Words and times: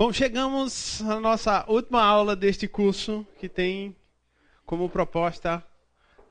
Bom, 0.00 0.12
chegamos 0.12 1.02
à 1.02 1.18
nossa 1.18 1.64
última 1.68 2.00
aula 2.00 2.36
deste 2.36 2.68
curso, 2.68 3.26
que 3.36 3.48
tem 3.48 3.96
como 4.64 4.88
proposta 4.88 5.60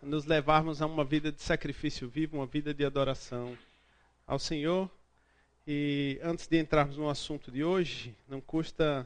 nos 0.02 0.24
levarmos 0.24 0.82
a 0.82 0.86
uma 0.86 1.04
vida 1.04 1.34
de 1.34 1.42
sacrifício 1.42 2.08
vivo, 2.08 2.38
uma 2.38 2.46
vida 2.46 2.74
de 2.74 2.86
adoração 2.86 3.58
ao 4.26 4.40
Senhor. 4.40 4.90
E 5.68 6.18
antes 6.24 6.48
de 6.48 6.58
entrarmos 6.58 6.96
no 6.96 7.10
assunto 7.10 7.52
de 7.52 7.62
hoje, 7.62 8.16
não 8.26 8.40
custa 8.40 9.06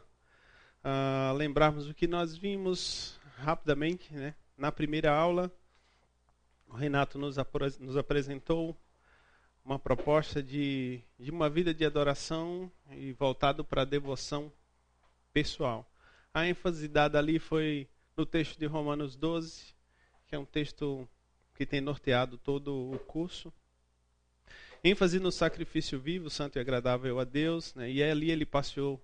uh, 0.85 1.33
lembrarmos 1.33 1.89
o 1.89 1.93
que 1.95 2.05
nós 2.05 2.37
vimos 2.37 3.19
rapidamente, 3.37 4.13
né? 4.13 4.35
Na 4.55 4.71
primeira 4.71 5.11
aula, 5.11 5.51
o 6.67 6.75
Renato 6.75 7.17
nos, 7.17 7.35
nos 7.79 7.97
apresentou 7.97 8.77
uma 9.63 9.77
proposta 9.77 10.41
de, 10.41 11.01
de 11.19 11.31
uma 11.31 11.49
vida 11.49 11.73
de 11.73 11.85
adoração 11.85 12.71
e 12.91 13.13
voltado 13.13 13.63
para 13.63 13.83
a 13.83 13.85
devoção 13.85 14.51
pessoal. 15.31 15.89
A 16.33 16.47
ênfase 16.47 16.87
dada 16.87 17.19
ali 17.19 17.39
foi 17.39 17.87
no 18.15 18.25
texto 18.25 18.57
de 18.57 18.65
Romanos 18.65 19.15
12, 19.15 19.73
que 20.27 20.35
é 20.35 20.39
um 20.39 20.45
texto 20.45 21.07
que 21.55 21.65
tem 21.65 21.81
norteado 21.81 22.37
todo 22.37 22.91
o 22.91 22.99
curso. 22.99 23.53
ênfase 24.83 25.19
no 25.19 25.31
sacrifício 25.31 25.99
vivo, 25.99 26.29
santo 26.29 26.57
e 26.57 26.59
agradável 26.59 27.19
a 27.19 27.23
Deus, 27.23 27.75
né? 27.75 27.89
e 27.91 28.01
ali 28.03 28.31
ele 28.31 28.45
passeou 28.45 29.01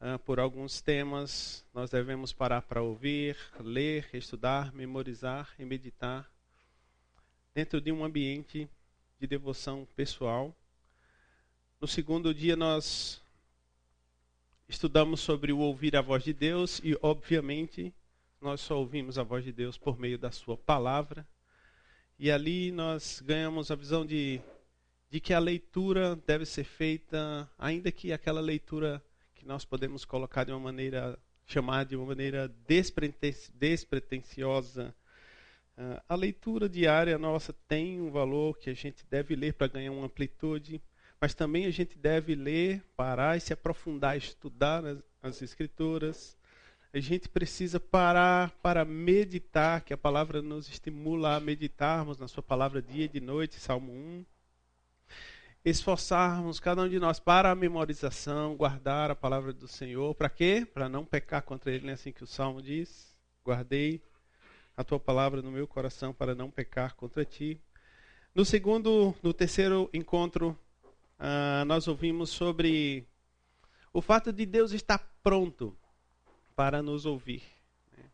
uh, 0.00 0.18
por 0.20 0.38
alguns 0.38 0.80
temas. 0.82 1.64
Nós 1.72 1.90
devemos 1.90 2.32
parar 2.32 2.62
para 2.62 2.82
ouvir, 2.82 3.36
ler, 3.60 4.08
estudar, 4.12 4.72
memorizar 4.72 5.54
e 5.58 5.64
meditar 5.64 6.30
dentro 7.54 7.80
de 7.80 7.90
um 7.90 8.04
ambiente 8.04 8.68
de 9.20 9.26
devoção 9.26 9.86
pessoal. 9.94 10.56
No 11.78 11.86
segundo 11.86 12.32
dia, 12.32 12.56
nós 12.56 13.20
estudamos 14.66 15.20
sobre 15.20 15.52
o 15.52 15.58
ouvir 15.58 15.94
a 15.94 16.00
voz 16.00 16.24
de 16.24 16.32
Deus 16.32 16.80
e, 16.82 16.96
obviamente, 17.02 17.92
nós 18.40 18.62
só 18.62 18.78
ouvimos 18.78 19.18
a 19.18 19.22
voz 19.22 19.44
de 19.44 19.52
Deus 19.52 19.76
por 19.76 19.98
meio 19.98 20.18
da 20.18 20.30
Sua 20.30 20.56
palavra. 20.56 21.28
E 22.18 22.30
ali 22.30 22.72
nós 22.72 23.22
ganhamos 23.22 23.70
a 23.70 23.74
visão 23.74 24.06
de, 24.06 24.40
de 25.10 25.20
que 25.20 25.34
a 25.34 25.38
leitura 25.38 26.16
deve 26.26 26.46
ser 26.46 26.64
feita, 26.64 27.46
ainda 27.58 27.92
que 27.92 28.14
aquela 28.14 28.40
leitura 28.40 29.04
que 29.34 29.46
nós 29.46 29.66
podemos 29.66 30.06
colocar 30.06 30.44
de 30.44 30.52
uma 30.52 30.60
maneira, 30.60 31.18
chamar 31.44 31.84
de 31.84 31.94
uma 31.94 32.06
maneira 32.06 32.50
despretensiosa, 32.66 34.88
ah, 34.88 34.94
a 36.08 36.14
leitura 36.14 36.68
diária 36.68 37.18
nossa 37.18 37.54
tem 37.66 38.00
um 38.00 38.10
valor 38.10 38.58
que 38.58 38.68
a 38.68 38.74
gente 38.74 39.04
deve 39.08 39.34
ler 39.34 39.54
para 39.54 39.66
ganhar 39.66 39.92
uma 39.92 40.06
amplitude, 40.06 40.80
mas 41.18 41.34
também 41.34 41.64
a 41.64 41.70
gente 41.70 41.96
deve 41.96 42.34
ler, 42.34 42.82
parar 42.96 43.36
e 43.36 43.40
se 43.40 43.52
aprofundar, 43.52 44.16
estudar 44.16 44.84
as, 44.84 44.98
as 45.22 45.42
Escrituras. 45.42 46.36
A 46.92 47.00
gente 47.00 47.28
precisa 47.28 47.80
parar 47.80 48.50
para 48.62 48.84
meditar, 48.84 49.80
que 49.82 49.94
a 49.94 49.96
palavra 49.96 50.42
nos 50.42 50.68
estimula 50.68 51.36
a 51.36 51.40
meditarmos 51.40 52.18
na 52.18 52.28
Sua 52.28 52.42
palavra 52.42 52.82
dia 52.82 53.04
e 53.04 53.08
de 53.08 53.20
noite, 53.20 53.60
Salmo 53.60 53.92
1. 53.92 54.24
Esforçarmos 55.64 56.58
cada 56.58 56.82
um 56.82 56.88
de 56.88 56.98
nós 56.98 57.20
para 57.20 57.50
a 57.50 57.54
memorização, 57.54 58.56
guardar 58.56 59.10
a 59.10 59.14
palavra 59.14 59.52
do 59.52 59.68
Senhor. 59.68 60.14
Para 60.14 60.28
quê? 60.28 60.66
Para 60.74 60.88
não 60.88 61.04
pecar 61.04 61.42
contra 61.42 61.72
Ele, 61.72 61.88
é 61.88 61.92
assim 61.92 62.12
que 62.12 62.24
o 62.24 62.26
Salmo 62.26 62.60
diz. 62.60 63.14
Guardei 63.44 64.02
a 64.76 64.84
tua 64.84 64.98
palavra 64.98 65.42
no 65.42 65.50
meu 65.50 65.66
coração 65.66 66.12
para 66.12 66.34
não 66.34 66.50
pecar 66.50 66.94
contra 66.94 67.24
ti. 67.24 67.60
No 68.34 68.44
segundo, 68.44 69.14
no 69.22 69.32
terceiro 69.34 69.90
encontro, 69.92 70.58
uh, 71.18 71.64
nós 71.66 71.88
ouvimos 71.88 72.30
sobre 72.30 73.06
o 73.92 74.00
fato 74.00 74.32
de 74.32 74.46
Deus 74.46 74.72
estar 74.72 74.98
pronto 75.22 75.76
para 76.54 76.82
nos 76.82 77.06
ouvir. 77.06 77.42
Né? 77.96 78.04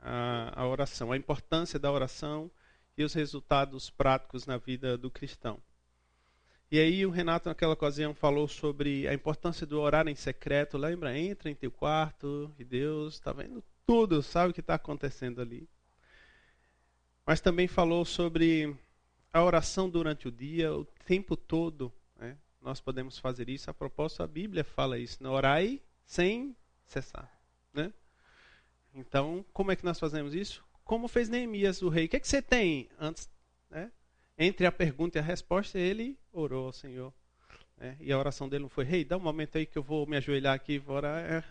A, 0.00 0.62
a 0.62 0.66
oração, 0.66 1.12
a 1.12 1.16
importância 1.16 1.78
da 1.78 1.90
oração 1.90 2.50
e 2.96 3.04
os 3.04 3.14
resultados 3.14 3.90
práticos 3.90 4.46
na 4.46 4.58
vida 4.58 4.98
do 4.98 5.10
cristão. 5.10 5.60
E 6.70 6.78
aí 6.78 7.04
o 7.04 7.10
Renato 7.10 7.48
naquela 7.48 7.72
ocasião 7.72 8.14
falou 8.14 8.46
sobre 8.46 9.08
a 9.08 9.14
importância 9.14 9.66
do 9.66 9.80
orar 9.80 10.06
em 10.06 10.14
secreto. 10.14 10.78
Lembra? 10.78 11.18
Entra 11.18 11.50
em 11.50 11.54
teu 11.54 11.70
quarto 11.70 12.52
e 12.58 12.64
Deus 12.64 13.14
está 13.14 13.32
vendo 13.32 13.64
tudo, 13.84 14.22
sabe 14.22 14.50
o 14.50 14.54
que 14.54 14.60
está 14.60 14.74
acontecendo 14.74 15.40
ali. 15.40 15.68
Mas 17.24 17.40
também 17.40 17.68
falou 17.68 18.04
sobre 18.04 18.76
a 19.32 19.42
oração 19.42 19.88
durante 19.88 20.28
o 20.28 20.32
dia, 20.32 20.72
o 20.74 20.84
tempo 21.06 21.36
todo. 21.36 21.92
Né? 22.16 22.36
Nós 22.60 22.80
podemos 22.80 23.18
fazer 23.18 23.48
isso. 23.48 23.70
A 23.70 23.74
propósito, 23.74 24.22
a 24.22 24.26
Bíblia 24.26 24.64
fala 24.64 24.98
isso: 24.98 25.22
né? 25.22 25.28
orai 25.28 25.80
sem 26.04 26.56
cessar. 26.84 27.30
Né? 27.72 27.92
Então, 28.94 29.44
como 29.52 29.70
é 29.70 29.76
que 29.76 29.84
nós 29.84 29.98
fazemos 29.98 30.34
isso? 30.34 30.64
Como 30.84 31.06
fez 31.06 31.28
Neemias, 31.28 31.82
o 31.82 31.88
rei. 31.88 32.06
O 32.06 32.08
que, 32.08 32.16
é 32.16 32.20
que 32.20 32.28
você 32.28 32.42
tem? 32.42 32.88
Antes, 32.98 33.30
né? 33.70 33.92
Entre 34.36 34.66
a 34.66 34.72
pergunta 34.72 35.18
e 35.18 35.20
a 35.20 35.22
resposta, 35.22 35.78
ele 35.78 36.18
orou 36.32 36.66
ao 36.66 36.72
Senhor. 36.72 37.12
Né? 37.76 37.96
E 38.00 38.12
a 38.12 38.18
oração 38.18 38.48
dele 38.48 38.62
não 38.62 38.68
foi: 38.68 38.84
Rei, 38.84 39.04
dá 39.04 39.16
um 39.16 39.20
momento 39.20 39.56
aí 39.56 39.66
que 39.66 39.78
eu 39.78 39.82
vou 39.82 40.06
me 40.06 40.16
ajoelhar 40.16 40.54
aqui 40.54 40.72
e 40.74 40.78
vou 40.78 40.96
orar. 40.96 41.18
É. 41.18 41.44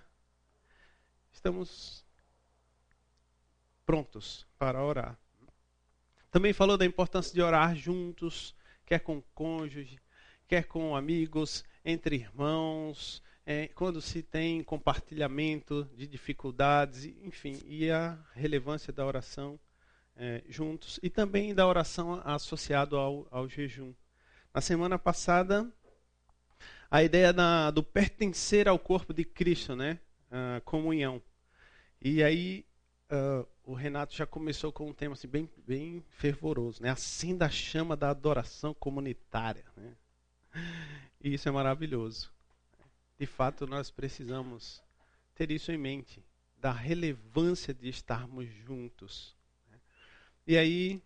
Estamos 1.31 2.03
prontos 3.85 4.45
para 4.57 4.83
orar. 4.83 5.17
Também 6.31 6.53
falou 6.53 6.77
da 6.77 6.85
importância 6.85 7.33
de 7.33 7.41
orar 7.41 7.75
juntos, 7.75 8.55
quer 8.85 8.99
com 8.99 9.21
cônjuge, 9.33 9.99
quer 10.47 10.65
com 10.65 10.95
amigos, 10.95 11.63
entre 11.83 12.15
irmãos, 12.15 13.21
é, 13.45 13.67
quando 13.69 13.99
se 14.01 14.21
tem 14.21 14.63
compartilhamento 14.63 15.89
de 15.95 16.05
dificuldades, 16.05 17.05
enfim, 17.23 17.59
e 17.65 17.89
a 17.89 18.17
relevância 18.33 18.93
da 18.93 19.05
oração 19.05 19.59
é, 20.15 20.43
juntos 20.47 20.99
e 21.01 21.09
também 21.09 21.55
da 21.55 21.65
oração 21.65 22.21
associado 22.23 22.97
ao, 22.97 23.27
ao 23.31 23.49
jejum. 23.49 23.93
Na 24.53 24.61
semana 24.61 24.99
passada, 24.99 25.71
a 26.91 27.03
ideia 27.03 27.31
da, 27.31 27.71
do 27.71 27.81
pertencer 27.81 28.67
ao 28.67 28.77
corpo 28.77 29.13
de 29.13 29.23
Cristo, 29.23 29.75
né? 29.75 29.99
A 30.29 30.61
comunhão. 30.61 31.21
E 32.01 32.21
aí 32.23 32.65
uh, 33.11 33.47
o 33.69 33.75
Renato 33.75 34.15
já 34.15 34.25
começou 34.25 34.71
com 34.71 34.89
um 34.89 34.93
tema 34.93 35.13
assim, 35.13 35.27
bem, 35.27 35.47
bem 35.67 36.03
fervoroso, 36.09 36.81
né? 36.81 36.89
Acenda 36.89 37.45
a 37.45 37.49
chama 37.51 37.95
da 37.95 38.09
adoração 38.09 38.73
comunitária. 38.73 39.63
Né? 39.77 39.95
E 41.21 41.35
isso 41.35 41.47
é 41.47 41.51
maravilhoso. 41.51 42.31
De 43.19 43.27
fato, 43.27 43.67
nós 43.67 43.91
precisamos 43.91 44.81
ter 45.35 45.51
isso 45.51 45.71
em 45.71 45.77
mente, 45.77 46.25
da 46.57 46.71
relevância 46.71 47.71
de 47.71 47.87
estarmos 47.87 48.47
juntos. 48.47 49.35
Né? 49.69 49.77
E 50.47 50.57
aí, 50.57 50.99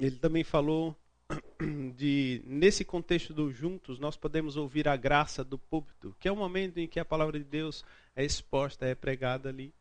ele 0.00 0.16
também 0.16 0.44
falou 0.44 0.96
de, 1.94 2.42
nesse 2.46 2.86
contexto 2.86 3.34
do 3.34 3.52
juntos, 3.52 3.98
nós 3.98 4.16
podemos 4.16 4.56
ouvir 4.56 4.88
a 4.88 4.96
graça 4.96 5.44
do 5.44 5.58
púlpito, 5.58 6.16
que 6.18 6.26
é 6.26 6.32
o 6.32 6.36
momento 6.36 6.78
em 6.78 6.88
que 6.88 6.98
a 6.98 7.04
palavra 7.04 7.38
de 7.38 7.44
Deus 7.44 7.84
é 8.16 8.24
exposta, 8.24 8.86
é 8.86 8.94
pregada 8.94 9.50
ali 9.50 9.74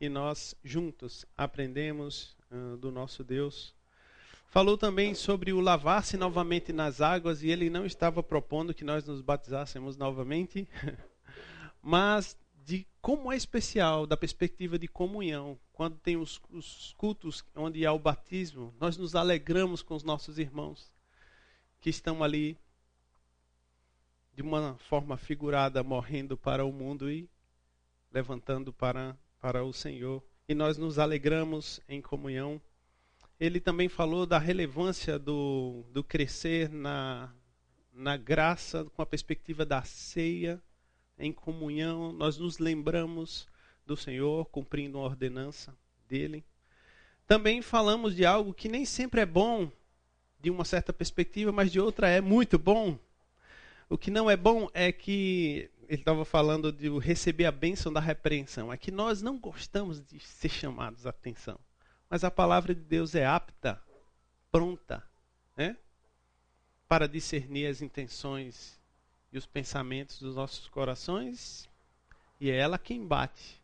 e 0.00 0.08
nós 0.08 0.54
juntos 0.64 1.26
aprendemos 1.36 2.34
uh, 2.50 2.76
do 2.78 2.90
nosso 2.90 3.22
Deus. 3.22 3.74
Falou 4.48 4.76
também 4.76 5.14
sobre 5.14 5.52
o 5.52 5.60
lavar-se 5.60 6.16
novamente 6.16 6.72
nas 6.72 7.00
águas 7.00 7.42
e 7.42 7.50
ele 7.50 7.68
não 7.68 7.84
estava 7.84 8.22
propondo 8.22 8.74
que 8.74 8.82
nós 8.82 9.04
nos 9.04 9.20
batizássemos 9.20 9.96
novamente, 9.96 10.66
mas 11.82 12.36
de 12.64 12.86
como 13.00 13.30
é 13.30 13.36
especial 13.36 14.06
da 14.06 14.16
perspectiva 14.16 14.78
de 14.78 14.88
comunhão, 14.88 15.58
quando 15.72 15.98
tem 15.98 16.16
os, 16.16 16.40
os 16.50 16.94
cultos 16.96 17.44
onde 17.54 17.84
há 17.84 17.92
o 17.92 17.98
batismo, 17.98 18.74
nós 18.80 18.96
nos 18.96 19.14
alegramos 19.14 19.82
com 19.82 19.94
os 19.94 20.02
nossos 20.02 20.38
irmãos 20.38 20.90
que 21.80 21.90
estão 21.90 22.22
ali 22.22 22.58
de 24.34 24.42
uma 24.42 24.76
forma 24.78 25.16
figurada 25.16 25.82
morrendo 25.82 26.36
para 26.36 26.64
o 26.64 26.72
mundo 26.72 27.10
e 27.10 27.28
levantando 28.12 28.72
para 28.72 29.16
para 29.40 29.64
o 29.64 29.72
Senhor 29.72 30.22
e 30.48 30.54
nós 30.54 30.76
nos 30.76 30.98
alegramos 30.98 31.80
em 31.88 32.02
comunhão. 32.02 32.60
Ele 33.38 33.58
também 33.60 33.88
falou 33.88 34.26
da 34.26 34.38
relevância 34.38 35.18
do, 35.18 35.84
do 35.92 36.04
crescer 36.04 36.68
na, 36.68 37.32
na 37.92 38.16
graça, 38.16 38.84
com 38.84 39.00
a 39.00 39.06
perspectiva 39.06 39.64
da 39.64 39.82
ceia, 39.82 40.60
em 41.18 41.32
comunhão. 41.32 42.12
Nós 42.12 42.36
nos 42.36 42.58
lembramos 42.58 43.48
do 43.86 43.96
Senhor, 43.96 44.44
cumprindo 44.46 44.98
a 44.98 45.02
ordenança 45.02 45.74
dele. 46.06 46.44
Também 47.26 47.62
falamos 47.62 48.14
de 48.14 48.26
algo 48.26 48.52
que 48.52 48.68
nem 48.68 48.84
sempre 48.84 49.20
é 49.20 49.26
bom, 49.26 49.70
de 50.40 50.50
uma 50.50 50.64
certa 50.64 50.92
perspectiva, 50.92 51.52
mas 51.52 51.70
de 51.70 51.78
outra 51.78 52.08
é 52.08 52.20
muito 52.20 52.58
bom. 52.58 52.98
O 53.88 53.96
que 53.96 54.10
não 54.10 54.28
é 54.28 54.36
bom 54.36 54.68
é 54.74 54.90
que 54.90 55.70
ele 55.90 56.02
estava 56.02 56.24
falando 56.24 56.70
de 56.70 56.88
receber 57.00 57.46
a 57.46 57.50
bênção 57.50 57.92
da 57.92 57.98
repreensão. 57.98 58.72
É 58.72 58.76
que 58.76 58.92
nós 58.92 59.20
não 59.20 59.36
gostamos 59.36 60.00
de 60.00 60.20
ser 60.20 60.48
chamados 60.48 61.04
a 61.04 61.10
atenção. 61.10 61.58
Mas 62.08 62.22
a 62.22 62.30
palavra 62.30 62.72
de 62.72 62.80
Deus 62.80 63.16
é 63.16 63.26
apta, 63.26 63.82
pronta, 64.52 65.02
né? 65.56 65.76
para 66.88 67.08
discernir 67.08 67.66
as 67.66 67.82
intenções 67.82 68.78
e 69.32 69.38
os 69.38 69.46
pensamentos 69.46 70.20
dos 70.20 70.36
nossos 70.36 70.68
corações 70.68 71.68
E 72.40 72.50
é 72.50 72.56
ela 72.56 72.78
quem 72.78 73.04
bate. 73.04 73.60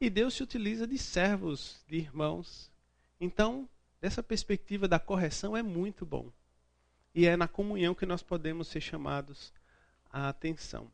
E 0.00 0.10
Deus 0.10 0.34
se 0.34 0.42
utiliza 0.42 0.88
de 0.88 0.98
servos, 0.98 1.84
de 1.86 1.98
irmãos. 1.98 2.68
Então, 3.20 3.68
dessa 4.00 4.24
perspectiva 4.24 4.88
da 4.88 4.98
correção 4.98 5.56
é 5.56 5.62
muito 5.62 6.04
bom. 6.04 6.32
E 7.14 7.26
é 7.26 7.36
na 7.36 7.46
comunhão 7.46 7.94
que 7.94 8.04
nós 8.04 8.24
podemos 8.24 8.66
ser 8.66 8.80
chamados 8.80 9.52
à 10.12 10.28
atenção. 10.28 10.90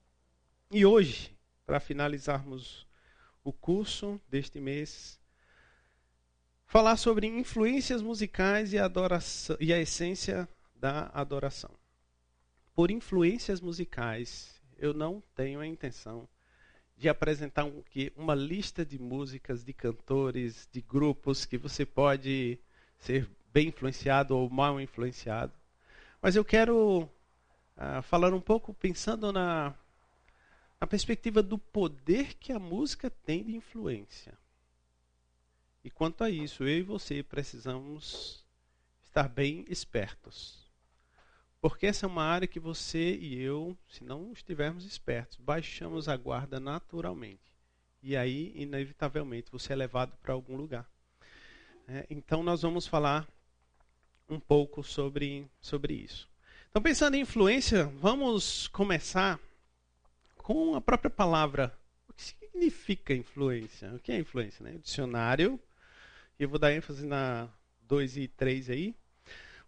E 0.72 0.86
hoje, 0.86 1.36
para 1.66 1.80
finalizarmos 1.80 2.86
o 3.42 3.52
curso 3.52 4.20
deste 4.28 4.60
mês, 4.60 5.18
falar 6.64 6.96
sobre 6.96 7.26
influências 7.26 8.00
musicais 8.00 8.72
e, 8.72 8.78
adoração, 8.78 9.56
e 9.58 9.72
a 9.72 9.80
essência 9.80 10.48
da 10.76 11.10
adoração. 11.12 11.72
Por 12.72 12.88
influências 12.88 13.60
musicais, 13.60 14.62
eu 14.78 14.94
não 14.94 15.20
tenho 15.34 15.58
a 15.58 15.66
intenção 15.66 16.28
de 16.96 17.08
apresentar 17.08 17.64
um, 17.64 17.82
que, 17.82 18.12
uma 18.14 18.36
lista 18.36 18.86
de 18.86 18.96
músicas, 18.96 19.64
de 19.64 19.72
cantores, 19.72 20.68
de 20.70 20.80
grupos 20.80 21.44
que 21.44 21.58
você 21.58 21.84
pode 21.84 22.60
ser 22.96 23.28
bem 23.52 23.68
influenciado 23.70 24.36
ou 24.36 24.48
mal 24.48 24.80
influenciado. 24.80 25.52
Mas 26.22 26.36
eu 26.36 26.44
quero 26.44 27.08
uh, 27.76 28.02
falar 28.02 28.32
um 28.32 28.40
pouco 28.40 28.72
pensando 28.72 29.32
na, 29.32 29.74
na 30.80 30.86
perspectiva 30.86 31.42
do 31.42 31.58
poder 31.58 32.34
que 32.34 32.52
a 32.52 32.58
música 32.58 33.10
tem 33.10 33.44
de 33.44 33.54
influência. 33.54 34.32
E 35.84 35.90
quanto 35.90 36.24
a 36.24 36.30
isso, 36.30 36.64
eu 36.64 36.78
e 36.78 36.82
você 36.82 37.22
precisamos 37.22 38.44
estar 39.04 39.28
bem 39.28 39.64
espertos. 39.68 40.70
Porque 41.60 41.86
essa 41.86 42.06
é 42.06 42.08
uma 42.08 42.24
área 42.24 42.48
que 42.48 42.58
você 42.58 43.16
e 43.16 43.38
eu, 43.38 43.76
se 43.88 44.02
não 44.02 44.32
estivermos 44.32 44.84
espertos, 44.86 45.36
baixamos 45.36 46.08
a 46.08 46.16
guarda 46.16 46.58
naturalmente. 46.58 47.52
E 48.02 48.16
aí, 48.16 48.52
inevitavelmente, 48.54 49.52
você 49.52 49.74
é 49.74 49.76
levado 49.76 50.16
para 50.22 50.32
algum 50.32 50.56
lugar. 50.56 50.88
É, 51.86 52.06
então, 52.08 52.42
nós 52.42 52.62
vamos 52.62 52.86
falar 52.86 53.28
um 54.26 54.40
pouco 54.40 54.82
sobre, 54.82 55.46
sobre 55.60 55.92
isso. 55.92 56.26
Então, 56.70 56.80
pensando 56.80 57.16
em 57.16 57.20
influência, 57.20 57.86
vamos 58.00 58.68
começar 58.68 59.38
com 60.42 60.74
a 60.74 60.80
própria 60.80 61.10
palavra. 61.10 61.76
O 62.08 62.12
que 62.12 62.22
significa 62.22 63.14
influência? 63.14 63.94
O 63.94 63.98
que 63.98 64.12
é 64.12 64.18
influência? 64.18 64.64
Né? 64.64 64.72
O 64.76 64.78
dicionário 64.78 65.60
eu 66.38 66.48
vou 66.48 66.58
dar 66.58 66.72
ênfase 66.72 67.04
na 67.04 67.50
2 67.82 68.16
e 68.16 68.28
3 68.28 68.70
aí. 68.70 68.94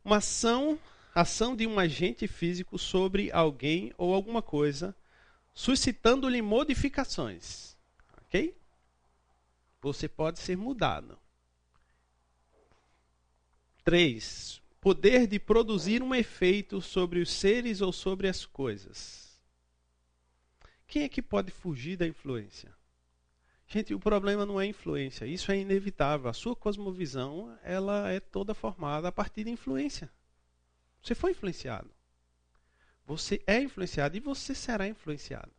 Uma 0.03 0.17
ação, 0.17 0.79
ação 1.15 1.55
de 1.55 1.67
um 1.67 1.79
agente 1.79 2.27
físico 2.27 2.79
sobre 2.79 3.31
alguém 3.31 3.93
ou 3.99 4.15
alguma 4.15 4.41
coisa, 4.41 4.97
suscitando-lhe 5.53 6.41
modificações. 6.41 7.77
Ok? 8.23 8.57
Você 9.83 10.09
pode 10.09 10.39
ser 10.39 10.57
mudado. 10.57 11.19
3. 13.85 14.63
Poder 14.81 15.27
de 15.27 15.39
produzir 15.39 16.03
um 16.03 16.15
efeito 16.15 16.81
sobre 16.81 17.21
os 17.21 17.31
seres 17.31 17.83
ou 17.83 17.93
sobre 17.93 18.29
as 18.29 18.47
coisas. 18.47 19.31
Quem 20.93 21.05
é 21.05 21.09
que 21.09 21.23
pode 21.23 21.50
fugir 21.50 21.97
da 21.97 22.06
influência? 22.06 22.71
Gente, 23.67 23.94
o 23.94 23.99
problema 23.99 24.44
não 24.44 24.61
é 24.61 24.67
influência, 24.67 25.25
isso 25.25 25.50
é 25.50 25.56
inevitável. 25.56 26.29
A 26.29 26.35
sua 26.35 26.55
cosmovisão, 26.55 27.59
ela 27.62 28.11
é 28.11 28.21
toda 28.21 28.53
formada 28.53 29.09
a 29.09 29.12
partir 29.12 29.44
de 29.44 29.50
influência. 29.50 30.12
Você 31.03 31.15
foi 31.15 31.31
influenciado. 31.31 31.91
Você 33.06 33.43
é 33.47 33.62
influenciado 33.62 34.19
e 34.19 34.21
você 34.21 34.55
será 34.55 34.87
influenciado. 34.87 35.50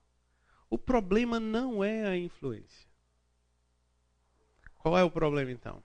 O 0.70 0.78
problema 0.78 1.40
não 1.40 1.84
é 1.84 2.06
a 2.06 2.16
influência. 2.16 2.88
Qual 4.78 4.96
é 4.96 5.04
o 5.04 5.10
problema 5.10 5.50
então? 5.50 5.84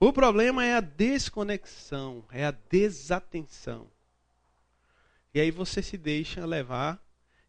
O 0.00 0.10
problema 0.10 0.64
é 0.64 0.74
a 0.74 0.80
desconexão, 0.80 2.24
é 2.30 2.46
a 2.46 2.50
desatenção. 2.50 3.90
E 5.34 5.40
aí 5.40 5.50
você 5.50 5.82
se 5.82 5.98
deixa 5.98 6.46
levar 6.46 7.03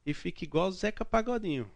e 0.05 0.13
fica 0.13 0.43
igual 0.43 0.71
Zeca 0.71 1.03
Pagodinho. 1.03 1.69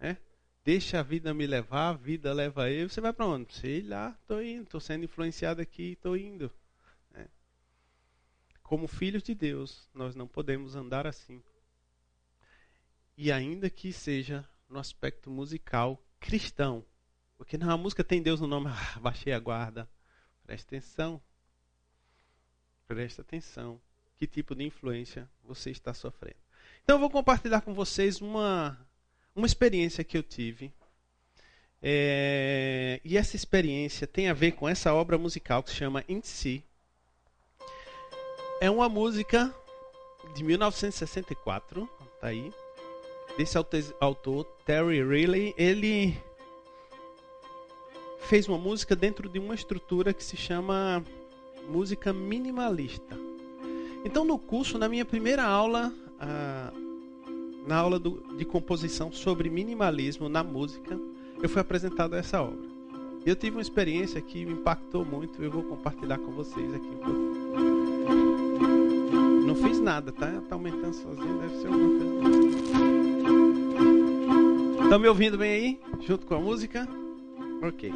Né? 0.00 0.16
Deixa 0.64 1.00
a 1.00 1.02
vida 1.02 1.34
me 1.34 1.46
levar, 1.46 1.90
a 1.90 1.92
vida 1.92 2.32
leva 2.32 2.70
eu. 2.70 2.88
Você 2.88 3.00
vai 3.00 3.12
para 3.12 3.26
onde? 3.26 3.52
Sei 3.54 3.82
lá, 3.82 4.16
estou 4.22 4.42
indo, 4.42 4.62
estou 4.62 4.80
sendo 4.80 5.04
influenciado 5.04 5.60
aqui, 5.60 5.92
estou 5.92 6.16
indo. 6.16 6.50
É. 7.12 7.28
Como 8.62 8.88
filhos 8.88 9.22
de 9.22 9.34
Deus, 9.34 9.88
nós 9.92 10.14
não 10.14 10.26
podemos 10.26 10.74
andar 10.74 11.06
assim. 11.06 11.42
E 13.16 13.30
ainda 13.30 13.68
que 13.68 13.92
seja 13.92 14.48
no 14.68 14.78
aspecto 14.78 15.30
musical 15.30 16.02
cristão, 16.18 16.84
porque 17.36 17.58
não, 17.58 17.70
a 17.70 17.76
música 17.76 18.02
tem 18.02 18.22
Deus 18.22 18.40
no 18.40 18.46
nome, 18.46 18.68
ah, 18.72 18.98
baixei 19.00 19.34
a 19.34 19.38
guarda. 19.38 19.88
Preste 20.42 20.66
atenção. 20.66 21.22
Preste 22.86 23.20
atenção. 23.20 23.80
Que 24.16 24.26
tipo 24.26 24.54
de 24.54 24.64
influência 24.64 25.28
você 25.42 25.70
está 25.70 25.92
sofrendo? 25.92 26.43
Então 26.84 26.96
eu 26.96 27.00
vou 27.00 27.10
compartilhar 27.10 27.62
com 27.62 27.72
vocês 27.72 28.20
uma 28.20 28.78
uma 29.34 29.46
experiência 29.46 30.04
que 30.04 30.16
eu 30.16 30.22
tive. 30.22 30.72
É, 31.82 33.00
e 33.04 33.16
essa 33.16 33.36
experiência 33.36 34.06
tem 34.06 34.28
a 34.28 34.34
ver 34.34 34.52
com 34.52 34.68
essa 34.68 34.94
obra 34.94 35.18
musical 35.18 35.62
que 35.62 35.70
se 35.70 35.76
chama 35.76 36.04
In 36.08 36.20
Si. 36.22 36.62
É 38.60 38.70
uma 38.70 38.88
música 38.88 39.52
de 40.34 40.44
1964, 40.44 41.88
tá 42.20 42.28
aí. 42.28 42.52
Desse 43.36 43.58
autor, 44.00 44.44
Terry 44.64 45.02
Riley, 45.02 45.54
ele 45.58 46.16
fez 48.20 48.46
uma 48.46 48.56
música 48.56 48.94
dentro 48.94 49.28
de 49.28 49.38
uma 49.38 49.54
estrutura 49.54 50.14
que 50.14 50.22
se 50.22 50.36
chama 50.36 51.04
música 51.68 52.12
minimalista. 52.12 53.18
Então, 54.04 54.24
no 54.24 54.38
curso, 54.38 54.78
na 54.78 54.88
minha 54.88 55.04
primeira 55.04 55.42
aula, 55.44 55.92
na 57.66 57.76
aula 57.76 57.98
do, 57.98 58.22
de 58.36 58.44
composição 58.44 59.10
sobre 59.10 59.48
minimalismo 59.48 60.28
na 60.28 60.44
música, 60.44 60.98
eu 61.42 61.48
fui 61.48 61.60
apresentado 61.60 62.14
a 62.14 62.18
essa 62.18 62.42
obra. 62.42 62.74
Eu 63.24 63.34
tive 63.34 63.56
uma 63.56 63.62
experiência 63.62 64.20
que 64.20 64.44
me 64.44 64.52
impactou 64.52 65.04
muito, 65.04 65.42
eu 65.42 65.50
vou 65.50 65.62
compartilhar 65.62 66.18
com 66.18 66.32
vocês 66.32 66.74
aqui. 66.74 66.90
Não 69.46 69.54
fiz 69.56 69.80
nada, 69.80 70.12
tá? 70.12 70.30
Tá 70.48 70.54
aumentando 70.54 70.94
sozinho, 70.94 71.38
deve 71.38 71.56
ser 71.56 71.68
alguma 71.68 71.88
coisa. 71.98 72.14
Estão 74.84 74.98
me 74.98 75.08
ouvindo 75.08 75.38
bem 75.38 75.52
aí? 75.52 75.80
Junto 76.06 76.26
com 76.26 76.34
a 76.34 76.40
música? 76.40 76.86
Ok. 77.62 77.90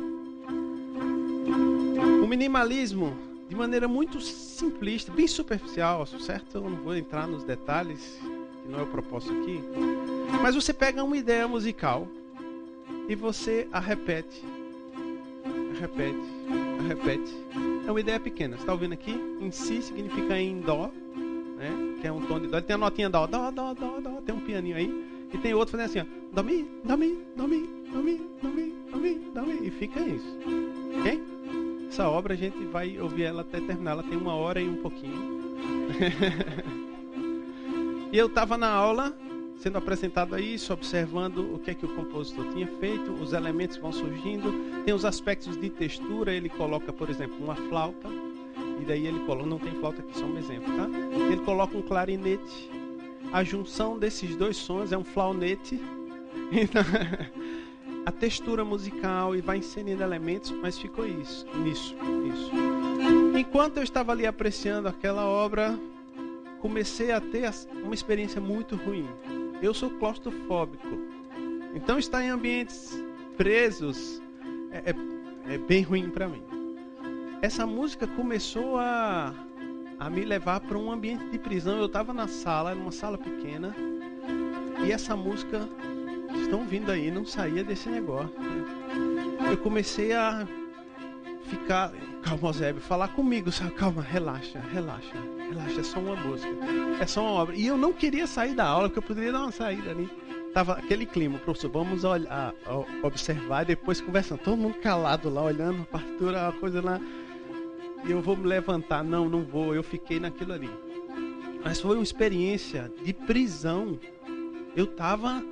O 2.22 2.26
minimalismo, 2.26 3.14
de 3.48 3.56
maneira 3.56 3.88
muito 3.88 4.20
simplista, 4.20 5.10
bem 5.10 5.26
superficial, 5.26 6.04
certo? 6.06 6.56
Eu 6.58 6.62
não 6.62 6.76
vou 6.76 6.94
entrar 6.94 7.26
nos 7.26 7.44
detalhes, 7.44 8.20
não 8.68 8.80
é 8.80 8.82
o 8.82 8.86
propósito 8.86 9.32
aqui. 9.40 9.60
Mas 10.42 10.54
você 10.54 10.72
pega 10.74 11.02
uma 11.02 11.16
ideia 11.16 11.48
musical 11.48 12.06
e 13.08 13.14
você 13.14 13.66
a 13.72 13.80
repete, 13.80 14.44
a 15.74 15.80
repete, 15.80 16.36
a 16.78 16.82
repete. 16.88 17.34
É 17.86 17.90
uma 17.90 18.00
ideia 18.00 18.20
pequena. 18.20 18.56
Você 18.56 18.62
está 18.62 18.72
ouvindo 18.72 18.92
aqui? 18.92 19.18
Em 19.40 19.50
si 19.50 19.80
significa 19.80 20.38
em 20.38 20.60
dó, 20.60 20.90
né? 21.56 21.96
Que 22.02 22.06
é 22.06 22.12
um 22.12 22.20
tom 22.26 22.38
de 22.38 22.48
dó. 22.48 22.60
Tem 22.60 22.74
a 22.74 22.78
notinha 22.78 23.08
dó, 23.08 23.26
dó, 23.26 23.50
dó, 23.50 23.72
dó, 23.72 23.98
dó. 23.98 24.20
Tem 24.20 24.34
um 24.34 24.40
pianinho 24.40 24.76
aí. 24.76 25.08
E 25.32 25.38
tem 25.38 25.54
outro 25.54 25.76
fazendo 25.76 25.86
assim, 25.86 26.00
ó. 26.00 26.18
Dó 26.34 26.42
mi, 26.42 26.66
dó 26.84 26.96
mi, 26.96 27.18
dó 27.34 27.46
mi, 27.46 27.66
dó 27.90 27.98
mi, 27.98 28.20
dó 28.42 28.48
mi, 28.48 28.74
dó 28.90 28.98
mi, 28.98 29.14
dó 29.34 29.42
mi. 29.42 29.66
E 29.66 29.70
fica 29.70 30.00
isso. 30.00 30.36
Ok? 30.98 31.22
Essa 31.88 32.08
obra 32.08 32.34
a 32.34 32.36
gente 32.36 32.64
vai 32.66 32.98
ouvir 33.00 33.24
ela 33.24 33.42
até 33.42 33.60
terminar. 33.60 33.92
Ela 33.92 34.02
tem 34.02 34.16
uma 34.16 34.34
hora 34.34 34.60
e 34.60 34.68
um 34.68 34.82
pouquinho. 34.82 35.38
E 38.10 38.16
eu 38.16 38.26
estava 38.26 38.56
na 38.56 38.70
aula, 38.70 39.14
sendo 39.58 39.76
apresentado 39.76 40.34
a 40.34 40.40
isso, 40.40 40.72
observando 40.72 41.54
o 41.54 41.58
que 41.58 41.72
é 41.72 41.74
que 41.74 41.84
o 41.84 41.88
compositor 41.94 42.46
tinha 42.54 42.66
feito, 42.66 43.12
os 43.12 43.34
elementos 43.34 43.76
vão 43.76 43.92
surgindo, 43.92 44.50
tem 44.84 44.94
os 44.94 45.04
aspectos 45.04 45.58
de 45.60 45.68
textura, 45.68 46.32
ele 46.32 46.48
coloca, 46.48 46.90
por 46.90 47.10
exemplo, 47.10 47.36
uma 47.38 47.54
flauta, 47.54 48.08
e 48.80 48.84
daí 48.86 49.06
ele 49.06 49.20
coloca, 49.26 49.46
não 49.46 49.58
tem 49.58 49.74
flauta 49.74 50.00
aqui, 50.00 50.18
só 50.18 50.24
um 50.24 50.38
exemplo, 50.38 50.74
tá? 50.74 50.88
Ele 51.30 51.42
coloca 51.42 51.76
um 51.76 51.82
clarinete, 51.82 52.70
a 53.30 53.44
junção 53.44 53.98
desses 53.98 54.34
dois 54.36 54.56
sons 54.56 54.90
é 54.90 54.96
um 54.96 55.04
flaunete, 55.04 55.78
então, 56.50 56.82
a 58.08 58.10
textura 58.10 58.64
musical 58.64 59.36
e 59.36 59.42
vai 59.42 59.58
inserindo 59.58 60.02
elementos, 60.02 60.50
mas 60.50 60.78
ficou 60.78 61.06
isso, 61.06 61.46
nisso, 61.58 61.94
isso. 62.32 62.50
Enquanto 63.38 63.76
eu 63.76 63.82
estava 63.82 64.12
ali 64.12 64.26
apreciando 64.26 64.88
aquela 64.88 65.26
obra, 65.26 65.78
comecei 66.58 67.12
a 67.12 67.20
ter 67.20 67.50
uma 67.84 67.94
experiência 67.94 68.40
muito 68.40 68.76
ruim. 68.76 69.06
Eu 69.60 69.74
sou 69.74 69.90
claustrofóbico. 69.90 70.88
Então 71.74 71.98
estar 71.98 72.24
em 72.24 72.30
ambientes 72.30 72.98
presos 73.36 74.22
é, 74.70 74.78
é, 74.90 75.54
é 75.54 75.58
bem 75.58 75.82
ruim 75.82 76.08
para 76.08 76.28
mim. 76.28 76.42
Essa 77.42 77.66
música 77.66 78.06
começou 78.06 78.78
a, 78.78 79.34
a 80.00 80.08
me 80.08 80.24
levar 80.24 80.60
para 80.60 80.78
um 80.78 80.90
ambiente 80.90 81.28
de 81.28 81.38
prisão. 81.38 81.76
Eu 81.76 81.86
estava 81.86 82.14
na 82.14 82.26
sala, 82.26 82.74
numa 82.74 82.90
sala 82.90 83.18
pequena, 83.18 83.76
e 84.82 84.92
essa 84.92 85.14
música 85.14 85.68
estão 86.48 86.64
vindo 86.64 86.90
aí, 86.90 87.10
não 87.10 87.26
saía 87.26 87.62
desse 87.62 87.90
negócio. 87.90 88.34
Eu 89.50 89.56
comecei 89.58 90.14
a 90.14 90.48
ficar, 91.44 91.92
calma, 92.22 92.52
Zébio, 92.52 92.80
falar 92.80 93.08
comigo, 93.08 93.52
sabe? 93.52 93.72
calma, 93.72 94.00
relaxa, 94.02 94.58
relaxa, 94.72 95.14
relaxa, 95.48 95.80
é 95.80 95.82
só 95.82 96.00
uma 96.00 96.16
música, 96.16 96.48
é 97.00 97.06
só 97.06 97.20
uma 97.22 97.30
obra. 97.32 97.54
E 97.54 97.66
eu 97.66 97.76
não 97.76 97.92
queria 97.92 98.26
sair 98.26 98.54
da 98.54 98.66
aula, 98.66 98.88
porque 98.88 98.98
eu 98.98 99.02
poderia 99.02 99.32
dar 99.32 99.42
uma 99.42 99.52
saída 99.52 99.90
ali. 99.90 100.08
Tava 100.54 100.72
aquele 100.72 101.04
clima, 101.04 101.38
professor, 101.38 101.70
vamos 101.70 102.02
olhar, 102.04 102.54
observar 103.02 103.62
e 103.62 103.66
depois 103.66 104.00
conversando. 104.00 104.40
Todo 104.40 104.56
mundo 104.56 104.78
calado 104.78 105.28
lá, 105.28 105.42
olhando 105.42 105.82
a 105.82 105.84
partitura, 105.84 106.48
a 106.48 106.52
coisa 106.52 106.82
lá. 106.82 106.98
E 108.06 108.10
eu 108.10 108.22
vou 108.22 108.34
me 108.34 108.46
levantar. 108.46 109.04
Não, 109.04 109.28
não 109.28 109.42
vou. 109.44 109.74
Eu 109.74 109.82
fiquei 109.82 110.18
naquilo 110.18 110.54
ali. 110.54 110.70
Mas 111.62 111.80
foi 111.80 111.96
uma 111.96 112.02
experiência 112.02 112.90
de 113.04 113.12
prisão. 113.12 113.98
Eu 114.74 114.86
estava 114.86 115.44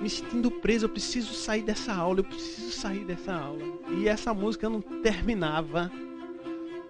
me 0.00 0.08
sentindo 0.08 0.50
preso. 0.50 0.86
Eu 0.86 0.90
preciso 0.90 1.34
sair 1.34 1.62
dessa 1.62 1.94
aula. 1.94 2.20
Eu 2.20 2.24
preciso 2.24 2.72
sair 2.72 3.04
dessa 3.04 3.34
aula. 3.34 3.62
E 3.96 4.08
essa 4.08 4.32
música 4.32 4.68
não 4.68 4.80
terminava. 4.80 5.90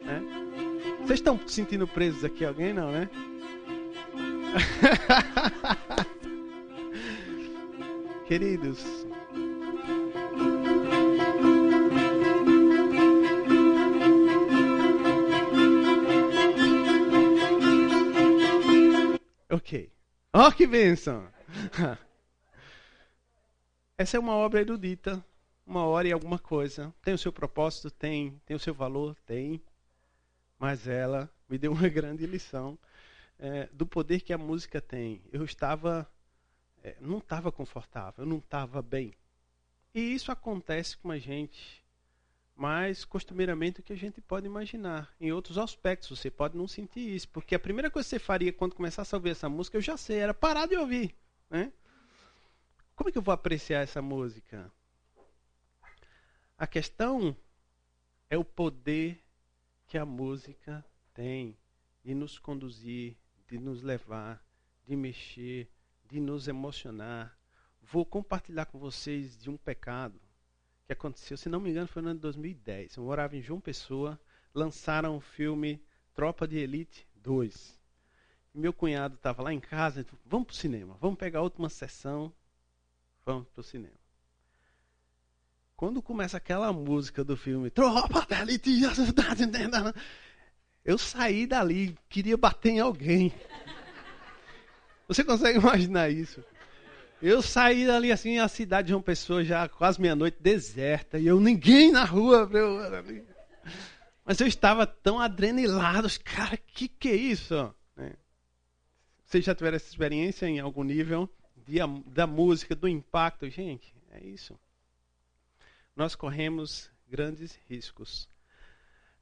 Né? 0.03 0.23
Vocês 1.01 1.21
estão 1.21 1.39
se 1.47 1.55
sentindo 1.55 1.87
presos 1.87 2.25
aqui? 2.25 2.45
Alguém 2.45 2.73
não, 2.73 2.91
né? 2.91 3.09
Queridos, 8.27 8.85
Ok. 19.49 19.93
Ó, 20.33 20.49
oh, 20.49 20.53
que 20.53 20.67
bênção! 20.67 21.29
Essa 23.99 24.19
é 24.19 24.21
uma 24.21 24.35
obra 24.35 24.61
erudita, 24.61 25.25
uma 25.67 25.87
hora 25.87 26.07
e 26.07 26.12
alguma 26.12 26.38
coisa. 26.38 26.95
Tem 27.03 27.15
o 27.15 27.19
seu 27.19 27.33
propósito? 27.33 27.91
Tem. 27.91 28.38
Tem 28.45 28.55
o 28.55 28.61
seu 28.61 28.75
valor? 28.75 29.17
Tem. 29.25 29.62
Mas 30.59 30.87
ela 30.87 31.31
me 31.49 31.57
deu 31.57 31.73
uma 31.73 31.88
grande 31.88 32.26
lição 32.26 32.79
é, 33.38 33.71
do 33.73 33.87
poder 33.87 34.21
que 34.21 34.35
a 34.35 34.38
música 34.38 34.83
tem. 34.83 35.23
Eu 35.33 35.45
estava. 35.45 36.07
É, 36.85 36.95
não 37.00 37.19
estava 37.19 37.50
confortável, 37.50 38.25
eu 38.25 38.29
não 38.29 38.37
estava 38.37 38.83
bem. 38.83 39.15
E 39.95 40.00
isso 40.00 40.31
acontece 40.31 40.99
com 40.99 41.11
a 41.11 41.19
gente 41.19 41.83
mais 42.55 43.03
costumeiramente 43.03 43.81
do 43.81 43.83
que 43.83 43.95
a 43.95 43.97
gente 43.97 44.21
pode 44.21 44.45
imaginar. 44.45 45.11
Em 45.19 45.33
outros 45.33 45.57
aspectos, 45.57 46.19
você 46.19 46.31
pode 46.31 46.55
não 46.57 46.69
sentir 46.69 47.00
isso, 47.00 47.31
porque 47.31 47.55
a 47.55 47.59
primeira 47.59 47.91
coisa 47.91 48.07
que 48.07 48.11
você 48.11 48.19
faria 48.19 48.53
quando 48.53 48.75
começasse 48.75 49.15
a 49.15 49.19
ouvir 49.19 49.31
essa 49.31 49.49
música, 49.49 49.79
eu 49.79 49.83
já 49.83 49.97
sei, 49.97 50.19
era 50.19 50.35
parar 50.35 50.67
de 50.67 50.76
ouvir. 50.76 51.15
Né? 51.50 51.73
Como 52.97 53.11
é 53.11 53.12
que 53.12 53.19
eu 53.19 53.23
vou 53.23 53.35
apreciar 53.35 53.83
essa 53.83 54.00
música? 54.00 54.73
A 56.57 56.67
questão 56.67 57.37
é 58.31 58.38
o 58.38 58.45
poder 58.45 59.23
que 59.87 59.99
a 59.99 60.07
música 60.07 60.83
tem 61.12 61.59
de 62.03 62.15
nos 62.15 62.38
conduzir, 62.38 63.15
de 63.47 63.59
nos 63.59 63.83
levar, 63.83 64.43
de 64.87 64.97
mexer, 64.97 65.71
de 66.07 66.19
nos 66.19 66.49
emocionar. 66.49 67.38
Vou 67.83 68.07
compartilhar 68.07 68.65
com 68.65 68.79
vocês 68.79 69.37
de 69.37 69.50
um 69.50 69.59
pecado 69.59 70.19
que 70.87 70.93
aconteceu, 70.95 71.37
se 71.37 71.50
não 71.50 71.61
me 71.61 71.69
engano, 71.69 71.87
foi 71.87 72.00
no 72.00 72.09
ano 72.09 72.19
de 72.19 72.23
2010. 72.23 72.97
Eu 72.97 73.05
morava 73.05 73.37
em 73.37 73.43
João 73.43 73.61
Pessoa, 73.61 74.19
lançaram 74.55 75.19
o 75.19 75.21
filme 75.21 75.85
Tropa 76.15 76.49
de 76.49 76.57
Elite 76.57 77.07
2. 77.17 77.79
E 78.55 78.59
meu 78.59 78.73
cunhado 78.73 79.17
estava 79.17 79.43
lá 79.43 79.53
em 79.53 79.61
casa, 79.61 80.03
disse, 80.03 80.17
vamos 80.25 80.47
para 80.47 80.55
o 80.55 80.57
cinema, 80.57 80.97
vamos 80.99 81.19
pegar 81.19 81.41
a 81.41 81.43
última 81.43 81.69
sessão, 81.69 82.33
vamos 83.26 83.49
para 83.49 83.61
o 83.61 83.64
cinema. 83.64 83.92
Quando 85.76 86.00
começa 86.00 86.37
aquela 86.37 86.73
música 86.73 87.25
do 87.25 87.37
filme 87.37 87.71
eu 90.85 90.97
saí 90.97 91.47
dali, 91.47 91.99
queria 92.09 92.37
bater 92.37 92.71
em 92.71 92.80
alguém. 92.80 93.35
Você 95.09 95.25
consegue 95.25 95.59
imaginar 95.59 96.09
isso? 96.09 96.42
Eu 97.21 97.42
saí 97.42 97.87
dali 97.87 98.12
assim, 98.12 98.38
a 98.38 98.49
cidade 98.49 98.88
de 98.88 98.95
uma 98.95 99.02
pessoa 99.02 99.45
já 99.45 99.68
quase 99.68 100.00
meia-noite, 100.00 100.38
deserta, 100.40 101.18
e 101.18 101.26
eu 101.26 101.40
ninguém 101.40 101.90
na 101.90 102.04
rua. 102.04 102.49
Eu, 102.52 103.25
mas 104.25 104.40
eu 104.40 104.47
estava 104.47 104.87
tão 104.87 105.21
adrenilado, 105.21 106.09
cara, 106.23 106.56
que 106.56 106.88
que 106.88 107.09
é 107.09 107.16
isso? 107.16 107.75
É. 107.97 108.12
Vocês 109.25 109.45
já 109.45 109.54
tiveram 109.54 109.76
essa 109.76 109.88
experiência 109.88 110.47
em 110.47 110.61
algum 110.61 110.85
nível 110.85 111.28
de, 111.67 111.79
da 112.07 112.27
música, 112.27 112.75
do 112.75 112.89
impacto? 112.89 113.49
Gente, 113.51 113.95
é 114.11 114.25
isso. 114.25 114.59
Nós 115.95 116.15
corremos 116.15 116.91
grandes 117.09 117.59
riscos. 117.69 118.29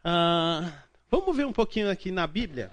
Ah, 0.03 0.85
vamos 1.11 1.37
ver 1.37 1.47
um 1.47 1.53
pouquinho 1.53 1.91
aqui 1.91 2.11
na 2.11 2.27
Bíblia. 2.27 2.71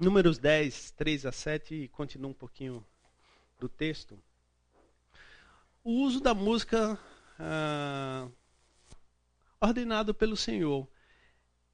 Números 0.00 0.38
10, 0.38 0.92
3 0.92 1.26
a 1.26 1.32
7, 1.32 1.74
e 1.74 1.88
continua 1.88 2.30
um 2.30 2.34
pouquinho 2.34 2.84
do 3.58 3.68
texto, 3.68 4.16
o 5.82 6.02
uso 6.04 6.20
da 6.20 6.32
música 6.32 6.98
ah, 7.38 8.28
ordenado 9.60 10.14
pelo 10.14 10.36
Senhor, 10.36 10.88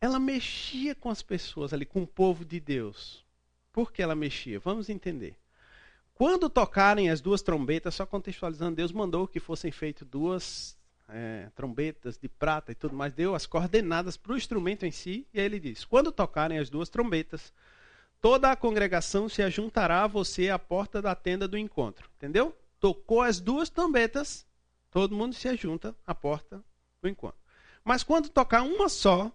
ela 0.01 0.19
mexia 0.19 0.95
com 0.95 1.11
as 1.11 1.23
pessoas 1.23 1.73
ali, 1.73 1.85
com 1.85 2.03
o 2.03 2.07
povo 2.07 2.45
de 2.45 2.61
Deus. 2.61 3.25
Por 3.73 3.93
que 3.93 4.03
ela 4.03 4.15
mexia? 4.15 4.59
Vamos 4.61 4.89
entender. 4.89 5.37
Quando 6.15 6.49
tocarem 6.49 7.11
as 7.11 7.21
duas 7.21 7.43
trombetas, 7.43 7.97
só 7.97 8.07
contextualizando, 8.07 8.77
Deus 8.77 8.93
mandou 8.93 9.27
que 9.27 9.41
fossem 9.41 9.73
feitas 9.73 10.07
duas 10.07 10.79
é, 11.09 11.51
trombetas 11.57 12.17
de 12.17 12.29
prata 12.29 12.71
e 12.71 12.75
tudo 12.75 12.95
mais, 12.95 13.13
deu 13.13 13.35
as 13.35 13.47
coordenadas 13.47 14.17
para 14.17 14.33
o 14.33 14.37
instrumento 14.37 14.87
em 14.87 14.93
si, 14.93 15.27
e 15.35 15.41
aí 15.41 15.47
ele 15.47 15.59
diz: 15.59 15.85
quando 15.85 16.13
tocarem 16.13 16.59
as 16.59 16.71
duas 16.71 16.89
trombetas, 16.89 17.53
toda 18.21 18.51
a 18.51 18.57
congregação 18.57 19.29
se 19.29 19.43
ajuntará 19.43 20.05
a 20.05 20.07
você 20.07 20.51
à 20.51 20.59
porta 20.59 21.03
da 21.03 21.17
tenda 21.17 21.49
do 21.49 21.59
encontro. 21.59 22.09
Entendeu? 22.17 22.57
Tocou 22.79 23.21
as 23.21 23.41
duas 23.41 23.69
trombetas, 23.69 24.47
todo 24.93 25.17
mundo 25.17 25.35
se 25.35 25.49
ajunta 25.49 25.97
à 26.07 26.15
porta 26.15 26.63
do 27.03 27.09
encontro. 27.09 27.39
Mas 27.83 28.05
quando 28.05 28.29
tocar 28.29 28.63
uma 28.63 28.89
só, 28.89 29.33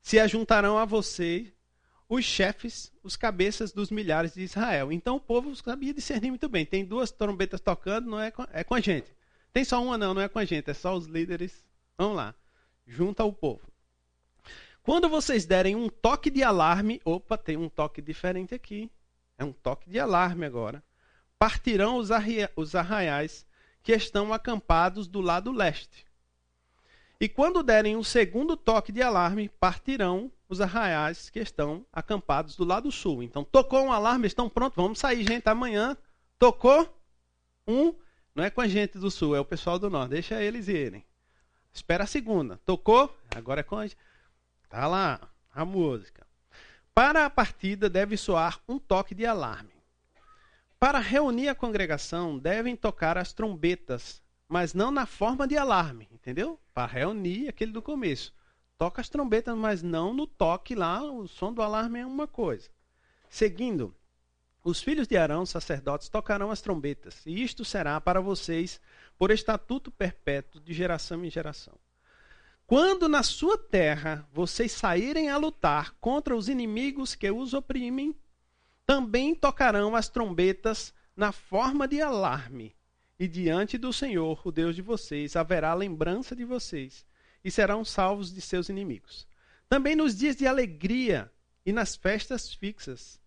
se 0.00 0.18
ajuntarão 0.18 0.78
a 0.78 0.84
você 0.84 1.52
os 2.08 2.24
chefes, 2.24 2.90
os 3.02 3.16
cabeças 3.16 3.70
dos 3.70 3.90
milhares 3.90 4.34
de 4.34 4.42
Israel. 4.42 4.90
Então 4.90 5.16
o 5.16 5.20
povo 5.20 5.54
sabia 5.54 5.92
discernir 5.92 6.30
muito 6.30 6.48
bem. 6.48 6.64
Tem 6.64 6.84
duas 6.84 7.10
trombetas 7.10 7.60
tocando, 7.60 8.08
não 8.08 8.20
é 8.20 8.30
com, 8.30 8.46
é 8.52 8.64
com 8.64 8.74
a 8.74 8.80
gente. 8.80 9.14
Tem 9.52 9.64
só 9.64 9.82
uma, 9.82 9.98
não, 9.98 10.14
não 10.14 10.22
é 10.22 10.28
com 10.28 10.38
a 10.38 10.44
gente, 10.44 10.70
é 10.70 10.74
só 10.74 10.96
os 10.96 11.06
líderes. 11.06 11.64
Vamos 11.96 12.16
lá. 12.16 12.34
Junta 12.86 13.24
o 13.24 13.32
povo. 13.32 13.60
Quando 14.82 15.08
vocês 15.08 15.44
derem 15.44 15.76
um 15.76 15.90
toque 15.90 16.30
de 16.30 16.42
alarme, 16.42 17.00
opa, 17.04 17.36
tem 17.36 17.58
um 17.58 17.68
toque 17.68 18.00
diferente 18.00 18.54
aqui. 18.54 18.90
É 19.36 19.44
um 19.44 19.52
toque 19.52 19.90
de 19.90 19.98
alarme 19.98 20.46
agora. 20.46 20.82
Partirão 21.38 21.96
os, 21.96 22.08
os 22.56 22.74
arraiais 22.74 23.46
que 23.82 23.92
estão 23.92 24.32
acampados 24.32 25.06
do 25.06 25.20
lado 25.20 25.52
leste. 25.52 26.06
E 27.20 27.28
quando 27.28 27.62
derem 27.62 27.96
um 27.96 28.02
segundo 28.02 28.56
toque 28.56 28.92
de 28.92 29.02
alarme, 29.02 29.48
partirão 29.48 30.32
os 30.48 30.60
arraiais 30.60 31.28
que 31.28 31.38
estão 31.38 31.84
acampados 31.92 32.56
do 32.56 32.64
lado 32.64 32.90
sul. 32.90 33.22
Então, 33.22 33.44
tocou 33.44 33.84
um 33.84 33.92
alarme, 33.92 34.26
estão 34.26 34.48
prontos, 34.48 34.76
vamos 34.76 34.98
sair, 34.98 35.26
gente, 35.26 35.48
amanhã. 35.48 35.96
Tocou 36.38 36.88
um, 37.66 37.94
não 38.34 38.44
é 38.44 38.50
com 38.50 38.60
a 38.60 38.68
gente 38.68 38.98
do 38.98 39.10
sul, 39.10 39.36
é 39.36 39.40
o 39.40 39.44
pessoal 39.44 39.78
do 39.78 39.90
norte, 39.90 40.10
deixa 40.10 40.42
eles 40.42 40.68
irem. 40.68 41.04
Espera 41.72 42.04
a 42.04 42.06
segunda. 42.06 42.58
Tocou, 42.64 43.14
agora 43.34 43.60
é 43.60 43.62
com 43.62 43.76
a 43.76 43.86
gente. 43.86 43.96
Tá 44.68 44.86
lá 44.86 45.20
a 45.52 45.64
música. 45.64 46.26
Para 46.94 47.26
a 47.26 47.30
partida 47.30 47.88
deve 47.88 48.16
soar 48.16 48.60
um 48.66 48.78
toque 48.78 49.14
de 49.14 49.26
alarme. 49.26 49.70
Para 50.78 50.98
reunir 50.98 51.48
a 51.48 51.54
congregação 51.54 52.38
devem 52.38 52.74
tocar 52.76 53.18
as 53.18 53.32
trombetas, 53.32 54.22
mas 54.48 54.72
não 54.72 54.90
na 54.90 55.06
forma 55.06 55.46
de 55.46 55.56
alarme, 55.56 56.08
entendeu? 56.10 56.58
Para 56.72 56.86
reunir 56.86 57.48
aquele 57.48 57.72
do 57.72 57.82
começo. 57.82 58.32
Toca 58.78 59.00
as 59.00 59.08
trombetas, 59.08 59.56
mas 59.56 59.82
não 59.82 60.14
no 60.14 60.24
toque 60.24 60.76
lá, 60.76 61.02
o 61.02 61.26
som 61.26 61.52
do 61.52 61.60
alarme 61.60 61.98
é 61.98 62.06
uma 62.06 62.28
coisa. 62.28 62.70
Seguindo, 63.28 63.92
os 64.62 64.80
filhos 64.80 65.08
de 65.08 65.16
Arão, 65.16 65.44
sacerdotes, 65.44 66.08
tocarão 66.08 66.52
as 66.52 66.60
trombetas, 66.60 67.26
e 67.26 67.42
isto 67.42 67.64
será 67.64 68.00
para 68.00 68.20
vocês 68.20 68.80
por 69.18 69.32
estatuto 69.32 69.90
perpétuo 69.90 70.60
de 70.60 70.72
geração 70.72 71.24
em 71.24 71.30
geração. 71.30 71.74
Quando 72.68 73.08
na 73.08 73.24
sua 73.24 73.58
terra 73.58 74.28
vocês 74.32 74.70
saírem 74.70 75.28
a 75.28 75.36
lutar 75.36 75.94
contra 76.00 76.36
os 76.36 76.48
inimigos 76.48 77.16
que 77.16 77.30
os 77.30 77.54
oprimem, 77.54 78.14
também 78.86 79.34
tocarão 79.34 79.96
as 79.96 80.08
trombetas 80.08 80.94
na 81.16 81.32
forma 81.32 81.88
de 81.88 82.00
alarme, 82.00 82.76
e 83.18 83.26
diante 83.26 83.76
do 83.76 83.92
Senhor, 83.92 84.40
o 84.44 84.52
Deus 84.52 84.76
de 84.76 84.82
vocês, 84.82 85.34
haverá 85.34 85.74
lembrança 85.74 86.36
de 86.36 86.44
vocês, 86.44 87.04
e 87.48 87.50
serão 87.50 87.82
salvos 87.82 88.30
de 88.30 88.42
seus 88.42 88.68
inimigos. 88.68 89.26
Também 89.70 89.96
nos 89.96 90.14
dias 90.14 90.36
de 90.36 90.46
alegria 90.46 91.32
e 91.64 91.72
nas 91.72 91.96
festas 91.96 92.52
fixas, 92.52 93.18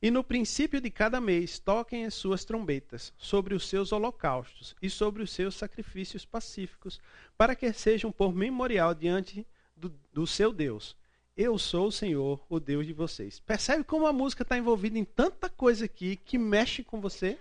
E 0.00 0.10
no 0.12 0.22
princípio 0.22 0.80
de 0.80 0.90
cada 0.90 1.20
mês 1.20 1.58
toquem 1.58 2.06
as 2.06 2.14
suas 2.14 2.44
trombetas 2.44 3.12
sobre 3.18 3.52
os 3.54 3.68
seus 3.68 3.90
holocaustos 3.90 4.76
e 4.80 4.88
sobre 4.88 5.24
os 5.24 5.32
seus 5.32 5.56
sacrifícios 5.56 6.24
pacíficos, 6.24 7.00
para 7.36 7.56
que 7.56 7.72
sejam 7.72 8.12
por 8.12 8.32
memorial 8.32 8.94
diante 8.94 9.44
do, 9.76 9.92
do 10.12 10.24
seu 10.24 10.52
Deus. 10.52 10.96
Eu 11.36 11.58
sou 11.58 11.88
o 11.88 11.92
Senhor, 11.92 12.44
o 12.48 12.60
Deus 12.60 12.86
de 12.86 12.92
vocês. 12.92 13.40
Percebe 13.40 13.82
como 13.82 14.06
a 14.06 14.12
música 14.12 14.42
está 14.42 14.56
envolvida 14.56 14.98
em 14.98 15.04
tanta 15.04 15.48
coisa 15.48 15.84
aqui 15.84 16.14
que 16.14 16.38
mexe 16.38 16.84
com 16.84 17.00
você? 17.00 17.36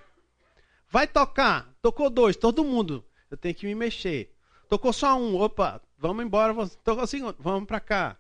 Vai 0.90 1.08
tocar, 1.08 1.72
tocou 1.80 2.10
dois, 2.10 2.36
todo 2.36 2.64
mundo. 2.64 3.06
Eu 3.30 3.38
tenho 3.38 3.54
que 3.54 3.68
me 3.68 3.76
mexer. 3.76 4.34
Tocou 4.68 4.92
só 4.92 5.16
um, 5.20 5.36
opa, 5.36 5.82
vamos 5.98 6.24
embora. 6.24 6.54
Tocou 6.84 7.08
segundo, 7.08 7.36
vamos 7.40 7.68
para 7.68 7.80
cá. 7.80 8.18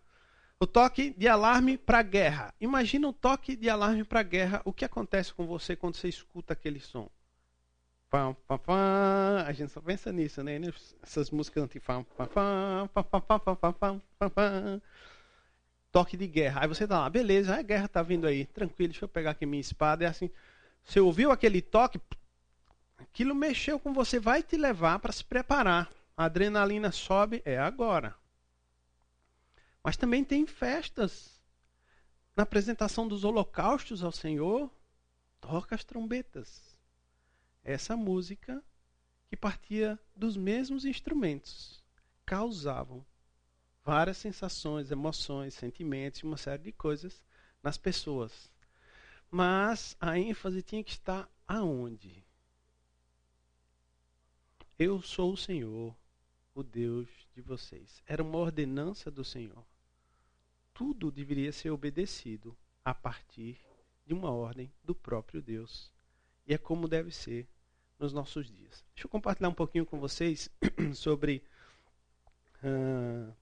O 0.59 0.65
toque 0.65 1.13
de 1.15 1.27
alarme 1.27 1.77
para 1.77 2.01
guerra. 2.01 2.53
Imagina 2.59 3.07
um 3.07 3.13
toque 3.13 3.55
de 3.55 3.69
alarme 3.69 4.03
para 4.03 4.23
guerra. 4.23 4.61
O 4.65 4.73
que 4.73 4.83
acontece 4.83 5.33
com 5.33 5.45
você 5.45 5.75
quando 5.75 5.95
você 5.95 6.07
escuta 6.07 6.53
aquele 6.53 6.79
som? 6.79 7.09
Pam, 8.09 8.35
pam, 8.47 8.57
pam. 8.57 9.43
A 9.45 9.53
gente 9.53 9.71
só 9.71 9.79
pensa 9.81 10.11
nisso, 10.11 10.41
né? 10.41 10.59
Essas 11.03 11.29
músicas 11.29 11.63
antifam. 11.63 12.05
Toque 15.91 16.17
de 16.17 16.27
guerra. 16.27 16.61
Aí 16.61 16.67
você 16.67 16.87
tá 16.87 17.01
lá, 17.01 17.09
beleza, 17.09 17.55
a 17.55 17.61
guerra 17.61 17.87
tá 17.87 18.01
vindo 18.01 18.25
aí. 18.25 18.45
Tranquilo, 18.45 18.91
deixa 18.91 19.05
eu 19.05 19.09
pegar 19.09 19.31
aqui 19.31 19.45
minha 19.45 19.61
espada. 19.61 20.05
É 20.05 20.07
assim. 20.07 20.31
Você 20.83 20.99
ouviu 20.99 21.31
aquele 21.31 21.61
toque? 21.61 22.01
Aquilo 22.97 23.35
mexeu 23.35 23.79
com 23.79 23.93
você, 23.93 24.19
vai 24.19 24.41
te 24.41 24.57
levar 24.57 24.97
para 24.99 25.11
se 25.11 25.23
preparar. 25.23 25.87
A 26.17 26.25
adrenalina 26.25 26.91
sobe, 26.91 27.43
é 27.45 27.59
agora. 27.59 28.15
Mas 29.83 29.95
também 29.95 30.25
tem 30.25 30.47
festas. 30.47 31.39
Na 32.35 32.41
apresentação 32.41 33.07
dos 33.07 33.23
holocaustos 33.23 34.03
ao 34.03 34.11
Senhor, 34.11 34.69
toca 35.39 35.75
as 35.75 35.83
trombetas. 35.83 36.75
Essa 37.63 37.95
música 37.95 38.63
que 39.29 39.37
partia 39.37 39.99
dos 40.15 40.35
mesmos 40.35 40.85
instrumentos 40.85 41.83
causavam 42.25 43.05
várias 43.83 44.17
sensações, 44.17 44.89
emoções, 44.89 45.53
sentimentos, 45.53 46.23
uma 46.23 46.35
série 46.35 46.63
de 46.63 46.71
coisas 46.71 47.23
nas 47.61 47.77
pessoas. 47.77 48.51
Mas 49.29 49.95
a 49.99 50.17
ênfase 50.17 50.63
tinha 50.63 50.83
que 50.83 50.91
estar 50.91 51.29
aonde? 51.47 52.25
Eu 54.79 55.01
sou 55.01 55.33
o 55.33 55.37
Senhor, 55.37 55.95
o 56.59 56.63
Deus 56.63 57.07
de 57.33 57.41
vocês. 57.41 58.01
Era 58.05 58.23
uma 58.23 58.37
ordenança 58.37 59.09
do 59.11 59.23
Senhor 59.23 59.65
tudo 60.77 61.09
deveria 61.09 61.51
ser 61.51 61.71
obedecido 61.71 62.55
a 62.85 62.93
partir 62.93 63.57
de 64.05 64.13
uma 64.13 64.29
ordem 64.29 64.71
do 64.83 64.93
próprio 64.93 65.41
Deus. 65.41 65.91
E 66.45 66.53
é 66.53 66.57
como 66.57 66.87
deve 66.87 67.09
ser 67.09 67.49
nos 67.97 68.13
nossos 68.13 68.45
dias. 68.45 68.85
Deixa 68.93 69.07
eu 69.07 69.09
compartilhar 69.09 69.49
um 69.49 69.55
pouquinho 69.55 69.87
com 69.87 69.99
vocês 69.99 70.51
sobre 70.93 71.41
uh, 72.63 73.33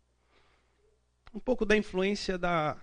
um 1.33 1.39
pouco 1.41 1.65
da 1.65 1.75
influência 1.75 2.37
da, 2.37 2.77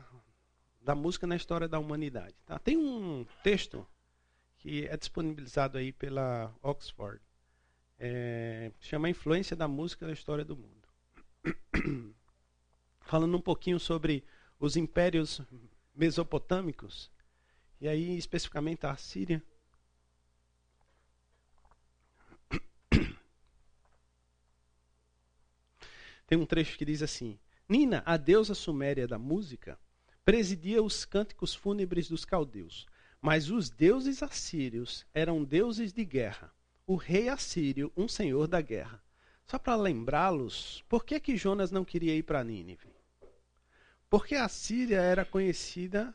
da 0.83 0.95
música 0.95 1.27
na 1.27 1.35
história 1.35 1.67
da 1.67 1.79
humanidade. 1.79 2.35
Tá? 2.45 2.59
Tem 2.59 2.77
um 2.77 3.25
texto 3.43 3.89
que 4.59 4.87
é 4.87 4.99
disponibilizado 4.99 5.79
aí 5.79 5.93
pela 5.93 6.55
Oxford, 6.63 7.23
é, 8.05 8.73
chama 8.81 9.09
Influência 9.09 9.55
da 9.55 9.69
Música 9.69 10.05
na 10.05 10.13
História 10.13 10.45
do 10.45 10.57
Mundo. 10.57 10.89
Falando 13.01 13.37
um 13.37 13.41
pouquinho 13.41 13.79
sobre 13.79 14.25
os 14.59 14.77
impérios 14.77 15.41
mesopotâmicos, 15.95 17.13
e 17.81 17.87
aí 17.87 18.19
especificamente 18.19 18.85
a 18.87 18.97
Síria. 18.97 19.41
Tem 26.27 26.37
um 26.37 26.45
trecho 26.45 26.77
que 26.77 26.85
diz 26.85 27.05
assim: 27.05 27.39
Nina, 27.69 28.03
a 28.05 28.17
deusa 28.17 28.57
suméria 28.57 29.07
da 29.07 29.17
música, 29.17 29.79
presidia 30.25 30.83
os 30.83 31.05
cânticos 31.05 31.55
fúnebres 31.55 32.09
dos 32.09 32.25
caldeus, 32.25 32.85
mas 33.21 33.49
os 33.49 33.71
deuses 33.71 34.25
assírios 34.25 35.07
eram 35.15 35.45
deuses 35.45 35.93
de 35.93 36.05
guerra. 36.05 36.53
O 36.87 36.97
rei 36.97 37.29
assírio, 37.29 37.93
um 37.97 38.09
senhor 38.09 38.47
da 38.47 38.61
guerra. 38.61 39.03
Só 39.47 39.59
para 39.59 39.77
lembrá-los, 39.77 40.85
por 40.89 41.05
que 41.05 41.21
que 41.21 41.37
Jonas 41.37 41.71
não 41.71 41.85
queria 41.85 42.15
ir 42.15 42.23
para 42.23 42.45
Nínive? 42.45 42.89
Porque 44.09 44.35
a 44.35 44.49
Síria 44.49 45.01
era 45.01 45.25
conhecida 45.25 46.15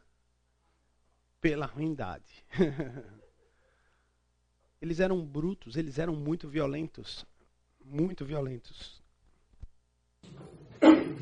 pela 1.41 1.65
ruindade. 1.65 2.45
eles 4.81 4.99
eram 4.99 5.25
brutos, 5.25 5.75
eles 5.75 5.97
eram 5.97 6.15
muito 6.15 6.47
violentos. 6.47 7.25
Muito 7.83 8.25
violentos. 8.25 9.01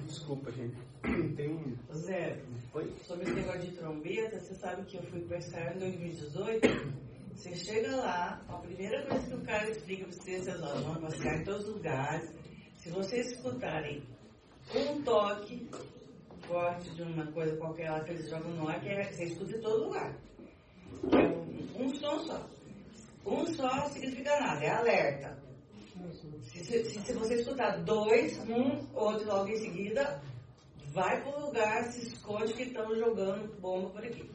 Desculpa, 0.06 0.52
gente. 0.52 0.76
Tem 1.36 1.50
um. 1.50 1.78
Zé, 1.94 2.42
Oi? 2.74 2.94
sobre 3.06 3.26
esse 3.26 3.36
negócio 3.36 3.62
de 3.62 3.72
trombeta, 3.72 4.40
você 4.40 4.56
sabe 4.56 4.84
que 4.86 4.98
eu 4.98 5.04
fui 5.04 5.22
para 5.22 5.38
Israel 5.38 5.76
em 5.76 5.80
2018. 5.80 7.14
Você 7.36 7.54
chega 7.56 7.95
lá, 7.98 8.41
a 8.48 8.58
primeira 8.60 9.06
coisa 9.06 9.28
que 9.28 9.36
o 9.36 9.41
cara 9.41 9.69
explica 9.69 10.06
para 10.06 10.13
você, 10.13 10.39
vocês 10.39 10.60
vão 10.60 10.95
passear 10.95 11.41
em 11.41 11.43
todos 11.43 11.67
os 11.67 11.76
lugares. 11.76 12.32
Se 12.78 12.89
vocês 12.89 13.32
escutarem 13.32 14.02
um 14.74 15.02
toque, 15.04 15.69
corte 16.48 16.89
de 16.91 17.04
uma 17.04 17.26
coisa 17.32 17.56
qualquer 17.58 17.91
lá 17.91 18.04
que 18.04 18.12
eles 18.12 18.30
jogam 18.30 18.52
no 18.52 18.67
ar, 18.67 18.80
que 18.80 18.89
é, 18.89 19.12
você 19.12 19.26
escuta 19.26 19.58
em 19.58 19.62
todo 19.62 19.84
lugar. 19.84 20.17
É 21.12 21.28
um, 21.28 21.86
um 21.86 21.89
som 21.95 22.19
só. 22.19 22.50
Um 23.26 23.45
só 23.48 23.89
significa 23.89 24.39
nada, 24.39 24.63
é 24.63 24.69
alerta. 24.69 25.38
Se, 26.41 26.63
se, 26.63 27.00
se, 27.02 27.13
você 27.13 27.36
escutar 27.36 27.84
dois, 27.84 28.38
um, 28.50 28.88
outro 28.93 29.28
logo 29.28 29.50
em 29.50 29.58
seguida, 29.58 30.21
vai 30.93 31.21
para 31.21 31.38
o 31.38 31.45
lugar, 31.48 31.91
se 31.91 32.08
esconde 32.08 32.54
que 32.54 32.63
estão 32.63 32.95
jogando 32.95 33.60
bomba 33.60 33.89
por 33.89 34.06
aqui. 34.06 34.30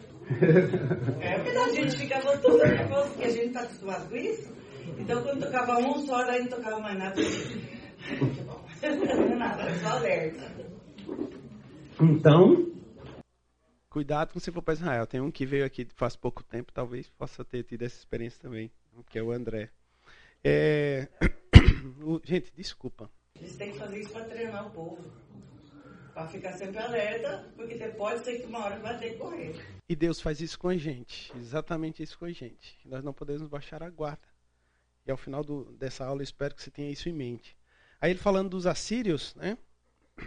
É 1.20 1.38
porque 1.38 1.58
a 1.58 1.68
gente 1.72 1.96
ficava 1.96 2.38
tudo 2.38 2.58
nervoso, 2.58 3.08
porque 3.10 3.24
a 3.24 3.30
gente 3.30 3.46
está 3.46 3.62
acostumado 3.62 4.08
com 4.08 4.16
isso. 4.16 4.52
Então 4.98 5.22
quando 5.22 5.40
tocava 5.40 5.78
um 5.78 6.06
só, 6.06 6.24
daí 6.24 6.42
não 6.42 6.48
tocava 6.48 6.78
mais 6.78 6.98
nada. 6.98 7.16
Que 7.16 8.42
bom. 8.42 8.64
Não 8.82 9.32
é 9.32 9.34
nada, 9.36 9.74
só 9.80 9.88
alerta. 9.88 10.54
Então. 12.00 12.70
Cuidado 13.88 14.32
quando 14.32 14.42
você 14.42 14.52
for 14.52 14.62
para 14.62 14.74
Israel. 14.74 15.06
Tem 15.06 15.20
um 15.20 15.30
que 15.30 15.44
veio 15.44 15.64
aqui 15.64 15.86
faz 15.96 16.16
pouco 16.16 16.44
tempo, 16.44 16.72
talvez 16.72 17.10
possa 17.10 17.44
ter 17.44 17.64
tido 17.64 17.82
essa 17.82 17.96
experiência 17.96 18.40
também, 18.40 18.70
que 19.08 19.18
é 19.18 19.22
o 19.22 19.32
André. 19.32 19.70
É... 20.44 21.08
Gente, 22.24 22.52
desculpa. 22.54 23.10
Eles 23.34 23.56
têm 23.56 23.72
que 23.72 23.78
fazer 23.78 24.00
isso 24.00 24.10
para 24.10 24.24
treinar 24.24 24.66
o 24.66 24.70
povo. 24.70 25.10
Para 26.14 26.26
ficar 26.28 26.52
sempre 26.52 26.78
alerta, 26.78 27.48
porque 27.56 27.76
pode 27.88 28.24
ser 28.24 28.38
que 28.38 28.46
uma 28.46 28.64
hora 28.64 28.78
vai 28.78 28.98
ter 28.98 29.10
que 29.10 29.18
correr. 29.18 29.79
E 29.90 29.96
Deus 29.96 30.20
faz 30.20 30.40
isso 30.40 30.56
com 30.56 30.68
a 30.68 30.76
gente, 30.76 31.32
exatamente 31.36 32.00
isso 32.00 32.16
com 32.16 32.24
a 32.24 32.30
gente. 32.30 32.78
Nós 32.84 33.02
não 33.02 33.12
podemos 33.12 33.48
baixar 33.48 33.82
a 33.82 33.90
guarda. 33.90 34.22
E 35.04 35.10
ao 35.10 35.16
final 35.16 35.42
do, 35.42 35.64
dessa 35.72 36.06
aula, 36.06 36.22
espero 36.22 36.54
que 36.54 36.62
você 36.62 36.70
tenha 36.70 36.92
isso 36.92 37.08
em 37.08 37.12
mente. 37.12 37.56
Aí 38.00 38.12
ele 38.12 38.20
falando 38.20 38.50
dos 38.50 38.68
assírios, 38.68 39.34
né? 39.34 39.58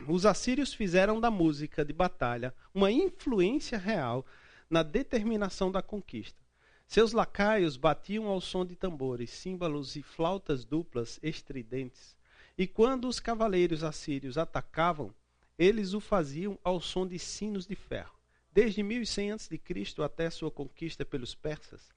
os 0.05 0.25
assírios 0.25 0.73
fizeram 0.73 1.17
da 1.17 1.31
música 1.31 1.85
de 1.85 1.93
batalha 1.93 2.53
uma 2.73 2.91
influência 2.91 3.77
real 3.77 4.25
na 4.69 4.83
determinação 4.83 5.71
da 5.71 5.81
conquista. 5.81 6.43
Seus 6.85 7.13
lacaios 7.13 7.77
batiam 7.77 8.27
ao 8.27 8.41
som 8.41 8.65
de 8.65 8.75
tambores, 8.75 9.29
símbolos 9.29 9.95
e 9.95 10.03
flautas 10.03 10.65
duplas 10.65 11.21
estridentes. 11.23 12.17
E 12.57 12.67
quando 12.67 13.07
os 13.07 13.17
cavaleiros 13.17 13.81
assírios 13.81 14.37
atacavam, 14.37 15.15
eles 15.57 15.93
o 15.93 16.01
faziam 16.01 16.59
ao 16.65 16.81
som 16.81 17.07
de 17.07 17.17
sinos 17.17 17.65
de 17.65 17.75
ferro. 17.75 18.22
Desde 18.53 18.83
1100 18.83 19.31
a.C. 19.31 19.59
até 20.03 20.29
sua 20.29 20.51
conquista 20.51 21.03
pelos 21.03 21.33
persas, 21.33 21.89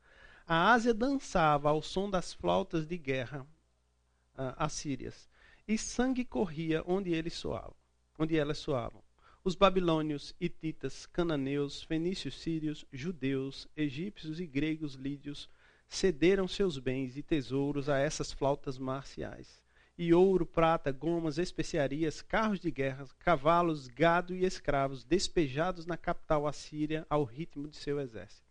a 0.47 0.73
Ásia 0.73 0.95
dançava 0.95 1.69
ao 1.69 1.83
som 1.83 2.09
das 2.09 2.33
flautas 2.33 2.87
de 2.87 2.97
guerra 2.97 3.43
uh, 3.43 4.55
assírias, 4.57 5.29
e 5.69 5.77
sangue 5.77 6.25
corria 6.25 6.83
onde 6.87 7.13
eles 7.13 7.35
soavam 7.35 7.75
onde 8.19 8.37
elas 8.37 8.59
soavam. 8.59 9.03
Os 9.45 9.55
babilônios, 9.55 10.35
hititas, 10.41 11.07
cananeus, 11.07 11.83
fenícios, 11.83 12.41
sírios, 12.41 12.85
judeus, 12.93 13.69
egípcios 13.77 14.41
e 14.41 14.47
gregos 14.47 14.95
lídios 14.95 15.49
cederam 15.89 16.49
seus 16.49 16.79
bens 16.79 17.17
e 17.17 17.23
tesouros 17.23 17.89
a 17.89 17.99
essas 17.99 18.33
flautas 18.33 18.77
marciais. 18.77 19.63
E 19.99 20.13
ouro, 20.13 20.45
prata, 20.45 20.93
gomas, 20.93 21.39
especiarias, 21.39 22.21
carros 22.21 22.61
de 22.61 22.71
guerra, 22.71 23.07
cavalos, 23.19 23.89
gado 23.89 24.35
e 24.35 24.45
escravos 24.45 25.05
despejados 25.05 25.87
na 25.87 25.97
capital 25.97 26.47
assíria 26.47 27.07
ao 27.09 27.25
ritmo 27.25 27.67
de 27.67 27.77
seu 27.77 27.99
exército. 27.99 28.47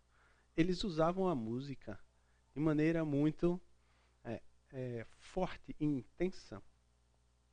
Eles 0.58 0.84
usavam 0.84 1.27
a 1.27 1.36
música 1.36 1.99
de 2.53 2.60
maneira 2.60 3.05
muito 3.05 3.62
é, 4.23 4.41
é, 4.71 5.05
forte 5.19 5.75
e 5.79 5.86
intensa, 5.86 6.63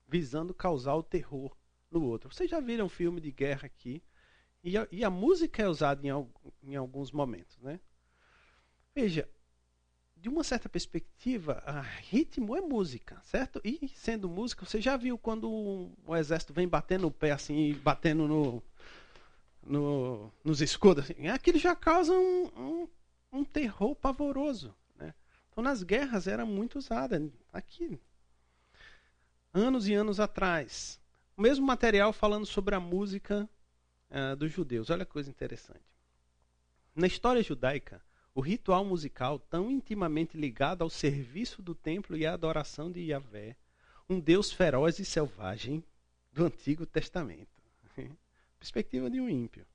visando 0.09 0.55
causar 0.55 0.95
o 0.95 1.03
terror 1.03 1.55
no 1.91 2.03
outro. 2.05 2.33
Vocês 2.33 2.49
já 2.49 2.61
viram 2.61 2.89
filme 2.89 3.21
de 3.21 3.31
guerra 3.31 3.67
aqui? 3.67 4.03
E 4.65 4.79
a, 4.79 4.87
e 4.91 5.05
a 5.05 5.11
música 5.11 5.63
é 5.63 5.69
usada 5.69 6.01
em, 6.07 6.11
em, 6.63 6.77
alguns 6.77 7.11
momentos, 7.11 7.59
né? 7.59 7.81
Veja, 8.95 9.29
de 10.23 10.29
uma 10.29 10.45
certa 10.45 10.69
perspectiva, 10.69 11.61
ritmo 12.09 12.57
é 12.57 12.61
música, 12.61 13.21
certo? 13.25 13.61
E 13.65 13.89
sendo 13.89 14.29
música, 14.29 14.65
você 14.65 14.81
já 14.81 14.97
viu 14.97 15.19
quando 15.19 15.51
o 16.07 16.17
exército 16.17 16.53
vem 16.53 16.69
batendo 16.69 17.09
o 17.09 17.11
pé 17.11 17.33
assim, 17.33 17.75
batendo 17.83 18.29
no, 18.29 18.63
no, 19.67 20.33
nos 20.45 20.61
escudos, 20.61 21.11
assim, 21.11 21.27
aquilo 21.27 21.59
já 21.59 21.75
causa 21.75 22.13
um, 22.13 22.45
um, 22.57 22.89
um 23.33 23.45
terror 23.45 23.97
pavoroso. 23.97 24.73
Né? 24.97 25.13
Então, 25.51 25.65
nas 25.65 25.83
guerras 25.83 26.29
era 26.29 26.47
muito 26.47 26.79
usada. 26.79 27.21
Aqui, 27.53 27.99
anos 29.53 29.89
e 29.89 29.93
anos 29.93 30.21
atrás, 30.21 31.01
o 31.37 31.43
mesmo 31.43 31.67
material 31.67 32.13
falando 32.13 32.47
sobre 32.47 32.77
a 32.77 32.81
música 32.81 33.51
uh, 34.09 34.37
dos 34.37 34.53
judeus. 34.53 34.89
Olha 34.89 35.05
que 35.05 35.11
coisa 35.11 35.29
interessante. 35.29 35.83
Na 36.95 37.09
história 37.09 37.43
judaica, 37.43 38.01
o 38.35 38.41
ritual 38.41 38.85
musical, 38.85 39.39
tão 39.39 39.71
intimamente 39.71 40.39
ligado 40.39 40.83
ao 40.83 40.89
serviço 40.89 41.61
do 41.61 41.75
templo 41.75 42.17
e 42.17 42.25
à 42.25 42.33
adoração 42.33 42.91
de 42.91 43.01
Yahvé, 43.01 43.57
um 44.09 44.19
Deus 44.19 44.51
feroz 44.51 44.99
e 44.99 45.05
selvagem 45.05 45.85
do 46.33 46.47
Antigo 46.47 46.87
Testamento. 46.87 47.63
Perspectiva 48.59 49.11
de 49.11 49.21
um 49.21 49.29
ímpio. 49.29 49.67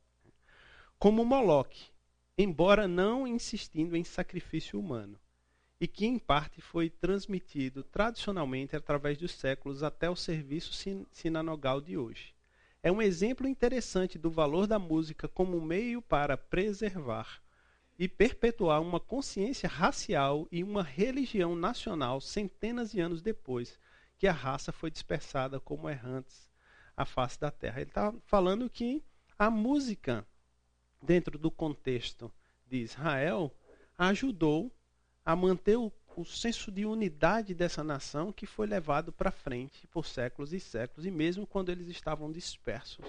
Como 0.98 1.24
Moloque, 1.24 1.92
embora 2.36 2.88
não 2.88 3.28
insistindo 3.28 3.96
em 3.96 4.04
sacrifício 4.04 4.80
humano, 4.80 5.20
e 5.80 5.88
que 5.88 6.08
em 6.08 6.18
parte 6.18 6.60
foi 6.60 6.90
transmitido 6.90 7.84
tradicionalmente 7.84 8.76
através 8.76 9.20
dos 9.20 9.32
séculos 9.34 9.84
até 9.84 10.10
o 10.10 10.16
serviço 10.16 10.74
sinagogal 11.12 11.80
de 11.80 11.96
hoje. 11.96 12.34
É 12.82 12.92
um 12.92 13.00
exemplo 13.00 13.48
interessante 13.48 14.18
do 14.18 14.32
valor 14.32 14.66
da 14.66 14.80
música 14.80 15.28
como 15.28 15.62
meio 15.62 16.02
para 16.02 16.36
preservar 16.36 17.40
e 17.98 18.08
perpetuar 18.08 18.82
uma 18.82 19.00
consciência 19.00 19.68
racial 19.68 20.48
e 20.52 20.64
uma 20.64 20.84
religião 20.84 21.56
nacional 21.56 22.22
centenas 22.22 22.92
de 22.92 23.00
anos 23.00 23.22
depois 23.22 23.80
que 24.18 24.28
a 24.28 24.32
raça 24.32 24.72
foi 24.72 24.92
dispersada 24.92 25.60
como 25.60 25.90
errantes 25.90 26.48
à 26.96 27.06
face 27.06 27.40
da 27.40 27.50
terra. 27.50 27.82
Ele 27.82 27.90
está 27.90 28.14
falando 28.26 28.70
que 28.70 29.04
a 29.38 29.50
música, 29.50 30.26
dentro 31.02 31.38
do 31.38 31.50
contexto 31.50 32.32
de 32.66 32.78
Israel, 32.78 33.56
ajudou 33.98 34.72
a 35.26 35.36
manter 35.36 35.78
o, 35.78 35.92
o 36.16 36.26
senso 36.26 36.72
de 36.72 36.86
unidade 36.86 37.54
dessa 37.54 37.84
nação 37.84 38.32
que 38.32 38.46
foi 38.46 38.68
levado 38.68 39.12
para 39.12 39.32
frente 39.32 39.88
por 39.88 40.06
séculos 40.06 40.54
e 40.54 40.60
séculos, 40.60 41.06
e 41.06 41.12
mesmo 41.12 41.46
quando 41.46 41.70
eles 41.70 41.88
estavam 41.88 42.32
dispersos, 42.32 43.06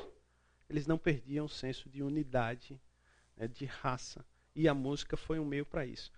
eles 0.68 0.86
não 0.86 0.98
perdiam 0.98 1.46
o 1.46 1.48
senso 1.48 1.88
de 1.88 2.02
unidade, 2.02 2.78
né, 3.36 3.48
de 3.48 3.64
raça 3.64 4.24
e 4.58 4.68
a 4.68 4.74
música 4.74 5.16
foi 5.16 5.38
um 5.38 5.44
meio 5.44 5.64
para 5.64 5.86
isso. 5.86 6.10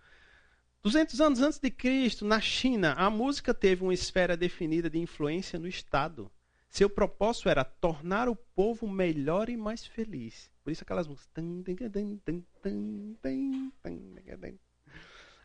200 0.82 1.20
anos 1.20 1.40
antes 1.42 1.58
de 1.58 1.70
Cristo, 1.70 2.24
na 2.24 2.40
China, 2.40 2.94
a 2.94 3.10
música 3.10 3.52
teve 3.52 3.82
uma 3.82 3.92
esfera 3.92 4.34
definida 4.34 4.88
de 4.88 4.98
influência 4.98 5.58
no 5.58 5.68
Estado. 5.68 6.30
Seu 6.70 6.88
propósito 6.88 7.50
era 7.50 7.62
tornar 7.64 8.30
o 8.30 8.34
povo 8.34 8.88
melhor 8.88 9.50
e 9.50 9.58
mais 9.58 9.84
feliz. 9.84 10.50
Por 10.64 10.70
isso 10.70 10.82
aquelas 10.82 11.06
músicas. 11.06 11.28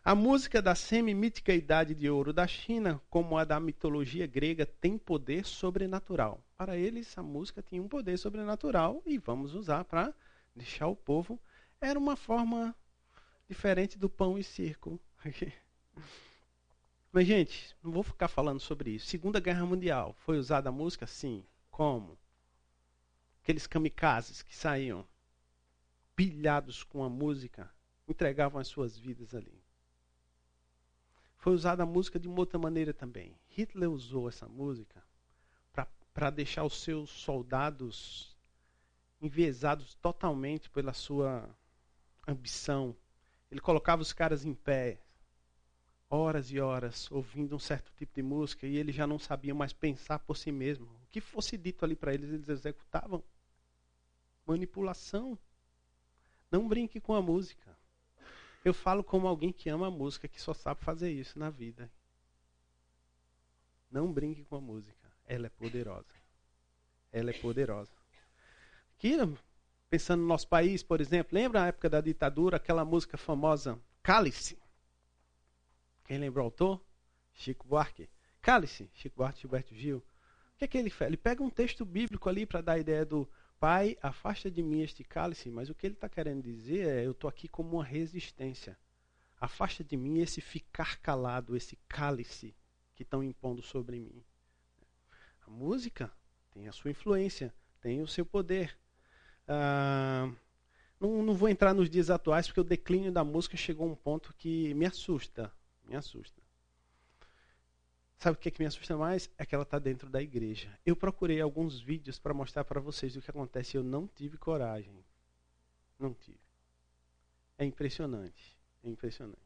A 0.04 0.16
música 0.16 0.62
da 0.62 0.74
semi-mítica 0.74 1.54
Idade 1.54 1.94
de 1.94 2.10
Ouro 2.10 2.32
da 2.32 2.48
China, 2.48 3.02
como 3.10 3.38
a 3.38 3.44
da 3.44 3.60
mitologia 3.60 4.28
grega, 4.28 4.66
tem 4.66 4.98
poder 4.98 5.46
sobrenatural. 5.46 6.42
Para 6.56 6.78
eles, 6.78 7.18
a 7.18 7.24
música 7.24 7.62
tinha 7.62 7.82
um 7.82 7.90
poder 7.90 8.18
sobrenatural 8.18 9.02
e 9.06 9.18
vamos 9.18 9.54
usar 9.54 9.84
para 9.84 10.14
deixar 10.56 10.88
o 10.88 10.96
povo. 10.96 11.42
Era 11.82 12.00
uma 12.00 12.16
forma 12.16 12.74
diferente 13.48 13.98
do 13.98 14.10
pão 14.10 14.38
e 14.38 14.44
circo. 14.44 15.00
Mas, 17.12 17.28
gente, 17.28 17.76
não 17.82 17.92
vou 17.92 18.04
ficar 18.04 18.28
falando 18.28 18.60
sobre 18.60 18.92
isso. 18.92 19.08
Segunda 19.08 19.40
Guerra 19.40 19.66
Mundial, 19.66 20.14
foi 20.14 20.38
usada 20.38 20.70
a 20.70 20.72
música? 20.72 21.08
Sim. 21.08 21.46
Como? 21.72 22.18
Aqueles 23.42 23.68
kamikazes 23.68 24.42
que 24.42 24.56
saíam 24.56 25.08
pilhados 26.16 26.84
com 26.84 27.04
a 27.04 27.10
música, 27.10 27.70
entregavam 28.08 28.60
as 28.60 28.68
suas 28.68 28.98
vidas 28.98 29.36
ali. 29.36 29.64
Foi 31.38 31.54
usada 31.54 31.84
a 31.84 31.86
música 31.86 32.20
de 32.20 32.28
uma 32.28 32.40
outra 32.40 32.58
maneira 32.58 32.94
também. 32.94 33.38
Hitler 33.48 33.90
usou 33.90 34.28
essa 34.28 34.48
música 34.48 35.04
para 36.14 36.30
deixar 36.30 36.64
os 36.64 36.82
seus 36.82 37.10
soldados 37.10 38.38
enviesados 39.22 39.96
totalmente 39.96 40.70
pela 40.70 40.94
sua 40.94 41.54
ambição, 42.26 42.96
ele 43.52 43.62
colocava 43.62 44.02
os 44.02 44.14
caras 44.14 44.44
em 44.46 44.54
pé, 44.54 45.00
horas 46.10 46.52
e 46.52 46.60
horas, 46.60 47.10
ouvindo 47.12 47.56
um 47.56 47.60
certo 47.60 47.92
tipo 47.98 48.14
de 48.14 48.22
música, 48.22 48.68
e 48.68 48.78
eles 48.78 48.96
já 48.96 49.06
não 49.08 49.20
sabiam 49.20 49.58
mais 49.58 49.74
pensar 49.74 50.20
por 50.20 50.38
si 50.38 50.52
mesmo. 50.52 50.86
O 50.86 51.08
que 51.12 51.22
fosse 51.22 51.58
dito 51.58 51.84
ali 51.84 51.96
para 51.96 52.14
eles, 52.14 52.30
eles 52.30 52.50
executavam. 52.50 53.24
Manipulação. 54.46 55.38
Não 56.52 56.68
brinque 56.68 57.00
com 57.00 57.14
a 57.14 57.22
música. 57.22 57.76
Eu 58.64 58.74
falo 58.74 59.04
como 59.04 59.28
alguém 59.28 59.52
que 59.52 59.70
ama 59.70 59.88
a 59.88 59.92
música, 59.92 60.28
que 60.28 60.42
só 60.42 60.54
sabe 60.54 60.84
fazer 60.84 61.12
isso 61.12 61.38
na 61.38 61.50
vida. 61.50 61.92
Não 63.92 64.12
brinque 64.12 64.44
com 64.44 64.56
a 64.56 64.62
música. 64.62 65.12
Ela 65.26 65.48
é 65.48 65.50
poderosa. 65.50 66.14
Ela 67.12 67.30
é 67.30 67.34
poderosa. 67.34 67.92
Aqui, 68.98 69.16
Pensando 69.90 70.22
no 70.22 70.28
nosso 70.28 70.48
país, 70.48 70.84
por 70.84 71.00
exemplo, 71.00 71.36
lembra 71.36 71.64
a 71.64 71.68
época 71.68 71.90
da 71.90 72.02
ditadura, 72.02 72.58
aquela 72.58 72.84
música 72.84 73.18
famosa 73.18 73.80
Cálice? 74.02 74.58
Quem 76.06 76.18
lembra 76.18 76.42
o 76.42 76.46
autor? 76.46 76.84
Chico 77.34 77.68
Buarque. 77.68 78.10
Cálice, 78.42 78.90
Chico 78.94 79.18
Buarque, 79.18 79.42
Gilberto 79.42 79.76
Gil. 79.76 79.98
O 79.98 80.58
que 80.58 80.66
é 80.66 80.68
que 80.68 80.78
ele 80.78 80.90
faz? 80.90 81.10
Ele 81.10 81.18
pega 81.18 81.44
um 81.44 81.50
texto 81.50 81.86
bíblico 81.86 82.30
ali 82.30 82.46
para 82.46 82.62
dar 82.62 82.74
a 82.74 82.80
ideia 82.80 83.06
do 83.06 83.28
Pai, 83.60 83.98
afasta 84.02 84.52
de 84.52 84.62
mim 84.62 84.82
este 84.82 85.04
cálice, 85.04 85.50
mas 85.50 85.70
o 85.70 85.76
que 85.76 85.88
ele 85.88 85.96
está 85.96 86.10
querendo 86.10 86.44
dizer 86.44 86.88
é: 86.88 87.06
eu 87.06 87.12
estou 87.12 87.30
aqui 87.30 87.48
como 87.48 87.78
uma 87.78 87.84
resistência. 87.84 88.78
Afasta 89.40 89.84
de 89.84 89.96
mim 89.98 90.20
esse 90.20 90.42
ficar 90.42 91.00
calado, 91.00 91.56
esse 91.56 91.76
cálice 91.88 92.56
que 92.96 93.04
estão 93.04 93.24
impondo 93.24 93.62
sobre 93.62 94.00
mim. 94.00 94.24
A 95.48 95.50
música 95.50 96.12
tem 96.52 96.68
a 96.68 96.72
sua 96.72 96.92
influência, 96.92 97.54
tem 97.82 98.02
o 98.02 98.08
seu 98.08 98.26
poder. 98.26 98.78
Ah, 99.48 100.32
não, 101.00 101.22
não, 101.22 101.34
vou 101.36 101.50
entrar 101.50 101.74
nos 101.74 101.90
dias 101.90 102.10
atuais, 102.10 102.48
porque 102.48 102.60
o 102.60 102.64
declínio 102.64 103.12
da 103.12 103.24
música 103.24 103.58
chegou 103.58 103.88
a 103.88 103.92
um 103.92 103.96
ponto 103.96 104.34
que 104.34 104.74
me 104.74 104.86
assusta. 104.86 105.52
Me 105.84 105.96
assusta. 105.96 106.42
Sabe 108.18 108.38
o 108.38 108.40
que, 108.40 108.48
é 108.48 108.52
que 108.52 108.62
me 108.62 108.66
assusta 108.66 108.98
mais? 108.98 109.30
É 109.38 109.46
que 109.46 109.54
ela 109.54 109.64
está 109.64 109.78
dentro 109.78 110.10
da 110.10 110.22
igreja. 110.22 110.80
Eu 110.86 110.96
procurei 110.96 111.42
alguns 111.42 111.80
vídeos 111.80 112.18
para 112.18 112.34
mostrar 112.34 112.64
para 112.64 112.80
vocês 112.80 113.16
o 113.16 113.22
que 113.22 113.30
acontece. 113.30 113.78
Eu 113.78 113.84
não 113.84 114.08
tive 114.08 114.38
coragem. 114.38 115.04
Não 116.00 116.14
tive. 116.14 116.40
É 117.58 117.66
impressionante. 117.66 118.58
É 118.84 118.90
impressionante. 118.90 119.40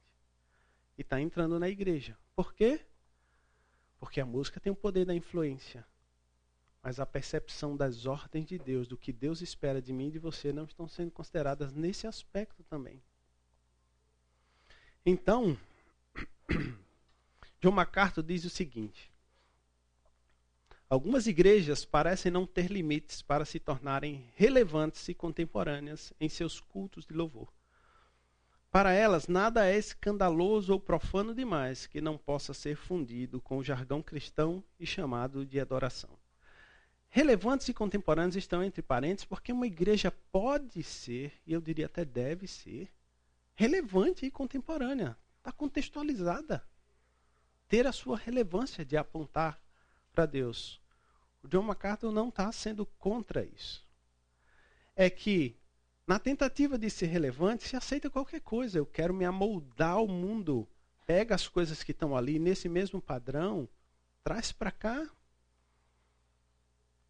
E 0.97 1.01
está 1.01 1.19
entrando 1.19 1.59
na 1.59 1.67
igreja. 1.67 2.17
Por 2.35 2.53
quê? 2.53 2.79
Porque 3.99 4.21
a 4.21 4.25
música 4.25 4.59
tem 4.59 4.71
o 4.71 4.75
poder 4.75 5.05
da 5.05 5.13
influência 5.13 5.85
mas 6.81 6.99
a 6.99 7.05
percepção 7.05 7.75
das 7.75 8.05
ordens 8.05 8.45
de 8.45 8.57
Deus, 8.57 8.87
do 8.87 8.97
que 8.97 9.11
Deus 9.11 9.41
espera 9.41 9.81
de 9.81 9.91
mim 9.91 10.07
e 10.07 10.11
de 10.11 10.19
você, 10.19 10.53
não 10.53 10.63
estão 10.63 10.87
sendo 10.87 11.11
consideradas 11.11 11.73
nesse 11.73 12.07
aspecto 12.07 12.63
também. 12.63 13.01
Então, 15.05 15.57
John 17.61 17.71
MacArthur 17.71 18.23
diz 18.23 18.45
o 18.45 18.49
seguinte: 18.49 19.11
Algumas 20.89 21.27
igrejas 21.27 21.85
parecem 21.85 22.31
não 22.31 22.47
ter 22.47 22.71
limites 22.71 23.21
para 23.21 23.45
se 23.45 23.59
tornarem 23.59 24.25
relevantes 24.35 25.07
e 25.07 25.13
contemporâneas 25.13 26.13
em 26.19 26.27
seus 26.27 26.59
cultos 26.59 27.05
de 27.05 27.13
louvor. 27.13 27.53
Para 28.71 28.93
elas, 28.93 29.27
nada 29.27 29.67
é 29.67 29.77
escandaloso 29.77 30.73
ou 30.73 30.79
profano 30.79 31.33
demais 31.33 31.87
que 31.87 31.99
não 31.99 32.17
possa 32.17 32.53
ser 32.53 32.75
fundido 32.75 33.41
com 33.41 33.57
o 33.57 33.63
jargão 33.63 34.01
cristão 34.01 34.63
e 34.79 34.85
chamado 34.85 35.43
de 35.43 35.59
adoração. 35.59 36.18
Relevantes 37.11 37.67
e 37.67 37.73
contemporâneos 37.73 38.35
estão 38.35 38.63
entre 38.63 38.83
parênteses 38.83 39.25
porque 39.25 39.51
uma 39.51 39.65
igreja 39.65 40.11
pode 40.31 40.83
ser, 40.83 41.33
e 41.45 41.53
eu 41.53 41.59
diria 41.59 41.87
até 41.87 42.05
deve 42.05 42.47
ser, 42.47 42.91
relevante 43.55 44.25
e 44.25 44.31
contemporânea. 44.31 45.17
Está 45.37 45.51
contextualizada. 45.51 46.63
Ter 47.67 47.87
a 47.87 47.91
sua 47.91 48.15
relevância 48.15 48.85
de 48.85 48.95
apontar 48.95 49.59
para 50.11 50.25
Deus. 50.25 50.79
O 51.43 51.47
John 51.47 51.63
MacArthur 51.63 52.11
não 52.11 52.29
está 52.29 52.51
sendo 52.51 52.85
contra 52.85 53.43
isso. 53.43 53.83
É 54.95 55.09
que, 55.09 55.57
na 56.05 56.19
tentativa 56.19 56.77
de 56.77 56.89
ser 56.89 57.07
relevante, 57.07 57.67
se 57.67 57.75
aceita 57.75 58.09
qualquer 58.09 58.41
coisa. 58.41 58.77
Eu 58.77 58.85
quero 58.85 59.13
me 59.13 59.25
amoldar 59.25 59.93
ao 59.93 60.07
mundo. 60.07 60.67
Pega 61.07 61.33
as 61.33 61.47
coisas 61.47 61.83
que 61.83 61.91
estão 61.91 62.15
ali 62.15 62.37
nesse 62.37 62.69
mesmo 62.69 63.01
padrão, 63.01 63.67
traz 64.23 64.51
para 64.51 64.71
cá, 64.71 65.09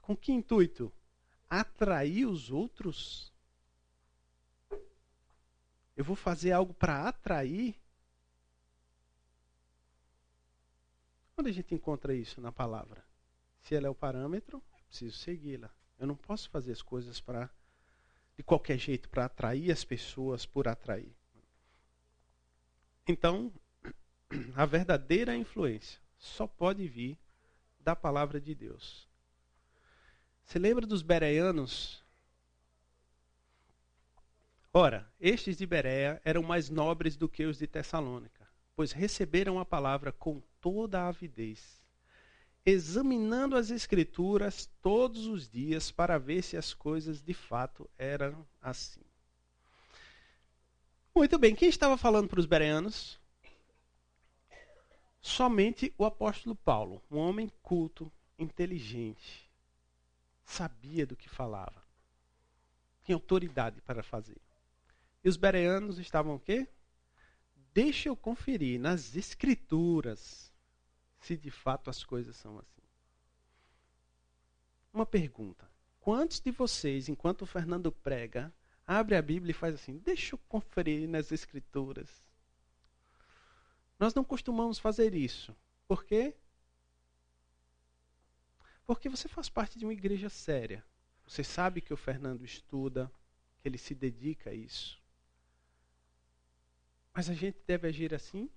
com 0.09 0.17
que 0.17 0.31
intuito? 0.31 0.91
Atrair 1.47 2.25
os 2.25 2.49
outros? 2.49 3.31
Eu 5.95 6.03
vou 6.03 6.15
fazer 6.15 6.51
algo 6.51 6.73
para 6.73 7.07
atrair. 7.07 7.79
Onde 11.37 11.51
a 11.51 11.53
gente 11.53 11.75
encontra 11.75 12.15
isso 12.15 12.41
na 12.41 12.51
palavra? 12.51 13.05
Se 13.59 13.75
ela 13.75 13.85
é 13.85 13.89
o 13.89 13.93
parâmetro, 13.93 14.57
eu 14.57 14.83
preciso 14.87 15.15
segui-la. 15.15 15.69
Eu 15.99 16.07
não 16.07 16.15
posso 16.15 16.49
fazer 16.49 16.71
as 16.71 16.81
coisas 16.81 17.21
para 17.21 17.47
de 18.35 18.41
qualquer 18.41 18.79
jeito 18.79 19.07
para 19.09 19.25
atrair 19.25 19.71
as 19.71 19.83
pessoas 19.83 20.43
por 20.43 20.67
atrair. 20.67 21.15
Então, 23.07 23.53
a 24.55 24.65
verdadeira 24.65 25.35
influência 25.35 26.01
só 26.17 26.47
pode 26.47 26.87
vir 26.87 27.15
da 27.79 27.95
palavra 27.95 28.41
de 28.41 28.55
Deus. 28.55 29.08
Você 30.49 30.57
lembra 30.57 30.87
dos 30.87 31.03
bereanos? 31.03 32.03
Ora, 34.73 35.07
estes 35.19 35.55
de 35.55 35.63
Berea 35.67 36.19
eram 36.25 36.41
mais 36.41 36.71
nobres 36.71 37.15
do 37.15 37.29
que 37.29 37.45
os 37.45 37.59
de 37.59 37.67
Tessalônica, 37.67 38.49
pois 38.75 38.91
receberam 38.91 39.59
a 39.59 39.65
palavra 39.65 40.11
com 40.11 40.41
toda 40.59 41.01
a 41.01 41.09
avidez, 41.09 41.83
examinando 42.65 43.55
as 43.55 43.69
Escrituras 43.69 44.67
todos 44.81 45.27
os 45.27 45.47
dias 45.47 45.91
para 45.91 46.17
ver 46.17 46.41
se 46.41 46.57
as 46.57 46.73
coisas 46.73 47.21
de 47.21 47.35
fato 47.35 47.87
eram 47.95 48.43
assim. 48.59 49.03
Muito 51.13 51.37
bem, 51.37 51.53
quem 51.53 51.69
estava 51.69 51.95
falando 51.95 52.27
para 52.27 52.39
os 52.39 52.47
bereanos? 52.47 53.19
Somente 55.21 55.93
o 55.95 56.05
apóstolo 56.05 56.55
Paulo, 56.55 57.03
um 57.11 57.19
homem 57.19 57.51
culto, 57.61 58.11
inteligente, 58.39 59.47
sabia 60.59 61.05
do 61.05 61.15
que 61.15 61.29
falava, 61.29 61.81
tinha 63.01 63.15
autoridade 63.15 63.81
para 63.81 64.03
fazer. 64.03 64.41
E 65.23 65.29
os 65.29 65.37
bereanos 65.37 65.97
estavam 65.97 66.35
o 66.35 66.39
quê? 66.39 66.67
Deixa 67.73 68.09
eu 68.09 68.15
conferir 68.15 68.77
nas 68.77 69.15
escrituras 69.15 70.53
se 71.17 71.37
de 71.37 71.49
fato 71.49 71.89
as 71.89 72.03
coisas 72.03 72.35
são 72.35 72.59
assim. 72.59 72.81
Uma 74.93 75.05
pergunta. 75.05 75.69
Quantos 76.01 76.41
de 76.41 76.51
vocês, 76.51 77.07
enquanto 77.07 77.43
o 77.43 77.45
Fernando 77.45 77.89
prega, 77.89 78.53
abre 78.85 79.15
a 79.15 79.21
Bíblia 79.21 79.51
e 79.51 79.53
faz 79.53 79.75
assim: 79.75 79.97
deixa 79.99 80.35
eu 80.35 80.39
conferir 80.49 81.07
nas 81.07 81.31
escrituras? 81.31 82.09
Nós 83.97 84.13
não 84.13 84.25
costumamos 84.25 84.77
fazer 84.77 85.13
isso. 85.13 85.55
Por 85.87 86.03
quê? 86.03 86.35
Porque 88.89 89.07
você 89.07 89.27
faz 89.27 89.47
parte 89.47 89.77
de 89.77 89.85
uma 89.85 89.93
igreja 89.93 90.29
séria. 90.29 90.83
Você 91.23 91.43
sabe 91.43 91.79
que 91.79 91.93
o 91.93 91.95
Fernando 91.95 92.43
estuda, 92.43 93.11
que 93.59 93.67
ele 93.67 93.77
se 93.77 93.93
dedica 93.93 94.49
a 94.49 94.53
isso. 94.55 94.99
Mas 97.13 97.29
a 97.29 97.35
gente 97.35 97.59
deve 97.67 97.87
agir 97.87 98.15
assim 98.15 98.49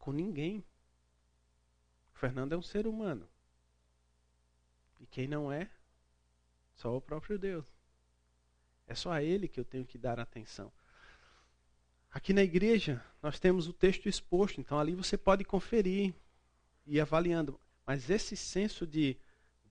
com 0.00 0.10
ninguém. 0.10 0.64
O 2.12 2.18
Fernando 2.18 2.54
é 2.54 2.56
um 2.56 2.62
ser 2.62 2.88
humano. 2.88 3.28
E 4.98 5.06
quem 5.06 5.28
não 5.28 5.52
é, 5.52 5.70
só 6.74 6.96
o 6.96 7.00
próprio 7.00 7.38
Deus. 7.38 7.72
É 8.88 8.96
só 8.96 9.12
a 9.12 9.22
Ele 9.22 9.46
que 9.46 9.60
eu 9.60 9.64
tenho 9.64 9.86
que 9.86 9.96
dar 9.96 10.18
atenção. 10.18 10.72
Aqui 12.10 12.32
na 12.32 12.42
igreja, 12.42 13.00
nós 13.22 13.38
temos 13.38 13.68
o 13.68 13.72
texto 13.72 14.08
exposto, 14.08 14.60
então 14.60 14.76
ali 14.76 14.92
você 14.92 15.16
pode 15.16 15.44
conferir 15.44 16.12
e 16.84 17.00
avaliando. 17.00 17.60
Mas 17.86 18.10
esse 18.10 18.36
senso 18.36 18.86
de 18.86 19.16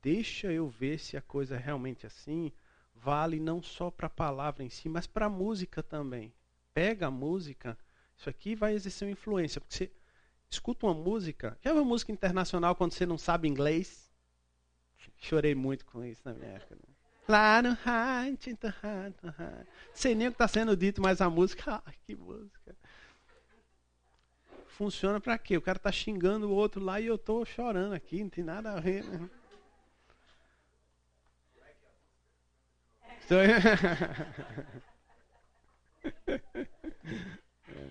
deixa 0.02 0.52
eu 0.52 0.70
ver 0.70 1.00
se 1.00 1.18
a 1.18 1.22
coisa 1.22 1.56
é 1.56 1.60
realmente 1.60 2.06
assim, 2.06 2.52
vale 2.94 3.40
não 3.40 3.62
só 3.62 3.92
para 3.92 4.08
a 4.08 4.10
palavra 4.10 4.64
em 4.64 4.70
si, 4.70 4.88
mas 4.88 5.06
para 5.06 5.26
a 5.26 5.30
música 5.30 5.84
também. 5.84 6.34
Pega 6.74 7.08
a 7.08 7.12
música, 7.12 7.78
isso 8.18 8.30
aqui 8.30 8.56
vai 8.56 8.74
exercer 8.74 9.08
uma 9.08 9.12
influência, 9.12 9.60
porque 9.60 9.76
você 9.76 9.92
escuta 10.50 10.86
uma 10.86 10.94
música, 10.94 11.58
já 11.62 11.74
viu 11.74 11.84
música 11.84 12.12
internacional 12.12 12.76
quando 12.76 12.94
você 12.94 13.06
não 13.06 13.18
sabe 13.18 13.48
inglês? 13.48 14.12
Chorei 15.18 15.56
muito 15.56 15.86
com 15.86 16.04
isso 16.04 16.22
na 16.26 16.34
minha 16.34 16.52
época. 16.52 16.76
Né? 16.76 16.96
Lá 17.28 17.62
no 17.62 17.76
sei 19.94 20.14
nem 20.14 20.28
o 20.28 20.32
que 20.32 20.36
está 20.36 20.48
sendo 20.48 20.78
dito, 20.78 21.02
mas 21.02 21.22
a 21.22 21.30
música, 21.30 21.76
ah, 21.86 21.94
que 22.06 22.16
música. 22.16 22.76
Funciona 24.78 25.22
para 25.22 25.38
quê? 25.38 25.56
O 25.56 25.62
cara 25.62 25.78
está 25.78 25.90
xingando 25.90 26.50
o 26.50 26.54
outro 26.54 26.84
lá 26.84 27.00
e 27.00 27.06
eu 27.06 27.16
estou 27.16 27.46
chorando 27.46 27.94
aqui, 27.94 28.22
não 28.22 28.30
tem 28.30 28.44
nada 28.44 28.74
a 28.74 28.80
ver. 28.82 29.06
Né? 29.06 29.30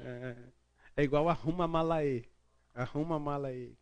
é, 0.05 0.37
é 0.99 1.03
igual 1.03 1.27
arruma 1.31 1.67
malaê. 1.67 2.25
Arruma 2.75 3.19
malaê. 3.19 3.73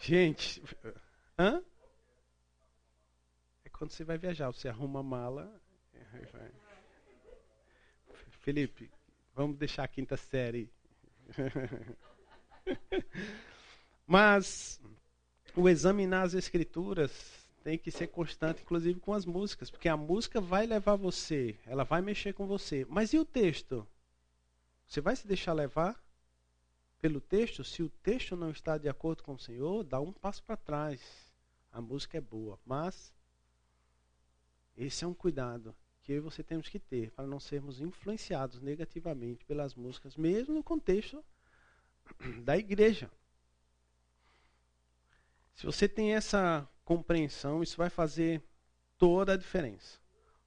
Gente, 0.00 0.60
hã? 1.38 1.62
Quando 3.72 3.92
você 3.92 4.02
vai 4.02 4.18
viajar, 4.18 4.50
você 4.50 4.68
arruma 4.68 5.04
mala. 5.04 5.48
Felipe, 8.40 8.90
vamos 9.38 9.56
deixar 9.56 9.84
a 9.84 9.88
quinta 9.88 10.16
série. 10.16 10.68
Mas 14.04 14.80
o 15.54 15.68
examinar 15.68 16.22
as 16.22 16.34
escrituras 16.34 17.46
tem 17.62 17.78
que 17.78 17.92
ser 17.92 18.08
constante, 18.08 18.62
inclusive 18.62 18.98
com 18.98 19.14
as 19.14 19.24
músicas, 19.24 19.70
porque 19.70 19.88
a 19.88 19.96
música 19.96 20.40
vai 20.40 20.66
levar 20.66 20.96
você, 20.96 21.56
ela 21.64 21.84
vai 21.84 22.02
mexer 22.02 22.32
com 22.32 22.48
você. 22.48 22.84
Mas 22.88 23.12
e 23.12 23.18
o 23.18 23.24
texto? 23.24 23.86
Você 24.88 25.00
vai 25.00 25.14
se 25.14 25.28
deixar 25.28 25.52
levar 25.52 26.02
pelo 27.00 27.20
texto? 27.20 27.62
Se 27.62 27.80
o 27.80 27.88
texto 27.88 28.34
não 28.34 28.50
está 28.50 28.76
de 28.76 28.88
acordo 28.88 29.22
com 29.22 29.34
o 29.34 29.38
Senhor, 29.38 29.84
dá 29.84 30.00
um 30.00 30.12
passo 30.12 30.42
para 30.42 30.56
trás. 30.56 31.00
A 31.70 31.80
música 31.80 32.18
é 32.18 32.20
boa, 32.20 32.58
mas 32.66 33.14
esse 34.76 35.04
é 35.04 35.06
um 35.06 35.14
cuidado 35.14 35.76
que 36.08 36.12
eu 36.14 36.16
e 36.16 36.20
você 36.20 36.42
temos 36.42 36.70
que 36.70 36.78
ter 36.78 37.10
para 37.10 37.26
não 37.26 37.38
sermos 37.38 37.82
influenciados 37.82 38.62
negativamente 38.62 39.44
pelas 39.44 39.74
músicas, 39.74 40.16
mesmo 40.16 40.54
no 40.54 40.62
contexto 40.62 41.22
da 42.42 42.56
igreja. 42.56 43.10
Se 45.54 45.66
você 45.66 45.86
tem 45.86 46.14
essa 46.14 46.66
compreensão, 46.82 47.62
isso 47.62 47.76
vai 47.76 47.90
fazer 47.90 48.42
toda 48.96 49.34
a 49.34 49.36
diferença. 49.36 49.98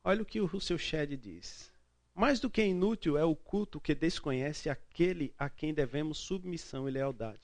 Olha 0.03 0.23
o 0.23 0.25
que 0.25 0.41
o 0.41 0.59
seu 0.59 0.79
Shed 0.79 1.15
diz. 1.15 1.71
Mais 2.15 2.39
do 2.39 2.49
que 2.49 2.65
inútil 2.65 3.15
é 3.15 3.23
o 3.23 3.35
culto 3.35 3.79
que 3.79 3.93
desconhece 3.93 4.67
aquele 4.67 5.31
a 5.37 5.47
quem 5.47 5.75
devemos 5.75 6.17
submissão 6.17 6.89
e 6.89 6.91
lealdade. 6.91 7.41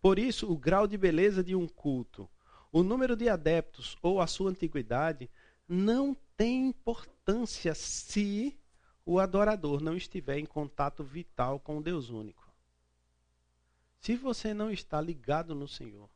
Por 0.00 0.20
isso, 0.20 0.48
o 0.48 0.56
grau 0.56 0.86
de 0.86 0.96
beleza 0.96 1.42
de 1.42 1.56
um 1.56 1.66
culto, 1.66 2.30
o 2.70 2.84
número 2.84 3.16
de 3.16 3.28
adeptos 3.28 3.98
ou 4.00 4.20
a 4.20 4.28
sua 4.28 4.50
antiguidade 4.50 5.28
não 5.68 6.16
tem 6.36 6.68
importância 6.68 7.74
se 7.74 8.58
o 9.04 9.18
adorador 9.18 9.80
não 9.80 9.96
estiver 9.96 10.38
em 10.38 10.44
contato 10.44 11.02
vital 11.02 11.58
com 11.58 11.78
o 11.78 11.82
Deus 11.82 12.10
único. 12.10 12.44
Se 14.00 14.16
você 14.16 14.52
não 14.52 14.70
está 14.70 15.00
ligado 15.00 15.54
no 15.54 15.66
Senhor, 15.66 16.08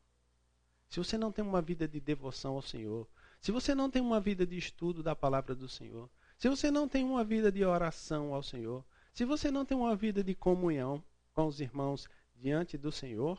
se 0.88 0.98
você 0.98 1.16
não 1.16 1.32
tem 1.32 1.44
uma 1.44 1.62
vida 1.62 1.88
de 1.88 2.00
devoção 2.00 2.54
ao 2.54 2.62
Senhor, 2.62 3.08
se 3.40 3.50
você 3.52 3.74
não 3.74 3.90
tem 3.90 4.02
uma 4.02 4.20
vida 4.20 4.46
de 4.46 4.58
estudo 4.58 5.02
da 5.02 5.16
palavra 5.16 5.54
do 5.54 5.68
Senhor, 5.68 6.10
se 6.36 6.48
você 6.48 6.70
não 6.70 6.88
tem 6.88 7.04
uma 7.04 7.24
vida 7.24 7.50
de 7.50 7.64
oração 7.64 8.34
ao 8.34 8.42
Senhor, 8.42 8.84
se 9.12 9.24
você 9.24 9.50
não 9.50 9.64
tem 9.64 9.76
uma 9.76 9.94
vida 9.96 10.22
de 10.22 10.34
comunhão 10.34 11.02
com 11.32 11.46
os 11.46 11.60
irmãos 11.60 12.08
diante 12.34 12.76
do 12.76 12.90
Senhor, 12.90 13.38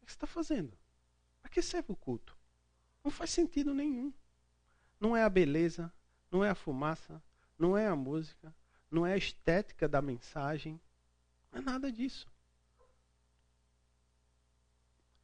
o 0.00 0.06
que 0.06 0.12
você 0.12 0.16
está 0.16 0.26
fazendo? 0.26 0.76
Para 1.40 1.50
que 1.50 1.60
serve 1.60 1.92
o 1.92 1.96
culto? 1.96 2.36
Não 3.02 3.10
faz 3.10 3.30
sentido 3.30 3.74
nenhum. 3.74 4.12
Não 5.00 5.16
é 5.16 5.24
a 5.24 5.30
beleza, 5.30 5.90
não 6.30 6.44
é 6.44 6.50
a 6.50 6.54
fumaça, 6.54 7.22
não 7.58 7.76
é 7.76 7.86
a 7.86 7.96
música, 7.96 8.54
não 8.90 9.06
é 9.06 9.14
a 9.14 9.16
estética 9.16 9.88
da 9.88 10.02
mensagem, 10.02 10.78
não 11.50 11.60
é 11.60 11.62
nada 11.62 11.90
disso. 11.90 12.28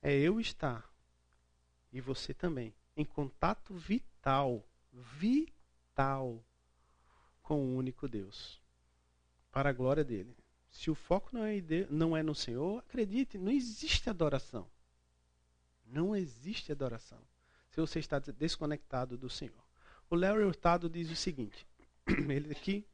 É 0.01 0.13
eu 0.15 0.41
estar 0.41 0.89
e 1.93 2.01
você 2.01 2.33
também 2.33 2.75
em 2.97 3.05
contato 3.05 3.75
vital, 3.75 4.65
vital 4.93 6.43
com 7.43 7.61
o 7.61 7.77
único 7.77 8.09
Deus, 8.09 8.61
para 9.53 9.71
a 9.71 9.73
glória 9.73 10.03
dele. 10.03 10.35
Se 10.71 10.91
o 10.91 10.95
foco 10.95 11.31
não 11.33 11.45
é, 11.45 11.57
não 11.91 12.17
é 12.17 12.23
no 12.23 12.35
Senhor, 12.35 12.79
acredite, 12.79 13.39
não 13.39 13.53
existe 13.53 14.09
adoração. 14.09 14.69
Não 15.87 16.17
existe 16.17 16.73
adoração 16.73 17.21
se 17.71 17.81
você 17.81 17.99
está 17.99 18.19
desconectado 18.19 19.17
do 19.17 19.29
Senhor. 19.29 19.66
O 20.09 20.15
Larry 20.15 20.45
Hurtado 20.45 20.89
diz 20.89 21.11
o 21.11 21.17
seguinte: 21.17 21.67
ele 22.07 22.53
aqui, 22.53 22.87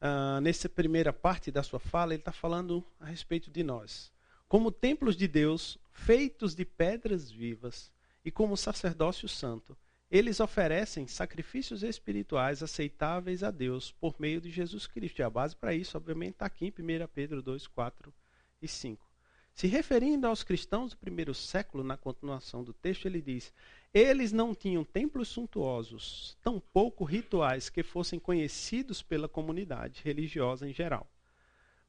uh, 0.00 0.40
nessa 0.40 0.68
primeira 0.68 1.12
parte 1.12 1.50
da 1.50 1.62
sua 1.62 1.78
fala, 1.78 2.14
ele 2.14 2.20
está 2.22 2.32
falando 2.32 2.84
a 2.98 3.06
respeito 3.06 3.50
de 3.50 3.62
nós. 3.62 4.10
Como 4.48 4.70
templos 4.70 5.16
de 5.16 5.28
Deus, 5.28 5.78
feitos 5.90 6.54
de 6.54 6.64
pedras 6.64 7.30
vivas, 7.30 7.90
e 8.24 8.30
como 8.30 8.56
sacerdócio 8.56 9.28
santo, 9.28 9.76
eles 10.10 10.40
oferecem 10.40 11.06
sacrifícios 11.06 11.82
espirituais 11.82 12.62
aceitáveis 12.62 13.42
a 13.42 13.50
Deus 13.50 13.90
por 13.92 14.14
meio 14.18 14.40
de 14.40 14.50
Jesus 14.50 14.86
Cristo. 14.86 15.20
E 15.20 15.22
a 15.22 15.30
base 15.30 15.56
para 15.56 15.74
isso, 15.74 15.96
obviamente, 15.96 16.34
está 16.34 16.46
aqui 16.46 16.66
em 16.66 17.02
1 17.04 17.08
Pedro 17.08 17.42
2, 17.42 17.66
4 17.66 18.12
e 18.60 18.68
5. 18.68 19.11
Se 19.54 19.66
referindo 19.66 20.26
aos 20.26 20.42
cristãos 20.42 20.92
do 20.92 20.96
primeiro 20.96 21.34
século, 21.34 21.84
na 21.84 21.96
continuação 21.96 22.64
do 22.64 22.72
texto, 22.72 23.06
ele 23.06 23.20
diz: 23.20 23.52
Eles 23.92 24.32
não 24.32 24.54
tinham 24.54 24.82
templos 24.82 25.28
suntuosos, 25.28 26.36
tampouco 26.42 27.04
rituais 27.04 27.68
que 27.68 27.82
fossem 27.82 28.18
conhecidos 28.18 29.02
pela 29.02 29.28
comunidade 29.28 30.00
religiosa 30.02 30.68
em 30.68 30.72
geral. 30.72 31.06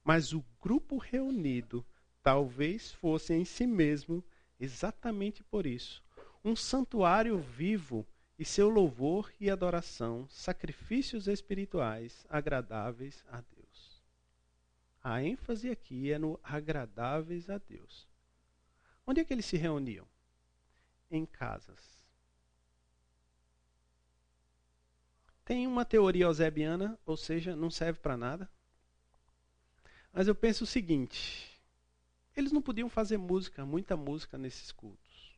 Mas 0.04 0.34
o 0.34 0.44
grupo 0.62 0.98
reunido 0.98 1.86
talvez 2.22 2.92
fosse 2.92 3.34
em 3.34 3.46
si 3.46 3.66
mesmo, 3.66 4.24
exatamente 4.60 5.44
por 5.44 5.66
isso, 5.66 6.04
um 6.44 6.56
santuário 6.56 7.38
vivo 7.38 8.06
e 8.38 8.44
seu 8.44 8.70
louvor 8.70 9.32
e 9.40 9.50
adoração, 9.50 10.28
sacrifícios 10.30 11.28
espirituais 11.28 12.26
agradáveis 12.30 13.24
a 13.30 13.38
Deus. 13.38 13.53
A 15.04 15.22
ênfase 15.22 15.70
aqui 15.70 16.12
é 16.12 16.18
no 16.18 16.40
agradáveis 16.42 17.50
a 17.50 17.58
Deus. 17.58 18.08
Onde 19.06 19.20
é 19.20 19.26
que 19.26 19.34
eles 19.34 19.46
se 19.46 19.58
reuniam? 19.58 20.08
Em 21.12 21.26
casas. 21.26 22.02
Tem 25.44 25.68
uma 25.68 25.84
teoria 25.84 26.24
eusebiana, 26.24 26.98
ou 27.06 27.18
seja, 27.18 27.54
não 27.54 27.70
serve 27.70 28.00
para 28.00 28.16
nada. 28.16 28.50
Mas 30.14 30.28
eu 30.28 30.34
penso 30.34 30.64
o 30.64 30.68
seguinte: 30.68 31.62
eles 32.34 32.54
não 32.54 32.62
podiam 32.62 32.88
fazer 32.88 33.18
música, 33.18 33.66
muita 33.66 33.98
música 33.98 34.38
nesses 34.38 34.72
cultos. 34.72 35.38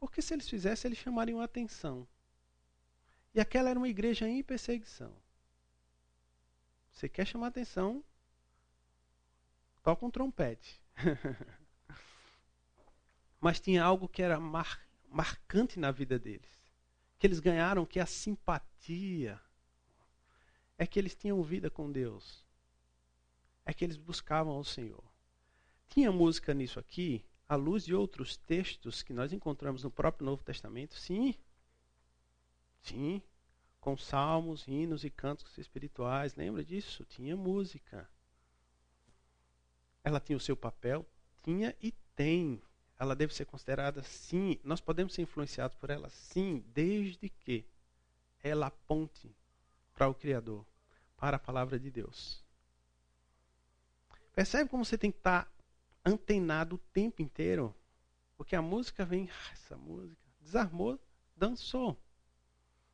Porque 0.00 0.22
se 0.22 0.32
eles 0.32 0.48
fizessem, 0.48 0.88
eles 0.88 0.98
chamariam 0.98 1.40
a 1.40 1.44
atenção. 1.44 2.08
E 3.34 3.40
aquela 3.40 3.68
era 3.68 3.78
uma 3.78 3.88
igreja 3.88 4.26
em 4.26 4.42
perseguição. 4.42 5.14
Você 6.90 7.08
quer 7.08 7.26
chamar 7.26 7.48
atenção, 7.48 8.02
toca 9.82 10.06
um 10.06 10.10
trompete. 10.10 10.80
Mas 13.40 13.60
tinha 13.60 13.82
algo 13.82 14.08
que 14.08 14.22
era 14.22 14.38
mar, 14.38 14.80
marcante 15.08 15.78
na 15.78 15.90
vida 15.90 16.18
deles. 16.18 16.62
Que 17.18 17.26
eles 17.26 17.40
ganharam, 17.40 17.84
que 17.84 17.98
é 17.98 18.02
a 18.02 18.06
simpatia. 18.06 19.40
É 20.78 20.86
que 20.86 20.98
eles 20.98 21.14
tinham 21.14 21.42
vida 21.42 21.68
com 21.68 21.90
Deus. 21.90 22.44
É 23.64 23.72
que 23.72 23.84
eles 23.84 23.96
buscavam 23.96 24.58
o 24.58 24.64
Senhor. 24.64 25.02
Tinha 25.88 26.10
música 26.10 26.54
nisso 26.54 26.78
aqui, 26.78 27.24
à 27.48 27.54
luz 27.54 27.84
de 27.84 27.94
outros 27.94 28.36
textos 28.36 29.02
que 29.02 29.12
nós 29.12 29.32
encontramos 29.32 29.82
no 29.84 29.90
próprio 29.90 30.24
Novo 30.24 30.42
Testamento? 30.42 30.94
Sim. 30.94 31.34
Sim. 32.80 33.22
Com 33.80 33.96
salmos, 33.96 34.66
hinos 34.66 35.04
e 35.04 35.10
cantos 35.10 35.58
espirituais. 35.58 36.34
Lembra 36.34 36.64
disso? 36.64 37.04
Tinha 37.04 37.36
música. 37.36 38.08
Ela 40.04 40.20
tinha 40.20 40.36
o 40.36 40.40
seu 40.40 40.56
papel? 40.56 41.06
Tinha 41.42 41.74
e 41.80 41.92
tem. 42.14 42.60
Ela 42.98 43.14
deve 43.16 43.34
ser 43.34 43.44
considerada 43.44 44.02
sim. 44.02 44.58
Nós 44.62 44.80
podemos 44.80 45.14
ser 45.14 45.22
influenciados 45.22 45.76
por 45.76 45.90
ela 45.90 46.08
sim, 46.10 46.64
desde 46.68 47.28
que 47.28 47.66
ela 48.42 48.66
aponte 48.66 49.34
para 49.94 50.08
o 50.08 50.14
Criador, 50.14 50.66
para 51.16 51.36
a 51.36 51.40
palavra 51.40 51.78
de 51.78 51.90
Deus. 51.90 52.42
Percebe 54.34 54.70
como 54.70 54.84
você 54.84 54.96
tem 54.96 55.10
que 55.10 55.18
estar 55.18 55.50
antenado 56.04 56.76
o 56.76 56.78
tempo 56.78 57.22
inteiro? 57.22 57.74
Porque 58.36 58.56
a 58.56 58.62
música 58.62 59.04
vem, 59.04 59.28
essa 59.52 59.76
música, 59.76 60.20
desarmou, 60.40 60.98
dançou. 61.36 62.00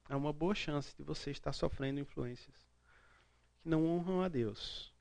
É 0.08 0.16
uma 0.16 0.32
boa 0.32 0.54
chance 0.54 0.96
de 0.96 1.02
você 1.02 1.30
estar 1.30 1.52
sofrendo 1.52 2.00
influências 2.00 2.54
que 3.60 3.68
não 3.68 3.86
honram 3.86 4.22
a 4.22 4.28
Deus. 4.28 4.92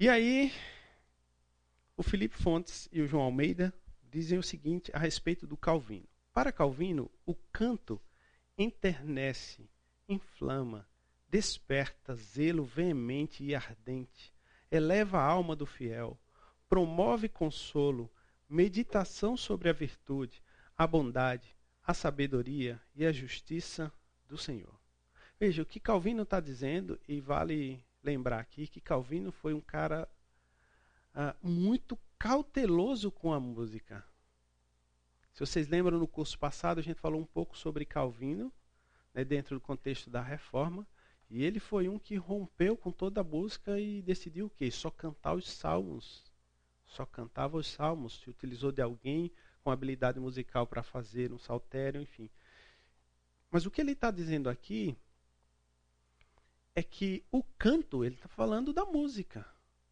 E 0.00 0.08
aí, 0.08 0.52
o 1.96 2.04
Felipe 2.04 2.36
Fontes 2.36 2.88
e 2.92 3.02
o 3.02 3.06
João 3.08 3.24
Almeida 3.24 3.74
dizem 4.08 4.38
o 4.38 4.44
seguinte 4.44 4.92
a 4.94 4.98
respeito 5.00 5.44
do 5.44 5.56
Calvino. 5.56 6.06
Para 6.32 6.52
Calvino, 6.52 7.10
o 7.26 7.34
canto 7.34 8.00
enternece, 8.56 9.68
inflama, 10.08 10.88
desperta 11.28 12.14
zelo 12.14 12.64
veemente 12.64 13.42
e 13.42 13.56
ardente, 13.56 14.32
eleva 14.70 15.18
a 15.18 15.24
alma 15.24 15.56
do 15.56 15.66
fiel, 15.66 16.16
promove 16.68 17.28
consolo, 17.28 18.08
meditação 18.48 19.36
sobre 19.36 19.68
a 19.68 19.72
virtude, 19.72 20.40
a 20.76 20.86
bondade, 20.86 21.56
a 21.84 21.92
sabedoria 21.92 22.80
e 22.94 23.04
a 23.04 23.10
justiça 23.10 23.92
do 24.28 24.38
Senhor. 24.38 24.78
Veja, 25.40 25.62
o 25.62 25.66
que 25.66 25.80
Calvino 25.80 26.22
está 26.22 26.38
dizendo, 26.38 27.00
e 27.08 27.20
vale 27.20 27.84
lembrar 28.02 28.40
aqui 28.40 28.66
que 28.66 28.80
Calvino 28.80 29.32
foi 29.32 29.54
um 29.54 29.60
cara 29.60 30.08
uh, 31.14 31.46
muito 31.46 31.98
cauteloso 32.18 33.10
com 33.10 33.32
a 33.32 33.40
música. 33.40 34.04
Se 35.32 35.40
vocês 35.40 35.68
lembram, 35.68 35.98
no 35.98 36.08
curso 36.08 36.38
passado 36.38 36.78
a 36.78 36.82
gente 36.82 37.00
falou 37.00 37.20
um 37.20 37.26
pouco 37.26 37.56
sobre 37.56 37.84
Calvino, 37.84 38.52
né, 39.14 39.24
dentro 39.24 39.56
do 39.56 39.60
contexto 39.60 40.10
da 40.10 40.20
reforma, 40.20 40.86
e 41.30 41.44
ele 41.44 41.60
foi 41.60 41.88
um 41.88 41.98
que 41.98 42.16
rompeu 42.16 42.76
com 42.76 42.90
toda 42.90 43.20
a 43.20 43.24
música 43.24 43.78
e 43.78 44.02
decidiu 44.02 44.46
o 44.46 44.50
quê? 44.50 44.70
Só 44.70 44.90
cantar 44.90 45.34
os 45.34 45.48
salmos. 45.48 46.24
Só 46.86 47.04
cantava 47.04 47.58
os 47.58 47.66
salmos, 47.66 48.20
se 48.20 48.30
utilizou 48.30 48.72
de 48.72 48.80
alguém 48.80 49.30
com 49.62 49.70
habilidade 49.70 50.18
musical 50.18 50.66
para 50.66 50.82
fazer 50.82 51.32
um 51.32 51.38
saltério, 51.38 52.00
enfim. 52.00 52.30
Mas 53.50 53.66
o 53.66 53.70
que 53.70 53.80
ele 53.80 53.92
está 53.92 54.10
dizendo 54.10 54.48
aqui 54.48 54.96
é 56.78 56.82
que 56.82 57.24
o 57.32 57.42
canto, 57.42 58.04
ele 58.04 58.14
está 58.14 58.28
falando 58.28 58.72
da 58.72 58.84
música. 58.84 59.44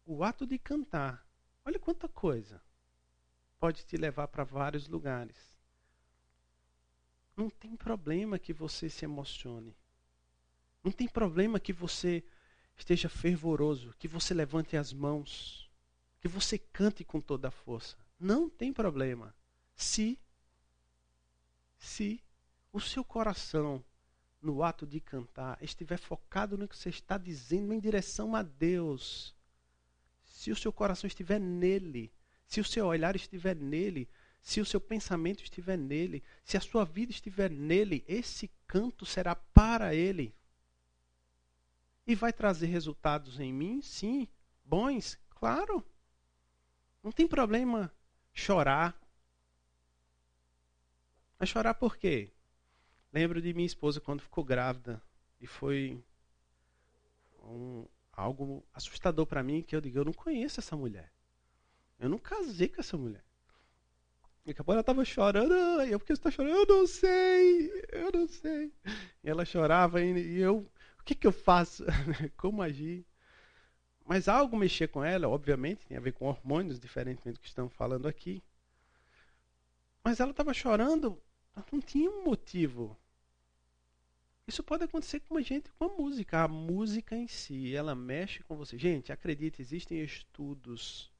O 0.05 0.23
ato 0.23 0.47
de 0.47 0.57
cantar. 0.57 1.27
Olha 1.65 1.77
quanta 1.77 2.07
coisa. 2.07 2.61
Pode 3.59 3.83
te 3.85 3.97
levar 3.97 4.29
para 4.29 4.45
vários 4.45 4.87
lugares. 4.87 5.35
Não 7.35 7.49
tem 7.49 7.75
problema 7.75 8.39
que 8.39 8.53
você 8.53 8.89
se 8.89 9.03
emocione. 9.03 9.75
Não 10.81 10.89
tem 10.89 11.09
problema 11.09 11.59
que 11.59 11.73
você 11.73 12.23
esteja 12.77 13.09
fervoroso, 13.09 13.93
que 13.99 14.07
você 14.07 14.33
levante 14.33 14.77
as 14.77 14.93
mãos, 14.93 15.69
que 16.21 16.27
você 16.29 16.57
cante 16.57 17.03
com 17.03 17.19
toda 17.19 17.49
a 17.49 17.51
força. 17.51 17.97
Não 18.17 18.49
tem 18.49 18.71
problema. 18.71 19.35
Se 19.75 20.17
se 21.77 22.23
o 22.71 22.79
seu 22.79 23.03
coração 23.03 23.83
no 24.41 24.63
ato 24.63 24.85
de 24.85 24.99
cantar, 24.99 25.57
estiver 25.61 25.97
focado 25.97 26.57
no 26.57 26.67
que 26.67 26.77
você 26.77 26.89
está 26.89 27.17
dizendo 27.17 27.73
em 27.73 27.79
direção 27.79 28.35
a 28.35 28.43
Deus, 28.43 29.35
se 30.23 30.51
o 30.51 30.55
seu 30.55 30.71
coração 30.71 31.07
estiver 31.07 31.39
nele, 31.39 32.11
se 32.45 32.61
o 32.61 32.63
seu 32.63 32.85
olhar 32.85 33.15
estiver 33.15 33.55
nele, 33.55 34.07
se 34.41 34.61
o 34.61 34.65
seu 34.65 34.79
pensamento 34.79 35.43
estiver 35.43 35.77
nele, 35.77 36.23
se 36.43 36.55
a 36.55 36.61
sua 36.61 36.85
vida 36.85 37.11
estiver 37.11 37.49
nele, 37.49 38.05
esse 38.07 38.49
canto 38.65 39.05
será 39.05 39.35
para 39.35 39.93
ele. 39.93 40.33
E 42.05 42.15
vai 42.15 42.31
trazer 42.31 42.67
resultados 42.67 43.39
em 43.39 43.51
mim? 43.51 43.81
Sim. 43.81 44.27
Bons? 44.63 45.19
Claro. 45.31 45.85
Não 47.03 47.11
tem 47.11 47.27
problema 47.27 47.93
chorar. 48.33 48.97
Mas 51.37 51.49
chorar 51.49 51.73
por 51.73 51.97
quê? 51.97 52.31
Lembro 53.11 53.41
de 53.41 53.53
minha 53.53 53.65
esposa 53.65 54.01
quando 54.01 54.21
ficou 54.21 54.43
grávida 54.43 55.01
e 55.39 55.47
foi 55.47 56.03
um, 57.43 57.85
algo 58.11 58.65
assustador 58.73 59.25
para 59.25 59.43
mim 59.43 59.61
que 59.61 59.75
eu 59.75 59.81
digo, 59.81 59.99
eu 59.99 60.05
não 60.05 60.13
conheço 60.13 60.59
essa 60.59 60.75
mulher. 60.75 61.11
Eu 61.99 62.09
não 62.09 62.17
casei 62.17 62.67
com 62.67 62.81
essa 62.81 62.97
mulher. 62.97 63.23
E 64.45 64.51
a 64.51 64.55
ela 64.65 64.79
estava 64.79 65.03
chorando, 65.03 65.53
e 65.83 65.91
eu, 65.91 65.99
por 65.99 66.05
que 66.05 66.15
você 66.15 66.19
está 66.19 66.31
chorando? 66.31 66.55
Eu 66.55 66.65
não 66.65 66.87
sei, 66.87 67.71
eu 67.91 68.11
não 68.13 68.27
sei. 68.27 68.73
E 69.23 69.29
ela 69.29 69.43
chorava 69.43 70.01
e 70.01 70.37
eu, 70.39 70.69
o 70.99 71.03
que, 71.03 71.13
que 71.13 71.27
eu 71.27 71.33
faço? 71.33 71.83
Como 72.37 72.61
agir? 72.61 73.05
Mas 74.05 74.29
algo 74.29 74.55
mexer 74.55 74.87
com 74.87 75.03
ela, 75.03 75.27
obviamente, 75.27 75.85
tem 75.85 75.97
a 75.97 75.99
ver 75.99 76.13
com 76.13 76.27
hormônios, 76.27 76.79
diferentemente 76.79 77.37
do 77.37 77.41
que 77.41 77.47
estamos 77.47 77.73
falando 77.73 78.07
aqui. 78.07 78.41
Mas 80.01 80.21
ela 80.21 80.31
estava 80.31 80.53
chorando 80.53 81.21
não 81.71 81.81
tinha 81.81 82.09
um 82.09 82.23
motivo. 82.23 82.97
Isso 84.47 84.63
pode 84.63 84.85
acontecer 84.85 85.19
com 85.19 85.37
a 85.37 85.41
gente 85.41 85.69
com 85.71 85.85
a 85.85 85.89
música. 85.89 86.43
A 86.43 86.47
música 86.47 87.15
em 87.15 87.27
si, 87.27 87.75
ela 87.75 87.93
mexe 87.93 88.41
com 88.43 88.55
você. 88.55 88.77
Gente, 88.77 89.11
acredite, 89.11 89.61
existem 89.61 90.01
estudos, 90.01 91.11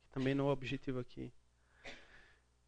que 0.00 0.08
também 0.10 0.34
não 0.34 0.46
é 0.46 0.48
o 0.48 0.52
objetivo 0.52 1.00
aqui. 1.00 1.32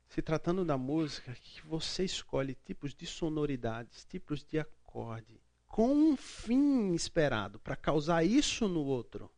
Se 0.08 0.20
tratando 0.20 0.64
da 0.64 0.76
música, 0.76 1.32
que 1.34 1.62
você 1.62 2.04
escolhe 2.04 2.56
tipos 2.56 2.92
de 2.92 3.06
sonoridades, 3.06 4.04
tipos 4.04 4.42
de 4.42 4.58
acorde, 4.58 5.40
com 5.68 5.94
um 5.94 6.16
fim 6.16 6.92
esperado, 6.92 7.60
para 7.60 7.76
causar 7.76 8.24
isso 8.24 8.66
no 8.66 8.82
outro. 8.82 9.30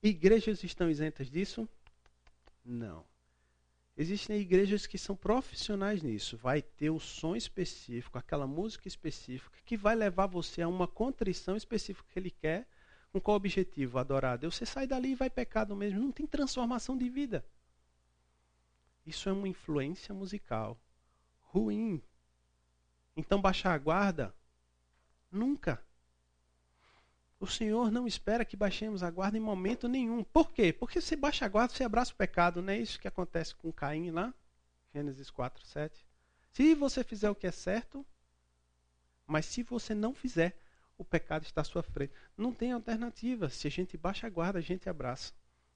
Igrejas 0.00 0.62
estão 0.62 0.88
isentas 0.88 1.28
disso? 1.28 1.68
Não. 2.64 3.04
Existem 3.96 4.38
igrejas 4.38 4.86
que 4.86 4.96
são 4.96 5.14
profissionais 5.14 6.02
nisso. 6.02 6.36
Vai 6.36 6.62
ter 6.62 6.90
o 6.90 6.98
som 6.98 7.36
específico, 7.36 8.18
aquela 8.18 8.46
música 8.46 8.88
específica, 8.88 9.58
que 9.64 9.76
vai 9.76 9.94
levar 9.94 10.26
você 10.26 10.62
a 10.62 10.68
uma 10.68 10.88
contrição 10.88 11.56
específica 11.56 12.08
que 12.10 12.18
ele 12.18 12.30
quer. 12.30 12.66
Com 13.12 13.20
qual 13.20 13.36
objetivo? 13.36 13.98
Adorar 13.98 14.32
a 14.32 14.36
Deus. 14.36 14.54
Você 14.56 14.64
sai 14.64 14.86
dali 14.86 15.10
e 15.10 15.14
vai 15.14 15.28
pecar 15.28 15.66
do 15.66 15.76
mesmo. 15.76 16.00
Não 16.00 16.10
tem 16.10 16.26
transformação 16.26 16.96
de 16.96 17.10
vida. 17.10 17.44
Isso 19.04 19.28
é 19.28 19.32
uma 19.32 19.48
influência 19.48 20.14
musical 20.14 20.78
ruim. 21.52 22.02
Então, 23.14 23.40
baixar 23.40 23.74
a 23.74 23.78
guarda? 23.78 24.34
Nunca. 25.30 25.84
O 27.42 27.46
Senhor 27.48 27.90
não 27.90 28.06
espera 28.06 28.44
que 28.44 28.56
baixemos 28.56 29.02
a 29.02 29.10
guarda 29.10 29.36
em 29.36 29.40
momento 29.40 29.88
nenhum. 29.88 30.22
Por 30.22 30.52
quê? 30.52 30.72
Porque 30.72 31.00
você 31.00 31.16
baixa 31.16 31.44
a 31.44 31.48
guarda, 31.48 31.74
você 31.74 31.82
abraça 31.82 32.12
o 32.12 32.14
pecado. 32.14 32.62
Não 32.62 32.72
é 32.72 32.78
isso 32.78 33.00
que 33.00 33.08
acontece 33.08 33.52
com 33.52 33.72
Caim 33.72 34.12
lá? 34.12 34.32
Gênesis 34.94 35.28
4, 35.28 35.66
7. 35.66 36.06
Se 36.52 36.72
você 36.76 37.02
fizer 37.02 37.28
o 37.28 37.34
que 37.34 37.48
é 37.48 37.50
certo, 37.50 38.06
mas 39.26 39.44
se 39.46 39.64
você 39.64 39.92
não 39.92 40.14
fizer, 40.14 40.56
o 40.96 41.04
pecado 41.04 41.42
está 41.42 41.62
à 41.62 41.64
sua 41.64 41.82
frente. 41.82 42.12
Não 42.36 42.52
tem 42.52 42.70
alternativa. 42.70 43.50
Se 43.50 43.66
a 43.66 43.70
gente 43.72 43.96
baixa 43.96 44.28
a 44.28 44.30
guarda, 44.30 44.60
a 44.60 44.62
gente 44.62 44.88
abraça 44.88 45.32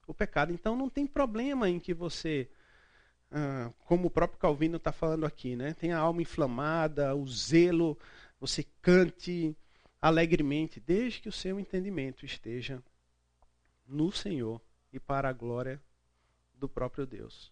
o 0.07 0.13
pecado. 0.13 0.53
Então 0.53 0.73
não 0.73 0.89
tem 0.89 1.05
problema 1.05 1.69
em 1.69 1.81
que 1.81 1.93
você, 1.93 2.49
ah, 3.29 3.73
como 3.79 4.07
o 4.07 4.09
próprio 4.09 4.39
Calvino 4.39 4.77
está 4.77 4.93
falando 4.93 5.25
aqui, 5.25 5.57
né? 5.57 5.73
tem 5.73 5.91
a 5.91 5.99
alma 5.99 6.21
inflamada, 6.21 7.13
o 7.13 7.27
zelo, 7.27 7.99
você 8.39 8.63
cante 8.81 9.53
alegremente, 10.01 10.79
desde 10.79 11.21
que 11.21 11.29
o 11.29 11.31
seu 11.33 11.59
entendimento 11.59 12.25
esteja 12.25 12.83
no 13.85 14.11
Senhor 14.11 14.61
e 14.91 14.99
para 14.99 15.29
a 15.29 15.33
glória 15.33 15.81
do 16.53 16.67
próprio 16.67 17.05
Deus. 17.05 17.51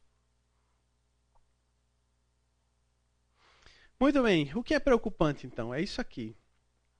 Muito 3.99 4.21
bem, 4.21 4.51
o 4.55 4.61
que 4.63 4.73
é 4.73 4.79
preocupante 4.79 5.47
então? 5.47 5.73
É 5.73 5.81
isso 5.81 6.01
aqui. 6.01 6.35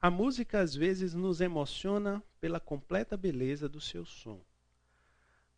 A 0.02 0.10
música 0.10 0.60
às 0.60 0.74
vezes 0.74 1.14
nos 1.14 1.42
emociona 1.42 2.24
pela 2.40 2.60
completa 2.60 3.18
beleza 3.18 3.68
do 3.68 3.82
seu 3.82 4.06
som. 4.06 4.40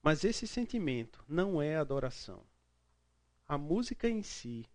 Mas 0.01 0.23
esse 0.23 0.47
sentimento 0.47 1.23
não 1.27 1.61
é 1.61 1.75
adoração. 1.75 2.43
A 3.47 3.57
música 3.57 4.09
em 4.09 4.23
si, 4.23 4.65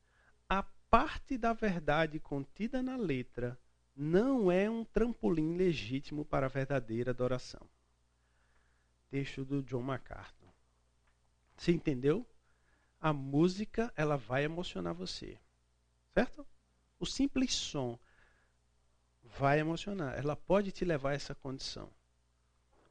a 0.48 0.62
parte 0.62 1.36
da 1.36 1.52
verdade 1.52 2.20
contida 2.20 2.82
na 2.82 2.96
letra, 2.96 3.58
não 3.95 4.51
é 4.51 4.68
um 4.68 4.84
trampolim 4.84 5.57
legítimo 5.57 6.24
para 6.24 6.47
a 6.47 6.49
verdadeira 6.49 7.11
adoração. 7.11 7.61
Texto 9.11 9.45
do 9.45 9.62
John 9.62 9.82
MacArthur. 9.82 10.49
Você 11.57 11.72
entendeu? 11.72 12.26
A 13.01 13.12
música, 13.12 13.93
ela 13.97 14.16
vai 14.16 14.45
emocionar 14.45 14.95
você. 14.95 15.38
Certo? 16.14 16.47
O 16.99 17.05
simples 17.05 17.55
som 17.55 17.99
vai 19.22 19.61
emocionar. 19.61 20.18
Ela 20.18 20.36
pode 20.36 20.72
te 20.72 20.84
levar 20.84 21.11
a 21.11 21.14
essa 21.14 21.34
condição. 21.34 21.90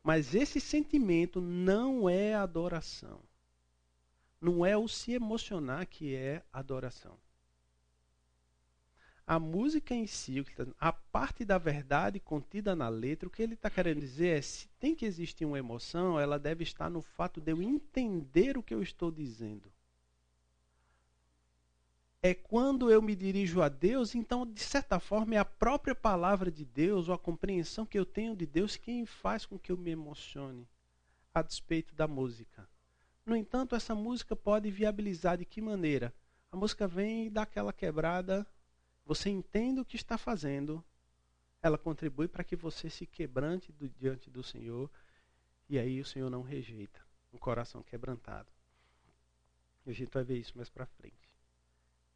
Mas 0.03 0.35
esse 0.35 0.59
sentimento 0.59 1.41
não 1.41 2.09
é 2.09 2.35
adoração. 2.35 3.21
Não 4.39 4.65
é 4.65 4.75
o 4.75 4.87
se 4.87 5.13
emocionar 5.13 5.85
que 5.87 6.15
é 6.15 6.43
adoração 6.51 7.17
a 9.31 9.39
música 9.39 9.95
em 9.95 10.05
si, 10.05 10.43
tá 10.43 10.67
a 10.77 10.91
parte 10.91 11.45
da 11.45 11.57
verdade 11.57 12.19
contida 12.19 12.75
na 12.75 12.89
letra, 12.89 13.29
o 13.29 13.31
que 13.31 13.41
ele 13.41 13.53
está 13.53 13.69
querendo 13.69 14.01
dizer 14.01 14.39
é: 14.39 14.41
se 14.41 14.67
tem 14.77 14.93
que 14.93 15.05
existir 15.05 15.45
uma 15.45 15.57
emoção, 15.57 16.19
ela 16.19 16.37
deve 16.37 16.65
estar 16.65 16.89
no 16.89 17.01
fato 17.01 17.39
de 17.39 17.49
eu 17.53 17.61
entender 17.61 18.57
o 18.57 18.61
que 18.61 18.73
eu 18.73 18.83
estou 18.83 19.09
dizendo. 19.09 19.71
É 22.21 22.33
quando 22.33 22.91
eu 22.91 23.01
me 23.01 23.15
dirijo 23.15 23.61
a 23.61 23.69
Deus, 23.69 24.15
então, 24.15 24.45
de 24.45 24.59
certa 24.59 24.99
forma, 24.99 25.35
é 25.35 25.37
a 25.37 25.45
própria 25.45 25.95
palavra 25.95 26.51
de 26.51 26.65
Deus, 26.65 27.07
ou 27.07 27.15
a 27.15 27.17
compreensão 27.17 27.85
que 27.85 27.97
eu 27.97 28.05
tenho 28.05 28.35
de 28.35 28.45
Deus, 28.45 28.75
quem 28.75 29.05
faz 29.05 29.45
com 29.45 29.57
que 29.57 29.71
eu 29.71 29.77
me 29.77 29.91
emocione 29.91 30.67
a 31.33 31.41
despeito 31.41 31.95
da 31.95 32.05
música. 32.05 32.67
No 33.25 33.37
entanto, 33.37 33.77
essa 33.77 33.95
música 33.95 34.35
pode 34.35 34.69
viabilizar 34.69 35.37
de 35.37 35.45
que 35.45 35.61
maneira? 35.61 36.13
A 36.51 36.57
música 36.57 36.85
vem 36.85 37.27
e 37.27 37.29
dá 37.29 37.43
aquela 37.43 37.71
quebrada 37.71 38.45
você 39.05 39.29
entende 39.29 39.79
o 39.79 39.85
que 39.85 39.95
está 39.95 40.17
fazendo, 40.17 40.83
ela 41.61 41.77
contribui 41.77 42.27
para 42.27 42.43
que 42.43 42.55
você 42.55 42.89
se 42.89 43.05
quebrante 43.05 43.71
do, 43.71 43.89
diante 43.89 44.29
do 44.29 44.43
Senhor, 44.43 44.89
e 45.69 45.77
aí 45.77 45.99
o 46.01 46.05
Senhor 46.05 46.29
não 46.29 46.41
rejeita 46.41 47.01
um 47.31 47.37
coração 47.37 47.83
quebrantado. 47.83 48.51
E 49.85 49.89
a 49.89 49.93
gente 49.93 50.11
vai 50.11 50.23
ver 50.23 50.37
isso 50.37 50.55
mais 50.55 50.69
para 50.69 50.85
frente. 50.85 51.29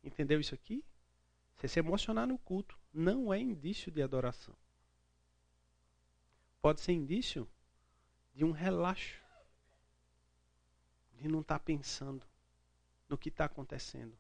Entendeu 0.03 0.39
isso 0.39 0.53
aqui? 0.53 0.83
Você 1.55 1.67
se 1.67 1.79
emocionar 1.79 2.27
no 2.27 2.38
culto 2.38 2.77
não 2.93 3.33
é 3.33 3.39
indício 3.39 3.91
de 3.91 4.01
adoração. 4.01 4.55
Pode 6.61 6.81
ser 6.81 6.91
indício 6.91 7.47
de 8.33 8.43
um 8.43 8.51
relaxo, 8.51 9.23
de 11.13 11.27
não 11.27 11.41
estar 11.41 11.59
tá 11.59 11.63
pensando 11.63 12.25
no 13.07 13.17
que 13.17 13.29
está 13.29 13.45
acontecendo. 13.45 14.17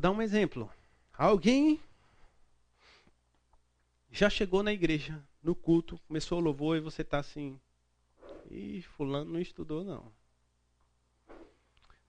Vou 0.00 0.02
dar 0.02 0.12
um 0.12 0.22
exemplo. 0.22 0.72
Alguém 1.12 1.78
já 4.10 4.30
chegou 4.30 4.62
na 4.62 4.72
igreja, 4.72 5.22
no 5.42 5.54
culto, 5.54 5.98
começou 6.08 6.38
o 6.38 6.42
louvor 6.42 6.78
e 6.78 6.80
você 6.80 7.02
está 7.02 7.18
assim. 7.18 7.60
Ih, 8.50 8.80
fulano 8.80 9.30
não 9.30 9.38
estudou 9.38 9.84
não. 9.84 10.10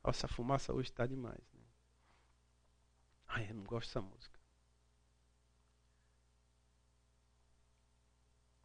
Nossa, 0.02 0.26
a 0.26 0.30
fumaça 0.30 0.72
hoje 0.72 0.90
está 0.90 1.06
demais. 1.06 1.44
Né? 1.54 1.66
Ai, 3.28 3.48
eu 3.50 3.56
não 3.56 3.64
gosto 3.66 3.90
dessa 3.90 4.02
música. 4.02 4.40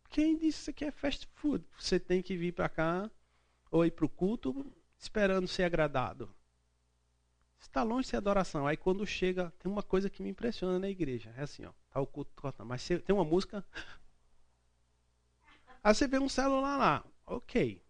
Quem 0.08 0.38
disse 0.38 0.72
que 0.72 0.84
é 0.84 0.92
fast 0.92 1.26
food? 1.34 1.64
Você 1.76 1.98
tem 1.98 2.22
que 2.22 2.36
vir 2.36 2.52
para 2.52 2.68
cá 2.68 3.10
ou 3.72 3.84
ir 3.84 3.90
para 3.90 4.06
o 4.06 4.08
culto 4.08 4.72
esperando 5.00 5.48
ser 5.48 5.64
agradado 5.64 6.32
está 7.58 7.82
longe 7.82 8.02
de 8.02 8.08
ser 8.08 8.16
adoração. 8.16 8.66
Aí 8.66 8.76
quando 8.76 9.06
chega, 9.06 9.52
tem 9.58 9.70
uma 9.70 9.82
coisa 9.82 10.10
que 10.10 10.22
me 10.22 10.30
impressiona 10.30 10.78
na 10.78 10.88
igreja. 10.88 11.32
É 11.36 11.42
assim, 11.42 11.64
ó, 11.64 11.72
tá 11.90 12.00
o 12.00 12.06
culto 12.06 12.32
mas 12.64 12.82
você, 12.82 12.98
tem 12.98 13.14
uma 13.14 13.24
música. 13.24 13.64
Aí 15.82 15.94
você 15.94 16.08
vê 16.08 16.18
um 16.18 16.28
celular 16.28 16.76
lá, 16.76 17.04
ok. 17.26 17.82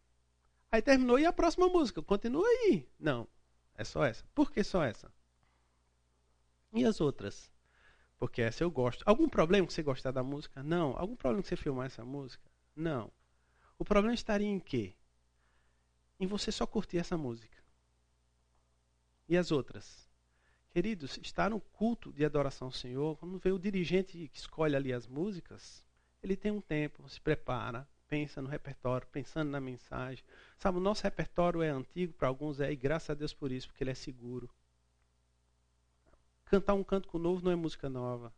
Aí 0.70 0.82
terminou 0.82 1.18
e 1.18 1.24
a 1.24 1.32
próxima 1.32 1.68
música, 1.68 2.02
continua 2.02 2.46
aí. 2.46 2.88
Não, 2.98 3.26
é 3.74 3.84
só 3.84 4.04
essa. 4.04 4.24
Por 4.34 4.50
que 4.50 4.62
só 4.62 4.82
essa? 4.82 5.10
E 6.72 6.84
as 6.84 7.00
outras? 7.00 7.50
Porque 8.18 8.42
essa 8.42 8.64
eu 8.64 8.70
gosto. 8.70 9.02
Algum 9.06 9.28
problema 9.28 9.66
que 9.66 9.72
você 9.72 9.82
gostar 9.82 10.10
da 10.10 10.22
música? 10.22 10.62
Não. 10.62 10.94
Algum 10.98 11.16
problema 11.16 11.42
que 11.42 11.48
você 11.48 11.56
filmar 11.56 11.86
essa 11.86 12.04
música? 12.04 12.50
Não. 12.74 13.10
O 13.78 13.84
problema 13.84 14.14
estaria 14.14 14.46
em 14.46 14.58
quê? 14.58 14.94
Em 16.18 16.26
você 16.26 16.50
só 16.50 16.66
curtir 16.66 16.98
essa 16.98 17.16
música. 17.16 17.55
E 19.28 19.36
as 19.36 19.50
outras? 19.50 20.08
Queridos, 20.70 21.18
estar 21.22 21.50
no 21.50 21.60
culto 21.60 22.12
de 22.12 22.24
adoração 22.24 22.68
ao 22.68 22.72
Senhor, 22.72 23.16
quando 23.16 23.38
vê 23.38 23.50
o 23.50 23.58
dirigente 23.58 24.28
que 24.28 24.38
escolhe 24.38 24.76
ali 24.76 24.92
as 24.92 25.06
músicas, 25.06 25.84
ele 26.22 26.36
tem 26.36 26.52
um 26.52 26.60
tempo, 26.60 27.08
se 27.08 27.20
prepara, 27.20 27.88
pensa 28.08 28.40
no 28.42 28.48
repertório, 28.48 29.06
pensando 29.08 29.50
na 29.50 29.60
mensagem. 29.60 30.24
Sabe, 30.56 30.78
o 30.78 30.80
nosso 30.80 31.02
repertório 31.02 31.62
é 31.62 31.70
antigo, 31.70 32.12
para 32.12 32.28
alguns 32.28 32.60
é, 32.60 32.70
e 32.70 32.76
graças 32.76 33.10
a 33.10 33.14
Deus 33.14 33.32
por 33.32 33.50
isso, 33.50 33.68
porque 33.68 33.82
ele 33.82 33.90
é 33.90 33.94
seguro. 33.94 34.50
Cantar 36.44 36.74
um 36.74 36.84
canto 36.84 37.18
novo 37.18 37.44
não 37.44 37.50
é 37.50 37.56
música 37.56 37.88
nova. 37.88 38.32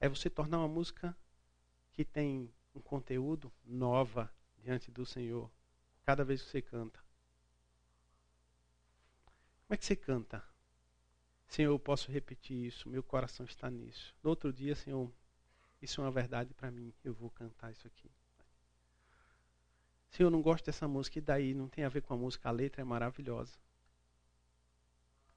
É 0.00 0.08
você 0.08 0.28
tornar 0.28 0.58
uma 0.58 0.68
música 0.68 1.16
que 1.92 2.04
tem 2.04 2.52
um 2.74 2.80
conteúdo 2.80 3.52
nova 3.64 4.32
diante 4.58 4.90
do 4.90 5.04
Senhor, 5.04 5.50
cada 6.04 6.24
vez 6.24 6.42
que 6.42 6.50
você 6.50 6.62
canta. 6.62 7.01
Como 9.72 9.76
é 9.76 9.78
que 9.78 9.86
você 9.86 9.96
canta? 9.96 10.44
Senhor, 11.48 11.70
eu 11.70 11.78
posso 11.78 12.12
repetir 12.12 12.66
isso, 12.66 12.90
meu 12.90 13.02
coração 13.02 13.46
está 13.46 13.70
nisso. 13.70 14.14
No 14.22 14.28
outro 14.28 14.52
dia, 14.52 14.74
Senhor, 14.74 15.10
isso 15.80 15.98
é 15.98 16.04
uma 16.04 16.10
verdade 16.10 16.52
para 16.52 16.70
mim, 16.70 16.92
eu 17.02 17.14
vou 17.14 17.30
cantar 17.30 17.72
isso 17.72 17.86
aqui. 17.86 18.10
Senhor, 20.10 20.26
eu 20.26 20.30
não 20.30 20.42
gosto 20.42 20.66
dessa 20.66 20.86
música, 20.86 21.18
e 21.18 21.22
daí? 21.22 21.54
Não 21.54 21.70
tem 21.70 21.84
a 21.84 21.88
ver 21.88 22.02
com 22.02 22.12
a 22.12 22.18
música, 22.18 22.50
a 22.50 22.52
letra 22.52 22.82
é 22.82 22.84
maravilhosa. 22.84 23.56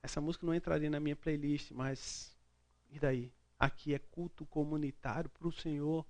Essa 0.04 0.20
música 0.20 0.46
não 0.46 0.54
entraria 0.54 0.90
na 0.90 1.00
minha 1.00 1.16
playlist, 1.16 1.72
mas 1.72 2.36
e 2.92 3.00
daí? 3.00 3.32
Aqui 3.58 3.94
é 3.94 4.00
culto 4.00 4.46
comunitário 4.48 5.30
para 5.30 5.48
o 5.48 5.52
Senhor. 5.54 6.06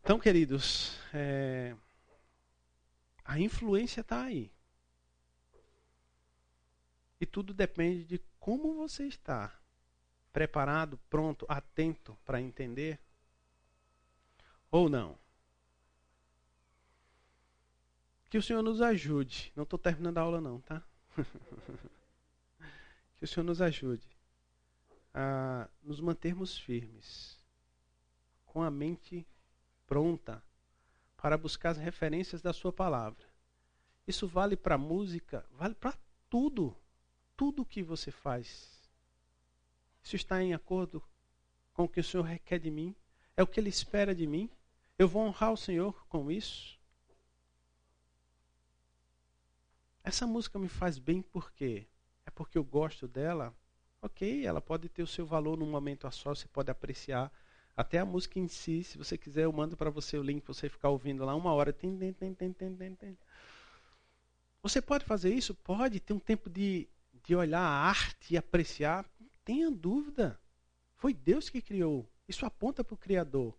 Então, 0.00 0.20
queridos, 0.20 0.96
é, 1.12 1.74
a 3.24 3.38
influência 3.38 4.02
está 4.02 4.24
aí. 4.24 4.52
E 7.20 7.24
tudo 7.24 7.54
depende 7.54 8.04
de 8.04 8.18
como 8.38 8.74
você 8.74 9.06
está. 9.06 9.58
Preparado, 10.32 10.98
pronto, 11.08 11.46
atento 11.48 12.18
para 12.24 12.40
entender? 12.40 13.00
Ou 14.70 14.88
não? 14.88 15.16
Que 18.28 18.36
o 18.36 18.42
Senhor 18.42 18.62
nos 18.62 18.80
ajude. 18.80 19.52
Não 19.56 19.62
estou 19.62 19.78
terminando 19.78 20.18
a 20.18 20.22
aula, 20.22 20.40
não, 20.40 20.60
tá? 20.60 20.82
que 23.16 23.24
o 23.24 23.28
Senhor 23.28 23.44
nos 23.44 23.62
ajude 23.62 24.06
a 25.14 25.68
nos 25.80 26.00
mantermos 26.00 26.58
firmes, 26.58 27.38
com 28.44 28.60
a 28.60 28.70
mente 28.70 29.24
pronta 29.86 30.42
para 31.24 31.38
buscar 31.38 31.70
as 31.70 31.78
referências 31.78 32.42
da 32.42 32.52
Sua 32.52 32.70
palavra. 32.70 33.24
Isso 34.06 34.28
vale 34.28 34.58
para 34.58 34.76
música, 34.76 35.42
vale 35.52 35.74
para 35.74 35.96
tudo. 36.28 36.76
Tudo 37.34 37.64
que 37.64 37.82
você 37.82 38.10
faz. 38.10 38.86
Isso 40.02 40.16
está 40.16 40.42
em 40.42 40.52
acordo 40.52 41.02
com 41.72 41.84
o 41.84 41.88
que 41.88 41.98
o 41.98 42.04
Senhor 42.04 42.24
requer 42.24 42.58
de 42.58 42.70
mim? 42.70 42.94
É 43.34 43.42
o 43.42 43.46
que 43.46 43.58
Ele 43.58 43.70
espera 43.70 44.14
de 44.14 44.26
mim? 44.26 44.50
Eu 44.98 45.08
vou 45.08 45.22
honrar 45.22 45.50
o 45.50 45.56
Senhor 45.56 46.06
com 46.08 46.30
isso? 46.30 46.78
Essa 50.02 50.26
música 50.26 50.58
me 50.58 50.68
faz 50.68 50.98
bem 50.98 51.22
por 51.22 51.50
quê? 51.52 51.86
É 52.26 52.30
porque 52.30 52.58
eu 52.58 52.64
gosto 52.64 53.08
dela? 53.08 53.56
Ok, 54.02 54.44
ela 54.44 54.60
pode 54.60 54.90
ter 54.90 55.02
o 55.02 55.06
seu 55.06 55.24
valor 55.24 55.56
num 55.56 55.70
momento 55.70 56.06
a 56.06 56.10
só, 56.10 56.34
você 56.34 56.46
pode 56.46 56.70
apreciar. 56.70 57.32
Até 57.76 57.98
a 57.98 58.04
música 58.04 58.38
em 58.38 58.46
si, 58.46 58.84
se 58.84 58.96
você 58.96 59.18
quiser, 59.18 59.44
eu 59.44 59.52
mando 59.52 59.76
para 59.76 59.90
você 59.90 60.16
o 60.16 60.22
link 60.22 60.42
para 60.42 60.54
você 60.54 60.68
ficar 60.68 60.90
ouvindo 60.90 61.24
lá 61.24 61.34
uma 61.34 61.52
hora. 61.52 61.72
Tem, 61.72 61.96
tem, 61.96 62.12
tem, 62.12 62.34
tem, 62.34 62.52
tem, 62.52 62.94
tem. 62.94 63.18
Você 64.62 64.80
pode 64.80 65.04
fazer 65.04 65.34
isso? 65.34 65.54
Pode 65.54 65.98
ter 66.00 66.12
um 66.12 66.18
tempo 66.18 66.48
de, 66.48 66.88
de 67.24 67.34
olhar 67.34 67.60
a 67.60 67.88
arte 67.88 68.34
e 68.34 68.36
apreciar. 68.36 69.04
Não 69.20 69.28
tenha 69.44 69.70
dúvida. 69.70 70.40
Foi 70.96 71.12
Deus 71.12 71.50
que 71.50 71.60
criou. 71.60 72.08
Isso 72.28 72.46
aponta 72.46 72.84
para 72.84 72.94
o 72.94 72.98
Criador. 72.98 73.54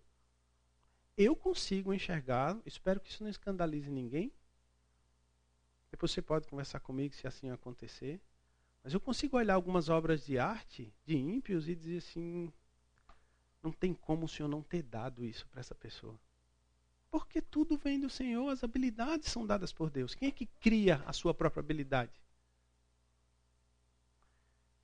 Eu 1.18 1.36
consigo 1.36 1.94
enxergar, 1.94 2.58
espero 2.66 3.00
que 3.00 3.10
isso 3.10 3.24
não 3.24 3.30
escandalize 3.30 3.90
ninguém. 3.90 4.32
Depois 5.92 6.12
você 6.12 6.22
pode 6.22 6.48
conversar 6.48 6.80
comigo 6.80 7.14
se 7.14 7.28
assim 7.28 7.50
acontecer. 7.52 8.20
Mas 8.84 8.94
eu 8.94 9.00
consigo 9.00 9.38
olhar 9.38 9.54
algumas 9.56 9.90
obras 9.90 10.26
de 10.26 10.38
arte 10.38 10.94
de 11.06 11.18
ímpios 11.18 11.70
e 11.70 11.76
dizer 11.76 11.98
assim: 11.98 12.52
não 13.66 13.72
tem 13.72 13.94
como 13.94 14.26
o 14.26 14.30
Senhor 14.30 14.48
não 14.48 14.62
ter 14.62 14.84
dado 14.84 15.26
isso 15.26 15.48
para 15.48 15.60
essa 15.60 15.74
pessoa. 15.74 16.18
Porque 17.10 17.42
tudo 17.42 17.78
vem 17.78 18.00
do 18.00 18.10
Senhor, 18.10 18.50
as 18.50 18.64
habilidades 18.64 19.32
são 19.32 19.46
dadas 19.46 19.74
por 19.74 19.90
Deus. 19.90 20.14
Quem 20.14 20.30
é 20.30 20.32
que 20.32 20.46
cria 20.46 21.02
a 21.06 21.12
sua 21.12 21.34
própria 21.34 21.62
habilidade? 21.62 22.12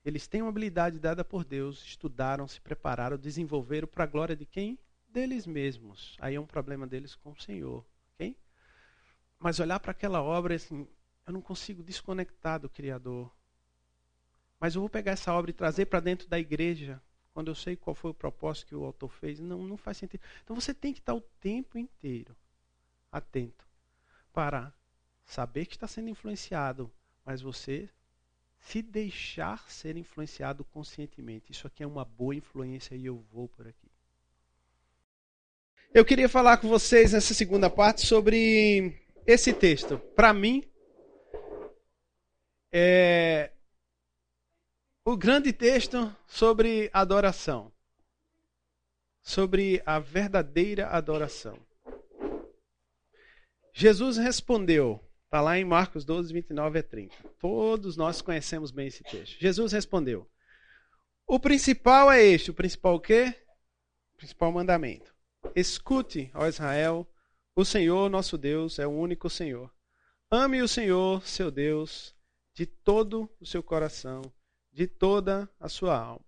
Eles 0.04 0.26
têm 0.26 0.42
uma 0.42 0.48
habilidade 0.48 0.98
dada 0.98 1.24
por 1.24 1.44
Deus, 1.44 1.84
estudaram, 1.84 2.48
se 2.48 2.60
prepararam, 2.60 3.16
desenvolveram 3.16 3.86
para 3.86 4.02
a 4.02 4.06
glória 4.06 4.34
de 4.34 4.44
quem? 4.44 4.76
Deles 5.08 5.46
mesmos. 5.46 6.16
Aí 6.20 6.34
é 6.34 6.40
um 6.40 6.46
problema 6.46 6.86
deles 6.86 7.14
com 7.14 7.30
o 7.30 7.40
Senhor. 7.40 7.86
ok? 8.14 8.36
Mas 9.38 9.60
olhar 9.60 9.78
para 9.78 9.92
aquela 9.92 10.20
obra, 10.20 10.56
assim, 10.56 10.88
eu 11.24 11.32
não 11.32 11.40
consigo 11.40 11.84
desconectar 11.84 12.58
do 12.58 12.68
Criador. 12.68 13.32
Mas 14.58 14.74
eu 14.74 14.80
vou 14.80 14.90
pegar 14.90 15.12
essa 15.12 15.32
obra 15.32 15.50
e 15.52 15.54
trazer 15.54 15.86
para 15.86 16.00
dentro 16.00 16.28
da 16.28 16.38
igreja, 16.38 17.00
quando 17.32 17.48
eu 17.48 17.54
sei 17.54 17.76
qual 17.76 17.94
foi 17.94 18.10
o 18.10 18.14
propósito 18.14 18.66
que 18.66 18.74
o 18.74 18.84
autor 18.84 19.10
fez. 19.10 19.40
Não, 19.40 19.58
não 19.62 19.76
faz 19.76 19.96
sentido. 19.96 20.20
Então 20.42 20.54
você 20.54 20.74
tem 20.74 20.92
que 20.92 21.00
estar 21.00 21.14
o 21.14 21.20
tempo 21.40 21.78
inteiro 21.78 22.36
atento 23.10 23.66
para 24.32 24.72
saber 25.24 25.66
que 25.66 25.74
está 25.74 25.86
sendo 25.86 26.08
influenciado, 26.10 26.90
mas 27.24 27.40
você 27.40 27.88
se 28.58 28.80
deixar 28.80 29.68
ser 29.68 29.96
influenciado 29.96 30.64
conscientemente. 30.64 31.50
Isso 31.50 31.66
aqui 31.66 31.82
é 31.82 31.86
uma 31.86 32.04
boa 32.04 32.34
influência 32.34 32.94
e 32.94 33.06
eu 33.06 33.18
vou 33.32 33.48
por 33.48 33.66
aqui. 33.66 33.90
Eu 35.92 36.04
queria 36.04 36.28
falar 36.28 36.56
com 36.56 36.68
vocês 36.68 37.12
nessa 37.12 37.34
segunda 37.34 37.68
parte 37.68 38.06
sobre 38.06 38.98
esse 39.26 39.52
texto. 39.52 39.98
Para 39.98 40.32
mim, 40.32 40.64
é 42.70 43.50
o 45.04 45.16
grande 45.16 45.52
texto 45.52 46.14
sobre 46.26 46.90
adoração. 46.92 47.72
Sobre 49.22 49.82
a 49.86 49.98
verdadeira 49.98 50.88
adoração. 50.88 51.58
Jesus 53.72 54.16
respondeu 54.16 55.00
Está 55.32 55.40
lá 55.40 55.56
em 55.56 55.64
Marcos 55.64 56.04
12, 56.04 56.30
29 56.30 56.78
a 56.78 56.82
30. 56.82 57.16
Todos 57.38 57.96
nós 57.96 58.20
conhecemos 58.20 58.70
bem 58.70 58.88
esse 58.88 59.02
texto. 59.02 59.40
Jesus 59.40 59.72
respondeu: 59.72 60.30
O 61.26 61.40
principal 61.40 62.12
é 62.12 62.22
este. 62.22 62.50
O 62.50 62.54
principal 62.54 62.96
o 62.96 63.00
quê? 63.00 63.34
O 64.12 64.18
principal 64.18 64.52
mandamento. 64.52 65.10
Escute, 65.56 66.30
ó 66.34 66.46
Israel, 66.46 67.10
o 67.56 67.64
Senhor 67.64 68.10
nosso 68.10 68.36
Deus 68.36 68.78
é 68.78 68.86
o 68.86 68.90
único 68.90 69.30
Senhor. 69.30 69.72
Ame 70.30 70.60
o 70.60 70.68
Senhor, 70.68 71.26
seu 71.26 71.50
Deus, 71.50 72.14
de 72.52 72.66
todo 72.66 73.26
o 73.40 73.46
seu 73.46 73.62
coração, 73.62 74.20
de 74.72 74.86
toda 74.86 75.48
a 75.60 75.68
sua 75.68 75.98
alma, 75.98 76.24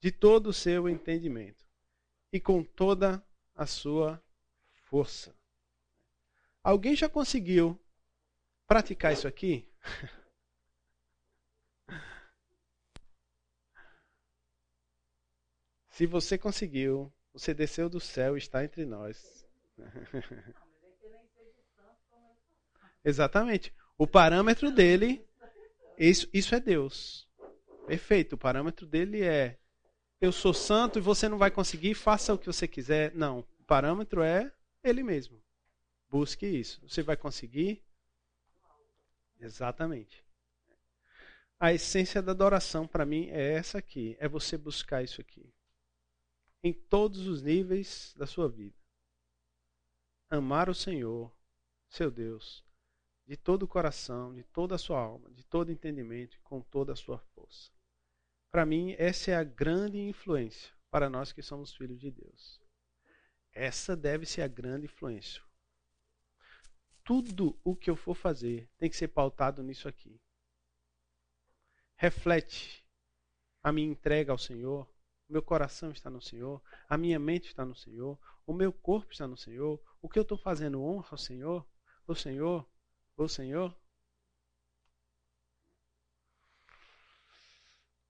de 0.00 0.10
todo 0.10 0.48
o 0.48 0.52
seu 0.52 0.88
entendimento 0.88 1.66
e 2.32 2.40
com 2.40 2.64
toda 2.64 3.22
a 3.54 3.66
sua 3.66 4.22
força. 4.70 5.36
Alguém 6.62 6.96
já 6.96 7.08
conseguiu 7.08 7.78
praticar 8.66 9.12
isso 9.12 9.28
aqui? 9.28 9.68
Se 15.90 16.06
você 16.06 16.36
conseguiu, 16.36 17.12
você 17.32 17.54
desceu 17.54 17.88
do 17.88 18.00
céu 18.00 18.36
e 18.36 18.38
está 18.38 18.62
entre 18.64 18.84
nós. 18.84 19.46
Exatamente. 23.02 23.72
O 23.96 24.06
parâmetro 24.06 24.70
dele, 24.70 25.26
isso, 25.96 26.28
isso 26.34 26.54
é 26.54 26.60
Deus. 26.60 27.25
Perfeito. 27.86 28.34
O 28.34 28.38
parâmetro 28.38 28.86
dele 28.86 29.22
é: 29.22 29.58
eu 30.20 30.32
sou 30.32 30.54
santo 30.54 30.98
e 30.98 31.02
você 31.02 31.28
não 31.28 31.38
vai 31.38 31.50
conseguir, 31.50 31.94
faça 31.94 32.34
o 32.34 32.38
que 32.38 32.46
você 32.46 32.66
quiser. 32.66 33.14
Não. 33.14 33.40
O 33.60 33.64
parâmetro 33.64 34.22
é 34.22 34.52
ele 34.82 35.02
mesmo. 35.02 35.42
Busque 36.08 36.46
isso. 36.46 36.80
Você 36.88 37.02
vai 37.02 37.16
conseguir? 37.16 37.84
Exatamente. 39.38 40.24
A 41.58 41.72
essência 41.72 42.22
da 42.22 42.32
adoração 42.32 42.86
para 42.86 43.06
mim 43.06 43.28
é 43.30 43.52
essa 43.54 43.78
aqui, 43.78 44.16
é 44.20 44.28
você 44.28 44.58
buscar 44.58 45.02
isso 45.02 45.20
aqui. 45.20 45.52
Em 46.62 46.72
todos 46.72 47.26
os 47.26 47.42
níveis 47.42 48.14
da 48.16 48.26
sua 48.26 48.48
vida. 48.48 48.76
Amar 50.28 50.68
o 50.68 50.74
Senhor, 50.74 51.32
seu 51.88 52.10
Deus, 52.10 52.64
de 53.26 53.36
todo 53.36 53.62
o 53.62 53.68
coração, 53.68 54.34
de 54.34 54.42
toda 54.42 54.74
a 54.74 54.78
sua 54.78 54.98
alma, 54.98 55.30
de 55.30 55.44
todo 55.44 55.72
entendimento 55.72 56.36
e 56.36 56.40
com 56.40 56.60
toda 56.60 56.92
a 56.92 56.96
sua 56.96 57.18
força. 57.18 57.75
Para 58.56 58.64
mim, 58.64 58.94
essa 58.96 59.32
é 59.32 59.34
a 59.34 59.44
grande 59.44 59.98
influência 59.98 60.72
para 60.90 61.10
nós 61.10 61.30
que 61.30 61.42
somos 61.42 61.74
filhos 61.74 62.00
de 62.00 62.10
Deus. 62.10 62.58
Essa 63.52 63.94
deve 63.94 64.24
ser 64.24 64.40
a 64.40 64.48
grande 64.48 64.86
influência 64.86 65.42
tudo 67.06 67.56
o 67.62 67.76
que 67.76 67.88
eu 67.88 67.94
for 67.94 68.16
fazer 68.16 68.68
tem 68.76 68.90
que 68.90 68.96
ser 68.96 69.06
pautado 69.06 69.62
nisso 69.62 69.86
aqui. 69.86 70.20
Reflete 71.94 72.84
a 73.62 73.70
minha 73.70 73.88
entrega 73.88 74.32
ao 74.32 74.38
Senhor, 74.38 74.92
meu 75.28 75.40
coração 75.40 75.92
está 75.92 76.10
no 76.10 76.20
Senhor, 76.20 76.60
a 76.88 76.98
minha 76.98 77.18
mente 77.18 77.46
está 77.46 77.64
no 77.64 77.76
Senhor, 77.76 78.18
o 78.44 78.52
meu 78.52 78.72
corpo 78.72 79.12
está 79.12 79.26
no 79.28 79.36
Senhor, 79.36 79.80
o 80.02 80.08
que 80.08 80.18
eu 80.18 80.22
estou 80.22 80.36
fazendo 80.36 80.82
honra 80.82 81.06
ao 81.12 81.18
Senhor, 81.18 81.64
o 82.08 82.14
Senhor, 82.14 82.68
o 83.16 83.28
Senhor. 83.28 83.72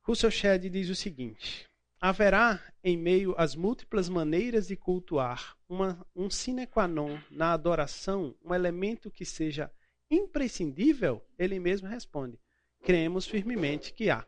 Russell 0.06 0.30
Shedd 0.30 0.70
diz 0.70 0.88
o 0.88 0.94
seguinte: 0.94 1.66
haverá, 2.00 2.62
em 2.84 2.96
meio 2.96 3.34
às 3.36 3.56
múltiplas 3.56 4.08
maneiras 4.08 4.68
de 4.68 4.76
cultuar, 4.76 5.56
uma, 5.68 6.06
um 6.14 6.30
sine 6.30 6.64
qua 6.64 6.86
non 6.86 7.18
na 7.28 7.52
adoração, 7.52 8.32
um 8.40 8.54
elemento 8.54 9.10
que 9.10 9.24
seja 9.24 9.68
imprescindível? 10.08 11.26
Ele 11.36 11.58
mesmo 11.58 11.88
responde: 11.88 12.38
cremos 12.84 13.26
firmemente 13.26 13.92
que 13.92 14.08
há. 14.08 14.24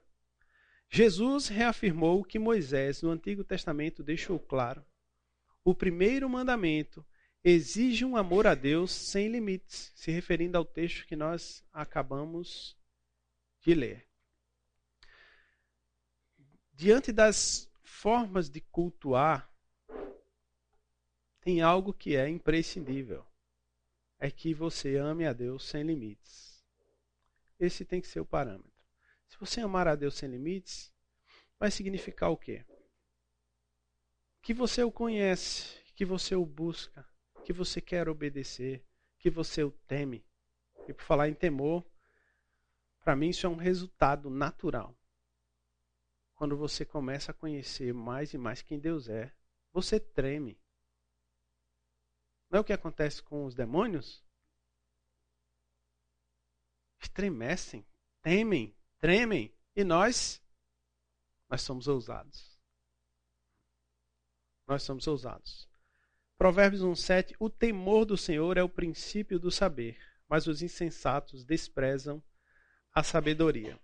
Jesus 0.90 1.46
reafirmou 1.46 2.20
o 2.20 2.24
que 2.24 2.40
Moisés, 2.40 3.00
no 3.00 3.10
Antigo 3.10 3.44
Testamento, 3.44 4.02
deixou 4.02 4.40
claro. 4.40 4.84
O 5.62 5.76
primeiro 5.76 6.28
mandamento 6.28 7.06
exige 7.44 8.04
um 8.04 8.16
amor 8.16 8.48
a 8.48 8.54
Deus 8.56 8.90
sem 8.90 9.28
limites, 9.28 9.92
se 9.94 10.10
referindo 10.10 10.58
ao 10.58 10.64
texto 10.64 11.06
que 11.06 11.14
nós 11.14 11.62
acabamos 11.72 12.76
de 13.60 13.74
ler. 13.74 14.07
Diante 16.78 17.10
das 17.10 17.68
formas 17.82 18.48
de 18.48 18.60
cultuar, 18.60 19.52
tem 21.40 21.60
algo 21.60 21.92
que 21.92 22.14
é 22.14 22.28
imprescindível. 22.28 23.26
É 24.16 24.30
que 24.30 24.54
você 24.54 24.94
ame 24.94 25.26
a 25.26 25.32
Deus 25.32 25.64
sem 25.64 25.82
limites. 25.82 26.64
Esse 27.58 27.84
tem 27.84 28.00
que 28.00 28.06
ser 28.06 28.20
o 28.20 28.24
parâmetro. 28.24 28.70
Se 29.26 29.36
você 29.40 29.60
amar 29.60 29.88
a 29.88 29.96
Deus 29.96 30.14
sem 30.14 30.30
limites, 30.30 30.92
vai 31.58 31.68
significar 31.68 32.30
o 32.30 32.36
quê? 32.36 32.64
Que 34.40 34.54
você 34.54 34.84
o 34.84 34.92
conhece, 34.92 35.82
que 35.96 36.04
você 36.04 36.36
o 36.36 36.46
busca, 36.46 37.04
que 37.44 37.52
você 37.52 37.80
quer 37.80 38.08
obedecer, 38.08 38.86
que 39.18 39.28
você 39.28 39.64
o 39.64 39.72
teme. 39.88 40.24
E 40.86 40.92
por 40.92 41.02
falar 41.02 41.28
em 41.28 41.34
temor, 41.34 41.84
para 43.00 43.16
mim 43.16 43.30
isso 43.30 43.46
é 43.46 43.50
um 43.50 43.56
resultado 43.56 44.30
natural. 44.30 44.96
Quando 46.38 46.56
você 46.56 46.84
começa 46.84 47.32
a 47.32 47.34
conhecer 47.34 47.92
mais 47.92 48.32
e 48.32 48.38
mais 48.38 48.62
quem 48.62 48.78
Deus 48.78 49.08
é, 49.08 49.34
você 49.72 49.98
treme. 49.98 50.56
Não 52.48 52.58
é 52.58 52.60
o 52.60 52.64
que 52.64 52.72
acontece 52.72 53.20
com 53.20 53.44
os 53.44 53.56
demônios? 53.56 54.24
Estremecem, 57.00 57.84
temem, 58.22 58.72
tremem. 59.00 59.52
E 59.74 59.82
nós? 59.82 60.40
Nós 61.48 61.62
somos 61.62 61.88
ousados. 61.88 62.56
Nós 64.64 64.84
somos 64.84 65.08
ousados. 65.08 65.68
Provérbios 66.36 66.82
1,7: 66.82 67.34
O 67.40 67.50
temor 67.50 68.04
do 68.04 68.16
Senhor 68.16 68.56
é 68.56 68.62
o 68.62 68.68
princípio 68.68 69.40
do 69.40 69.50
saber, 69.50 69.98
mas 70.28 70.46
os 70.46 70.62
insensatos 70.62 71.44
desprezam 71.44 72.22
a 72.94 73.02
sabedoria. 73.02 73.76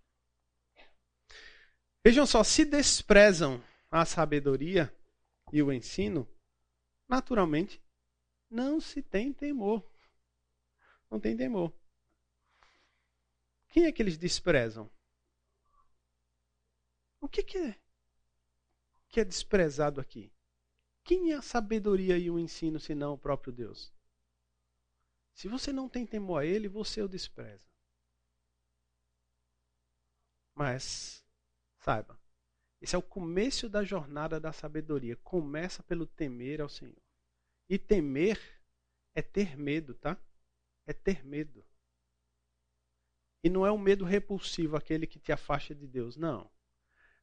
Vejam 2.05 2.27
só, 2.27 2.45
se 2.45 2.67
desprezam 2.67 3.65
a 3.91 4.05
sabedoria 4.05 4.95
e 5.51 5.63
o 5.63 5.73
ensino, 5.73 6.29
naturalmente 7.09 7.83
não 8.51 8.79
se 8.79 9.01
tem 9.01 9.33
temor. 9.33 9.83
Não 11.11 11.19
tem 11.19 11.35
temor. 11.35 11.73
Quem 13.69 13.87
é 13.87 13.93
que 13.93 14.03
eles 14.03 14.19
desprezam? 14.19 14.91
O 17.21 17.29
que, 17.29 17.43
que 17.43 17.57
é 17.57 17.81
que 19.09 19.21
é 19.21 19.25
desprezado 19.25 20.01
aqui? 20.01 20.31
Quem 21.03 21.33
é 21.33 21.37
a 21.37 21.43
sabedoria 21.43 22.19
e 22.19 22.31
o 22.31 22.39
ensino 22.39 22.79
senão 22.79 23.15
o 23.15 23.19
próprio 23.19 23.53
Deus? 23.53 23.95
Se 25.33 25.49
você 25.49 25.73
não 25.73 25.89
tem 25.89 26.05
temor 26.05 26.43
a 26.43 26.45
Ele, 26.45 26.69
você 26.69 27.01
o 27.01 27.09
despreza. 27.09 27.67
Mas, 30.55 31.24
saiba, 31.85 32.19
esse 32.81 32.95
é 32.95 32.99
o 32.99 33.03
começo 33.03 33.69
da 33.69 33.85
jornada 33.85 34.41
da 34.41 34.53
sabedoria. 34.53 35.17
Começa 35.17 35.83
pelo 35.83 36.07
temer 36.07 36.61
ao 36.61 36.69
Senhor. 36.69 37.03
E 37.69 37.79
temer 37.79 38.39
é 39.15 39.23
ter 39.23 39.57
medo, 39.57 39.95
tá? 39.95 40.19
É 40.87 40.93
ter 40.93 41.25
medo. 41.25 41.65
E 43.43 43.49
não 43.49 43.67
é 43.67 43.73
um 43.73 43.79
medo 43.79 44.05
repulsivo, 44.05 44.77
aquele 44.77 45.07
que 45.07 45.19
te 45.19 45.33
afasta 45.33 45.75
de 45.75 45.87
Deus. 45.87 46.17
Não. 46.17 46.51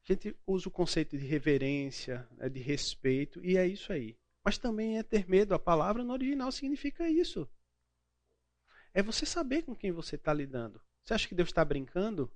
A 0.04 0.14
gente 0.14 0.36
usa 0.48 0.68
o 0.68 0.72
conceito 0.72 1.16
de 1.16 1.26
reverência, 1.26 2.28
né, 2.32 2.50
de 2.50 2.60
respeito, 2.60 3.44
e 3.46 3.58
é 3.58 3.68
isso 3.68 3.94
aí. 3.94 4.18
Mas 4.44 4.58
também 4.58 4.98
é 4.98 5.04
ter 5.04 5.30
medo. 5.30 5.54
A 5.54 5.60
palavra 5.60 6.04
no 6.04 6.14
original 6.14 6.52
significa 6.52 7.08
isso. 7.08 7.48
É 8.94 9.04
você 9.04 9.26
saber 9.26 9.62
com 9.64 9.76
quem 9.76 9.92
você 9.92 10.16
está 10.16 10.34
lidando. 10.34 10.82
Você 11.04 11.14
acha 11.14 11.28
que 11.28 11.36
Deus 11.36 11.50
está 11.50 11.64
brincando? 11.64 12.32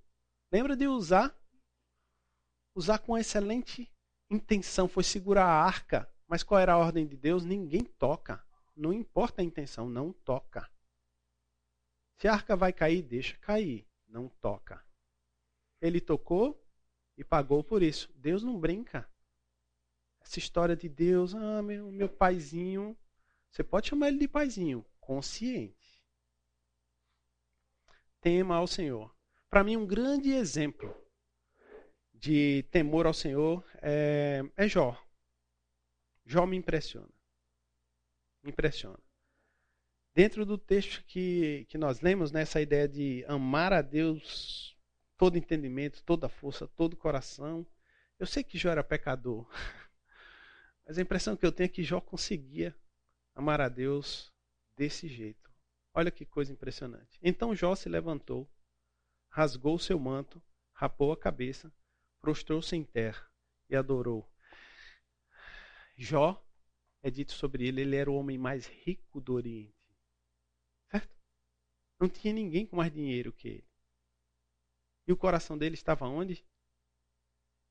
Lembra 0.52 0.76
de 0.76 0.88
usar? 0.88 1.36
Usar 2.76 3.00
com 3.00 3.18
excelente 3.18 3.90
intenção. 4.30 4.88
Foi 4.88 5.04
segurar 5.04 5.46
a 5.46 5.64
arca. 5.64 6.12
Mas 6.28 6.44
qual 6.44 6.60
era 6.60 6.74
a 6.74 6.78
ordem 6.78 7.08
de 7.08 7.16
Deus? 7.16 7.46
Ninguém 7.46 7.84
toca. 7.84 8.46
Não 8.76 8.92
importa 8.92 9.42
a 9.42 9.46
intenção, 9.46 9.90
não 9.90 10.12
toca. 10.12 10.70
Se 12.18 12.28
a 12.28 12.34
arca 12.34 12.56
vai 12.56 12.74
cair, 12.74 13.02
deixa 13.02 13.38
cair. 13.38 13.88
Não 14.08 14.28
toca. 14.28 14.84
Ele 15.82 16.02
tocou 16.02 16.62
e 17.18 17.24
pagou 17.24 17.64
por 17.64 17.82
isso. 17.82 18.12
Deus 18.16 18.44
não 18.44 18.60
brinca. 18.60 19.10
Essa 20.20 20.40
história 20.40 20.76
de 20.76 20.90
Deus, 20.90 21.34
ah, 21.34 21.62
meu, 21.62 21.92
meu 21.92 22.10
paizinho. 22.10 22.98
Você 23.52 23.64
pode 23.64 23.88
chamar 23.88 24.10
ele 24.10 24.18
de 24.18 24.28
paizinho, 24.28 24.86
consciente. 25.00 26.04
Tema 28.20 28.56
ao 28.56 28.68
Senhor. 28.68 29.16
Para 29.50 29.64
mim, 29.64 29.78
um 29.78 29.86
grande 29.86 30.32
exemplo 30.32 30.94
de 32.20 32.64
temor 32.72 33.06
ao 33.06 33.14
Senhor 33.14 33.64
é, 33.82 34.42
é 34.56 34.68
Jó. 34.68 34.98
Jó 36.26 36.46
me 36.46 36.58
impressiona. 36.58 37.14
Me 38.44 38.52
impressiona. 38.52 39.00
Dentro 40.14 40.46
do 40.46 40.58
texto 40.58 41.04
que, 41.06 41.66
que 41.70 41.78
nós 41.78 42.00
lemos, 42.00 42.32
né, 42.32 42.44
ideia 42.62 42.88
de 42.88 43.26
amar 43.28 43.74
a 43.74 43.82
Deus 43.82 44.78
todo 45.18 45.38
entendimento, 45.38 46.04
toda 46.04 46.30
força, 46.30 46.68
todo 46.68 46.96
coração. 46.96 47.66
Eu 48.18 48.26
sei 48.26 48.44
que 48.44 48.58
Jó 48.58 48.70
era 48.70 48.84
pecador, 48.84 49.48
mas 50.86 50.98
a 50.98 51.02
impressão 51.02 51.36
que 51.36 51.46
eu 51.46 51.52
tenho 51.52 51.66
é 51.66 51.70
que 51.70 51.84
Jó 51.84 52.00
conseguia 52.00 52.76
amar 53.34 53.60
a 53.60 53.68
Deus 53.68 54.32
desse 54.76 55.08
jeito. 55.08 55.52
Olha 55.94 56.12
que 56.12 56.26
coisa 56.26 56.52
impressionante. 56.52 57.20
Então 57.22 57.56
Jó 57.56 57.76
se 57.76 57.90
levantou, 57.90 58.50
rasgou 59.30 59.78
seu 59.78 60.00
manto, 60.00 60.42
rapou 60.74 61.12
a 61.12 61.18
cabeça, 61.18 61.72
prostrou-se 62.26 62.76
em 62.76 62.84
terra 62.84 63.24
e 63.70 63.76
adorou. 63.76 64.28
Jó, 65.96 66.44
é 67.04 67.12
dito 67.12 67.34
sobre 67.34 67.68
ele, 67.68 67.82
ele 67.82 67.96
era 67.96 68.10
o 68.10 68.16
homem 68.16 68.36
mais 68.36 68.66
rico 68.66 69.22
do 69.22 69.36
Oriente. 69.36 69.76
Certo? 70.90 71.16
Não 72.00 72.10
tinha 72.10 72.34
ninguém 72.34 72.66
com 72.66 72.78
mais 72.78 72.92
dinheiro 72.92 73.32
que 73.32 73.48
ele. 73.48 73.68
E 75.08 75.14
o 75.14 75.18
coração 75.18 75.56
dele 75.56 75.76
estava 75.76 76.08
onde? 76.08 76.44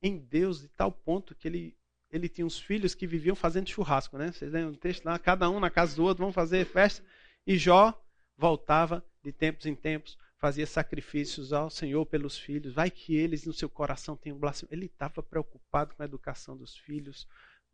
Em 0.01 0.19
Deus, 0.19 0.61
de 0.61 0.69
tal 0.69 0.93
ponto 0.93 1.35
que 1.35 1.49
ele, 1.49 1.77
ele 2.09 2.29
tinha 2.29 2.47
uns 2.47 2.61
filhos 2.61 2.95
que 2.95 3.09
viviam 3.09 3.35
fazendo 3.35 3.69
churrasco, 3.69 4.17
né? 4.17 4.31
Vocês 4.31 4.53
lembram 4.53 4.75
o 4.75 4.77
texto 4.77 5.05
lá? 5.05 5.19
Cada 5.19 5.51
um 5.51 5.59
na 5.59 5.69
casa 5.69 5.97
do 5.97 6.05
outro, 6.05 6.23
vão 6.23 6.33
fazer 6.33 6.65
festa. 6.65 7.05
E 7.45 7.59
Jó 7.59 7.93
voltava 8.37 9.05
de 9.21 9.33
tempos 9.33 9.67
em 9.67 9.75
tempos, 9.75 10.17
fazia 10.39 10.67
sacrifícios 10.67 11.53
ao 11.53 11.71
Senhor 11.71 12.05
pelos 12.07 12.39
filhos. 12.39 12.75
Vai 12.75 12.91
que 12.91 13.17
eles 13.17 13.45
no 13.45 13.53
seu 13.53 13.69
coração 13.69 14.17
tenham 14.17 14.39
blasfêmia. 14.39 14.75
Ele 14.75 14.87
estava 14.87 15.23
preocupado 15.23 15.95
com 15.95 16.03
a 16.03 16.07
educação 16.07 16.57
dos 16.57 16.77
filhos, 16.77 17.27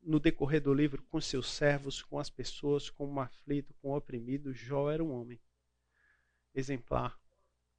no 0.02 0.20
decorrer 0.20 0.62
do 0.62 0.72
livro, 0.72 1.02
com 1.11 1.20
seus 1.20 1.50
servos, 1.50 2.02
com 2.02 2.18
as 2.18 2.30
pessoas, 2.30 2.88
com 2.88 3.12
o 3.12 3.20
aflito, 3.20 3.74
com 3.74 3.90
o 3.90 3.96
oprimido. 3.96 4.52
Jó 4.52 4.90
era 4.90 5.02
um 5.04 5.11
homem 5.11 5.40
exemplar 6.54 7.18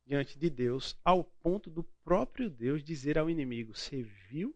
diante 0.05 0.37
de 0.37 0.49
Deus, 0.49 0.97
ao 1.03 1.23
ponto 1.23 1.69
do 1.69 1.83
próprio 2.03 2.49
Deus 2.49 2.83
dizer 2.83 3.17
ao 3.17 3.29
inimigo: 3.29 3.75
Você 3.75 4.03
viu? 4.03 4.55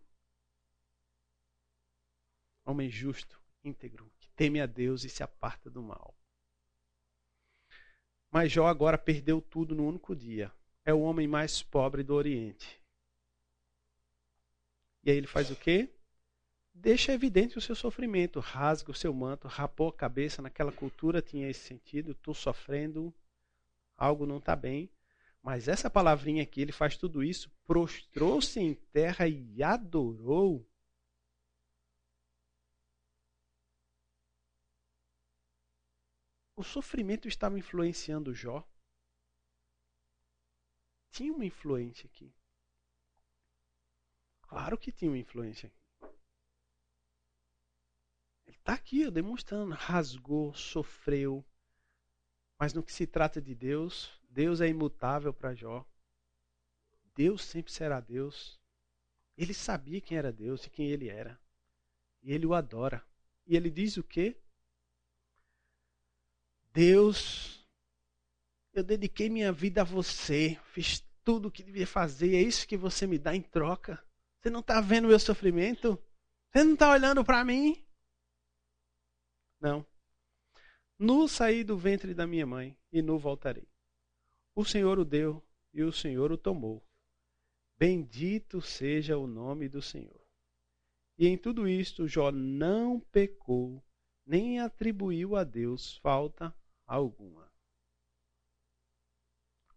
Homem 2.65 2.89
justo, 2.89 3.39
íntegro, 3.63 4.11
que 4.19 4.28
teme 4.30 4.59
a 4.59 4.65
Deus 4.65 5.03
e 5.03 5.09
se 5.09 5.21
aparta 5.21 5.69
do 5.69 5.82
mal. 5.82 6.15
Mas 8.36 8.52
Jó 8.52 8.68
agora 8.68 8.98
perdeu 8.98 9.40
tudo 9.40 9.74
no 9.74 9.88
único 9.88 10.14
dia. 10.14 10.52
É 10.84 10.94
o 10.94 11.00
homem 11.00 11.26
mais 11.26 11.64
pobre 11.64 12.04
do 12.04 12.14
Oriente. 12.14 12.82
E 15.06 15.10
aí 15.10 15.16
ele 15.16 15.26
faz 15.26 15.50
o 15.50 15.56
quê? 15.56 15.90
Deixa 16.74 17.14
evidente 17.14 17.58
o 17.58 17.62
seu 17.62 17.76
sofrimento, 17.76 18.42
rasga 18.42 18.92
o 18.92 18.94
seu 18.94 19.14
manto, 19.14 19.48
rapou 19.48 19.88
a 19.88 19.94
cabeça. 19.94 20.42
Naquela 20.42 20.74
cultura 20.74 21.22
tinha 21.22 21.50
esse 21.50 21.62
sentido: 21.62 22.12
estou 22.12 22.34
sofrendo, 22.34 23.16
algo 23.98 24.26
não 24.26 24.40
está 24.40 24.54
bem. 24.54 24.92
Mas 25.42 25.70
essa 25.70 25.90
palavrinha 25.90 26.44
aqui, 26.44 26.60
ele 26.60 26.74
faz 26.74 26.98
tudo 26.98 27.24
isso, 27.24 27.50
prostrou-se 27.64 28.60
em 28.60 28.74
terra 28.92 29.30
e 29.30 29.64
adorou. 29.64 30.70
O 36.56 36.64
sofrimento 36.64 37.28
estava 37.28 37.60
influenciando 37.60 38.34
Jó. 38.34 38.66
Tinha 41.12 41.34
uma 41.34 41.45
influência 41.45 42.08
aqui. 42.08 42.34
Claro 44.41 44.78
que 44.78 44.91
tinha 44.91 45.12
uma 45.12 45.18
influência. 45.18 45.72
Ele 48.45 48.56
está 48.58 48.74
aqui 48.74 49.10
demonstrando. 49.12 49.74
Rasgou, 49.74 50.53
sofreu. 50.53 51.45
Mas 52.58 52.74
no 52.74 52.84
que 52.84 52.93
se 52.93 53.06
trata 53.06 53.41
de 53.41 53.53
Deus, 53.53 54.18
Deus 54.30 54.62
é 54.62 54.68
imutável 54.68 55.34
para 55.34 55.53
Jó. 55.53 55.86
Deus 57.16 57.43
sempre 57.43 57.72
será 57.72 57.99
Deus. 57.99 58.60
Ele 59.38 59.53
sabia 59.53 59.99
quem 59.99 60.18
era 60.18 60.32
Deus 60.32 60.66
e 60.66 60.70
quem 60.70 60.89
ele 60.89 61.10
era. 61.10 61.38
E 62.22 62.32
ele 62.32 62.45
o 62.45 62.53
adora. 62.53 63.06
E 63.45 63.58
ele 63.58 63.70
diz 63.70 63.97
o 63.97 64.03
quê? 64.03 64.41
Deus, 66.76 67.65
eu 68.73 68.84
dediquei 68.84 69.30
minha 69.30 69.49
vida 69.49 69.80
a 69.80 69.86
você, 69.86 70.59
fiz 70.73 70.99
tudo 71.23 71.47
o 71.47 71.51
que 71.51 71.63
devia 71.63 71.88
fazer, 71.88 72.36
é 72.36 72.41
isso 72.41 72.67
que 72.67 72.76
você 72.76 73.07
me 73.07 73.17
dá 73.17 73.34
em 73.34 73.41
troca. 73.41 74.03
Você 74.41 74.49
não 74.49 74.59
está 74.59 74.82
vendo 74.82 75.05
o 75.05 75.07
meu 75.07 75.17
sofrimento? 75.17 75.97
Você 76.51 76.65
não 76.65 76.73
está 76.73 76.91
olhando 76.91 77.23
para 77.23 77.45
mim? 77.45 77.82
Não. 79.57 79.86
Nu 80.99 81.30
saí 81.30 81.63
do 81.63 81.78
ventre 81.78 82.13
da 82.13 82.28
minha 82.28 82.45
mãe 82.45 82.78
e 82.91 83.01
nu 83.01 83.17
voltarei. 83.17 83.69
O 84.53 84.65
Senhor 84.65 84.99
o 84.99 85.05
deu 85.05 85.41
e 85.73 85.82
o 85.82 85.93
Senhor 85.93 86.30
o 86.30 86.38
tomou. 86.38 86.86
Bendito 87.78 88.61
seja 88.61 89.17
o 89.17 89.26
nome 89.26 89.69
do 89.69 89.82
Senhor. 89.82 90.28
E 91.17 91.26
em 91.26 91.38
tudo 91.38 91.69
isto 91.69 92.05
Jó 92.05 92.34
não 92.34 92.99
pecou, 92.99 93.82
nem 94.26 94.59
atribuiu 94.59 95.38
a 95.38 95.45
Deus 95.45 95.95
falta 95.99 96.53
alguma. 96.88 97.46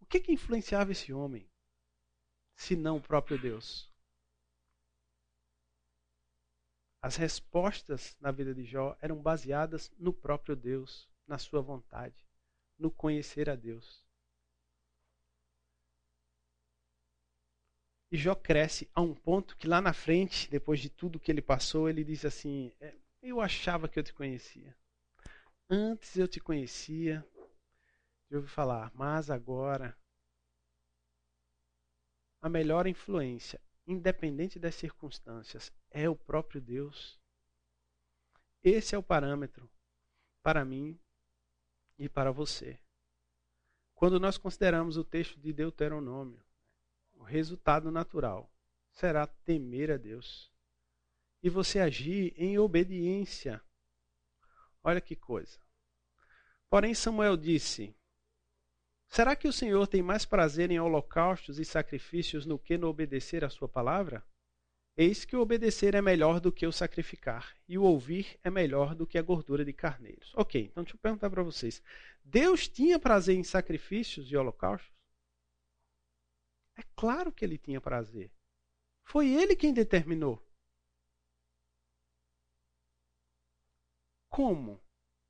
que, 0.09 0.19
que 0.19 0.31
influenciava 0.31 0.91
esse 0.91 1.13
homem? 1.13 1.47
Se 2.55 2.75
não 2.75 2.97
o 2.97 3.01
próprio 3.01 3.39
Deus. 3.39 3.87
As 7.01 7.15
respostas 7.15 8.17
na 8.19 8.31
vida 8.31 8.53
de 8.53 8.65
Jó 8.65 8.97
eram 8.99 9.21
baseadas 9.21 9.89
no 9.97 10.11
próprio 10.11 10.55
Deus, 10.55 11.07
na 11.25 11.37
sua 11.37 11.61
vontade, 11.61 12.27
no 12.77 12.91
conhecer 12.91 13.49
a 13.49 13.55
Deus. 13.55 14.03
E 18.11 18.17
Jó 18.17 18.35
cresce 18.35 18.89
a 18.93 19.01
um 19.01 19.13
ponto 19.13 19.55
que 19.55 19.67
lá 19.67 19.79
na 19.79 19.93
frente, 19.93 20.49
depois 20.49 20.79
de 20.79 20.89
tudo 20.89 21.19
que 21.19 21.31
ele 21.31 21.41
passou, 21.41 21.87
ele 21.87 22.03
diz 22.03 22.25
assim: 22.25 22.73
é, 22.81 22.95
Eu 23.21 23.39
achava 23.39 23.87
que 23.87 23.99
eu 23.99 24.03
te 24.03 24.13
conhecia. 24.13 24.75
Antes 25.69 26.17
eu 26.17 26.27
te 26.27 26.39
conhecia, 26.39 27.23
eu 28.27 28.39
ouvi 28.39 28.49
falar, 28.49 28.91
mas 28.95 29.29
agora 29.29 29.95
a 32.41 32.49
melhor 32.49 32.87
influência, 32.87 33.61
independente 33.85 34.57
das 34.57 34.73
circunstâncias, 34.73 35.71
é 35.91 36.09
o 36.09 36.15
próprio 36.15 36.59
Deus. 36.59 37.19
Esse 38.63 38.95
é 38.95 38.97
o 38.97 39.03
parâmetro 39.03 39.69
para 40.41 40.65
mim 40.65 40.99
e 41.99 42.09
para 42.09 42.31
você. 42.31 42.79
Quando 43.93 44.19
nós 44.19 44.39
consideramos 44.39 44.97
o 44.97 45.03
texto 45.03 45.39
de 45.39 45.53
Deuteronômio, 45.53 46.43
o 47.13 47.23
resultado 47.23 47.91
natural 47.91 48.49
será 48.91 49.27
temer 49.27 49.91
a 49.91 49.97
Deus 49.97 50.51
e 51.43 51.49
você 51.49 51.79
agir 51.79 52.33
em 52.37 52.57
obediência. 52.57 53.61
Olha 54.89 54.99
que 54.99 55.15
coisa. 55.15 55.59
Porém, 56.67 56.95
Samuel 56.95 57.37
disse: 57.37 57.95
Será 59.07 59.35
que 59.35 59.47
o 59.47 59.53
Senhor 59.53 59.85
tem 59.85 60.01
mais 60.01 60.25
prazer 60.25 60.71
em 60.71 60.79
holocaustos 60.79 61.59
e 61.59 61.63
sacrifícios 61.63 62.43
do 62.43 62.57
que 62.57 62.75
no 62.75 62.87
obedecer 62.87 63.45
à 63.45 63.51
sua 63.51 63.69
palavra? 63.69 64.25
Eis 64.97 65.25
que 65.25 65.35
o 65.35 65.41
obedecer 65.41 65.93
é 65.93 66.01
melhor 66.01 66.39
do 66.39 66.51
que 66.51 66.65
o 66.65 66.71
sacrificar, 66.71 67.55
e 67.67 67.77
o 67.77 67.83
ouvir 67.83 68.39
é 68.43 68.49
melhor 68.49 68.95
do 68.95 69.05
que 69.05 69.19
a 69.19 69.21
gordura 69.21 69.63
de 69.63 69.73
carneiros. 69.73 70.33
Ok, 70.35 70.59
então 70.59 70.83
deixa 70.83 70.95
eu 70.95 70.99
perguntar 70.99 71.29
para 71.29 71.43
vocês: 71.43 71.83
Deus 72.25 72.67
tinha 72.67 72.97
prazer 72.97 73.35
em 73.35 73.43
sacrifícios 73.43 74.31
e 74.31 74.35
holocaustos? 74.35 74.91
É 76.75 76.81
claro 76.95 77.31
que 77.31 77.45
ele 77.45 77.59
tinha 77.59 77.79
prazer. 77.79 78.31
Foi 79.03 79.29
ele 79.29 79.55
quem 79.55 79.71
determinou. 79.71 80.43
Como 84.39 84.81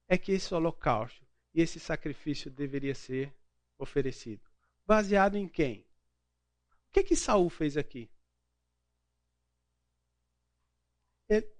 é 0.07 0.19
que 0.19 0.31
esse 0.31 0.53
holocausto 0.53 1.25
e 1.51 1.61
esse 1.61 1.79
sacrifício 1.79 2.51
deveria 2.51 2.93
ser 2.93 3.35
oferecido? 3.75 4.47
Baseado 4.85 5.35
em 5.35 5.49
quem? 5.49 5.81
O 5.81 6.91
que 6.91 7.03
que 7.03 7.15
Saul 7.15 7.49
fez 7.49 7.75
aqui? 7.75 8.07
Ele, 11.27 11.51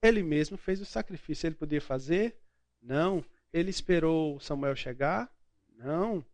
ele 0.00 0.22
mesmo 0.22 0.56
fez 0.56 0.80
o 0.80 0.86
sacrifício. 0.86 1.48
Ele 1.48 1.56
podia 1.56 1.80
fazer? 1.80 2.40
Não. 2.80 3.24
Ele 3.52 3.70
esperou 3.70 4.38
Samuel 4.38 4.76
chegar? 4.76 5.36
Não. 5.70 6.24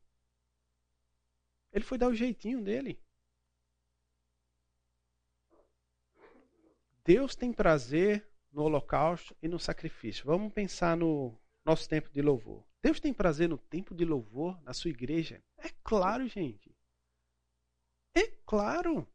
Ele 1.73 1.85
foi 1.87 1.97
dar 1.97 2.09
o 2.09 2.15
jeitinho 2.15 2.63
dele. 2.63 3.03
Deus 7.03 7.35
tem 7.35 7.51
prazer 7.51 8.28
no 8.53 8.63
holocausto 8.63 9.37
e 9.43 9.49
no 9.49 9.59
sacrifício. 9.59 10.25
Vamos 10.25 10.53
pensar 10.53 10.97
no 10.97 11.39
nosso 11.65 11.89
tempo 11.89 12.11
de 12.11 12.23
louvor. 12.23 12.65
Deus 12.83 13.01
tem 13.01 13.13
prazer 13.13 13.49
no 13.49 13.59
tempo 13.59 13.95
de 13.95 14.05
louvor 14.05 14.61
na 14.63 14.73
sua 14.73 14.91
igreja? 14.91 15.43
É 15.59 15.69
claro, 15.83 16.27
gente. 16.29 16.75
É 18.15 18.27
claro. 18.47 19.07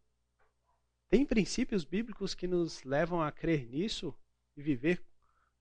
Tem 1.09 1.25
princípios 1.25 1.83
bíblicos 1.83 2.33
que 2.33 2.47
nos 2.47 2.83
levam 2.83 3.21
a 3.21 3.31
crer 3.31 3.65
nisso 3.67 4.13
e 4.57 4.61
viver 4.61 5.03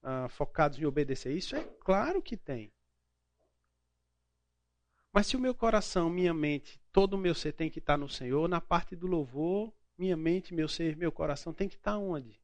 uh, 0.03 0.29
focados 0.29 0.79
em 0.79 0.85
obedecer 0.85 1.35
isso? 1.35 1.55
É 1.55 1.63
claro 1.63 2.21
que 2.21 2.35
tem. 2.35 2.71
Mas 5.11 5.27
se 5.27 5.37
o 5.37 5.39
meu 5.39 5.53
coração, 5.53 6.09
minha 6.09 6.33
mente, 6.33 6.81
todo 6.91 7.13
o 7.13 7.17
meu 7.17 7.35
ser 7.35 7.53
tem 7.53 7.69
que 7.69 7.77
estar 7.79 7.97
no 7.97 8.09
Senhor, 8.09 8.49
na 8.49 8.59
parte 8.59 8.95
do 8.95 9.05
louvor, 9.05 9.71
minha 9.95 10.17
mente, 10.17 10.53
meu 10.53 10.67
ser, 10.67 10.97
meu 10.97 11.11
coração 11.11 11.53
tem 11.53 11.69
que 11.69 11.75
estar 11.75 11.97
onde? 11.97 12.42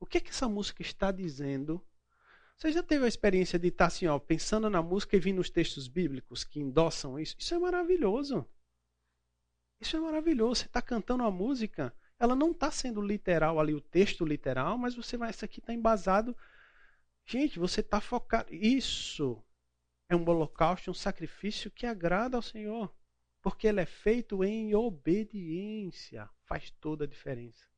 O 0.00 0.06
que 0.06 0.18
é 0.18 0.20
que 0.20 0.30
essa 0.30 0.48
música 0.48 0.80
está 0.82 1.12
dizendo? 1.12 1.84
Você 2.56 2.72
já 2.72 2.82
teve 2.82 3.04
a 3.04 3.08
experiência 3.08 3.58
de 3.58 3.68
estar 3.68 3.86
assim, 3.86 4.06
ó, 4.06 4.18
pensando 4.18 4.68
na 4.68 4.82
música 4.82 5.16
e 5.16 5.20
vindo 5.20 5.40
os 5.40 5.50
textos 5.50 5.86
bíblicos 5.88 6.42
que 6.42 6.58
endossam 6.58 7.18
isso? 7.18 7.36
Isso 7.38 7.54
é 7.54 7.58
maravilhoso. 7.58 8.46
Isso 9.80 9.96
é 9.96 10.00
maravilhoso. 10.00 10.62
Você 10.62 10.66
está 10.66 10.82
cantando 10.82 11.22
a 11.22 11.30
música, 11.30 11.94
ela 12.18 12.34
não 12.34 12.50
está 12.50 12.70
sendo 12.70 13.00
literal 13.00 13.60
ali, 13.60 13.74
o 13.74 13.80
texto 13.80 14.24
literal, 14.24 14.76
mas 14.76 14.94
você 14.94 15.16
vai, 15.16 15.30
isso 15.30 15.44
aqui 15.44 15.60
está 15.60 15.72
embasado. 15.72 16.36
Gente, 17.26 17.58
você 17.58 17.80
está 17.80 18.00
focado. 18.00 18.52
Isso 18.52 19.42
é 20.08 20.16
um 20.16 20.28
holocausto, 20.28 20.90
um 20.90 20.94
sacrifício 20.94 21.70
que 21.70 21.86
agrada 21.86 22.36
ao 22.36 22.42
Senhor, 22.42 22.94
porque 23.40 23.66
ele 23.66 23.80
é 23.80 23.86
feito 23.86 24.42
em 24.44 24.74
obediência. 24.74 26.28
Faz 26.44 26.70
toda 26.72 27.04
a 27.04 27.08
diferença. 27.08 27.69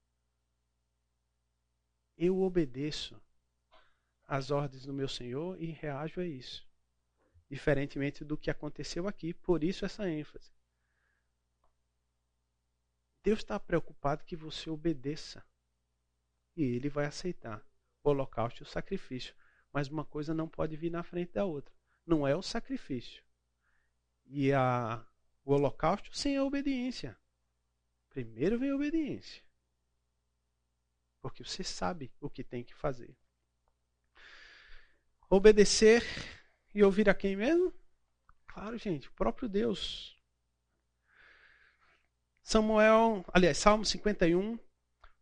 Eu 2.25 2.41
obedeço 2.41 3.21
às 4.25 4.51
ordens 4.51 4.87
do 4.87 4.93
meu 4.93 5.09
Senhor 5.09 5.61
e 5.61 5.67
reajo 5.67 6.21
a 6.21 6.25
isso. 6.25 6.65
Diferentemente 7.51 8.25
do 8.25 8.39
que 8.39 8.51
aconteceu 8.51 9.09
aqui, 9.09 9.35
por 9.35 9.65
isso 9.65 9.85
essa 9.85 10.09
ênfase. 10.09 10.53
Deus 13.25 13.41
está 13.41 13.59
preocupado 13.59 14.25
que 14.25 14.37
você 14.37 14.71
obedeça. 14.71 15.45
E 16.57 16.63
ele 16.63 16.89
vai 16.89 17.07
aceitar 17.07 17.61
o 18.05 18.11
holocausto 18.11 18.63
e 18.63 18.65
o 18.65 18.67
sacrifício. 18.67 19.35
Mas 19.73 19.89
uma 19.89 20.05
coisa 20.05 20.33
não 20.33 20.49
pode 20.49 20.77
vir 20.77 20.91
na 20.91 21.03
frente 21.03 21.33
da 21.33 21.45
outra 21.45 21.75
não 22.07 22.27
é 22.27 22.35
o 22.37 22.43
sacrifício. 22.43 23.25
E 24.27 24.53
a, 24.53 25.05
o 25.45 25.53
holocausto 25.53 26.17
sem 26.17 26.37
a 26.37 26.45
obediência. 26.45 27.17
Primeiro 28.11 28.59
vem 28.59 28.71
a 28.71 28.77
obediência. 28.77 29.43
Porque 31.23 31.45
você 31.45 31.63
sabe 31.63 32.13
o 32.21 32.29
que 32.29 32.43
tem 32.43 32.65
que 32.65 32.75
fazer. 32.75 33.17
Obedecer 35.31 36.05
e 36.75 36.83
ouvir 36.83 37.09
a 37.09 37.15
quem 37.15 37.37
mesmo? 37.37 37.73
Claro, 38.49 38.77
gente, 38.77 39.09
o 39.09 39.13
próprio 39.13 39.49
Deus. 39.49 40.21
Samuel, 42.43 43.25
aliás, 43.33 43.57
Salmo 43.57 43.85
51. 43.85 44.59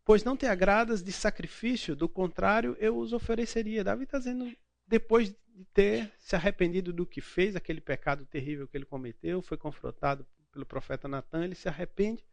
Pois 0.04 0.24
não 0.24 0.36
te 0.36 0.46
agradas 0.46 1.02
de 1.02 1.12
sacrifício, 1.12 1.94
do 1.94 2.08
contrário, 2.08 2.76
eu 2.80 2.98
os 2.98 3.12
ofereceria. 3.12 3.84
Davi 3.84 4.04
está 4.04 4.18
dizendo, 4.18 4.52
depois 4.86 5.28
de 5.28 5.64
ter 5.72 6.10
se 6.18 6.34
arrependido 6.34 6.92
do 6.92 7.06
que 7.06 7.20
fez, 7.20 7.54
aquele 7.54 7.80
pecado 7.80 8.24
terrível 8.26 8.66
que 8.66 8.76
ele 8.76 8.86
cometeu, 8.86 9.42
foi 9.42 9.56
confrontado 9.56 10.26
pelo 10.50 10.66
profeta 10.66 11.06
Natan, 11.06 11.44
ele 11.44 11.54
se 11.54 11.68
arrepende. 11.68 12.24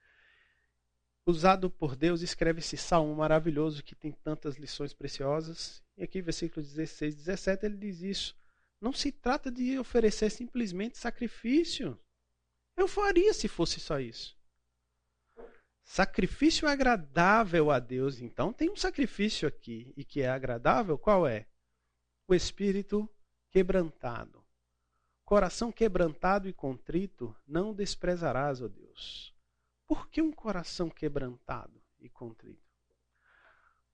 Usado 1.30 1.70
por 1.70 1.98
Deus, 1.98 2.22
escreve 2.22 2.60
esse 2.60 2.78
salmo 2.78 3.14
maravilhoso 3.14 3.84
que 3.84 3.94
tem 3.94 4.14
tantas 4.14 4.56
lições 4.56 4.94
preciosas. 4.94 5.84
E 5.98 6.04
aqui, 6.04 6.22
versículo 6.22 6.66
16, 6.66 7.18
17, 7.18 7.66
ele 7.66 7.76
diz 7.76 8.02
isso. 8.02 8.34
Não 8.80 8.94
se 8.94 9.12
trata 9.12 9.52
de 9.52 9.78
oferecer 9.78 10.30
simplesmente 10.30 10.98
sacrifício. 10.98 12.00
Eu 12.78 12.88
faria 12.88 13.34
se 13.34 13.50
fosse 13.50 13.78
só 13.78 14.00
isso. 14.00 14.38
Sacrifício 15.84 16.66
agradável 16.66 17.72
a 17.72 17.80
Deus. 17.80 18.22
Então, 18.22 18.54
tem 18.54 18.70
um 18.70 18.78
sacrifício 18.78 19.46
aqui. 19.50 19.94
E 19.98 20.06
que 20.06 20.22
é 20.22 20.30
agradável, 20.30 20.98
qual 20.98 21.28
é? 21.28 21.46
O 22.26 22.34
espírito 22.34 23.10
quebrantado. 23.52 24.42
Coração 25.26 25.74
quebrantado 25.74 26.48
e 26.48 26.54
contrito 26.54 27.36
não 27.46 27.74
desprezarás, 27.74 28.62
ó 28.62 28.70
Deus. 28.70 29.37
Por 29.88 30.10
que 30.10 30.22
um 30.22 30.32
coração 30.32 30.90
quebrantado 30.90 31.82
e 32.00 32.10
contrito? 32.10 32.68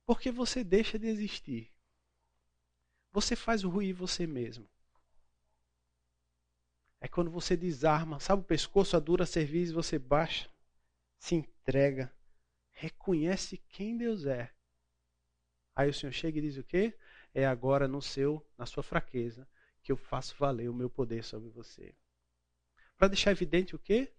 Porque 0.05 0.31
você 0.31 0.63
deixa 0.63 0.97
de 0.97 1.07
existir. 1.07 1.71
Você 3.11 3.35
faz 3.35 3.63
ruir 3.63 3.93
você 3.93 4.25
mesmo. 4.25 4.67
É 6.99 7.07
quando 7.07 7.29
você 7.29 7.55
desarma, 7.55 8.19
sabe 8.19 8.41
o 8.41 8.45
pescoço, 8.45 8.97
a 8.97 8.99
dura 8.99 9.25
serviço, 9.25 9.73
você 9.73 9.99
baixa, 9.99 10.49
se 11.19 11.35
entrega, 11.35 12.11
reconhece 12.71 13.57
quem 13.69 13.97
Deus 13.97 14.25
é. 14.25 14.51
Aí 15.75 15.89
o 15.89 15.93
Senhor 15.93 16.11
chega 16.11 16.39
e 16.39 16.41
diz 16.41 16.57
o 16.57 16.63
quê? 16.63 16.97
É 17.33 17.45
agora 17.45 17.87
no 17.87 18.01
seu, 18.01 18.45
na 18.57 18.65
sua 18.65 18.83
fraqueza, 18.83 19.47
que 19.81 19.91
eu 19.91 19.97
faço 19.97 20.35
valer 20.37 20.69
o 20.69 20.73
meu 20.73 20.89
poder 20.89 21.23
sobre 21.23 21.49
você. 21.49 21.93
Para 22.97 23.09
deixar 23.09 23.31
evidente 23.31 23.75
o 23.75 23.79
quê? 23.79 24.11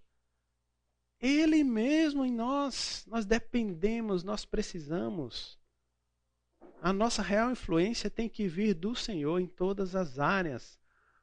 Ele 1.27 1.64
mesmo 1.64 2.22
em 2.22 2.31
nós, 2.31 3.07
nós 3.07 3.25
dependemos, 3.25 4.22
nós 4.22 4.45
precisamos. 4.45 5.59
A 6.83 6.93
nossa 6.93 7.22
real 7.22 7.51
influência 7.51 8.11
tem 8.11 8.29
que 8.29 8.47
vir 8.47 8.75
do 8.75 8.95
Senhor 8.95 9.41
em 9.41 9.47
todas 9.47 9.97
as 9.97 10.18
áreas. 10.18 10.79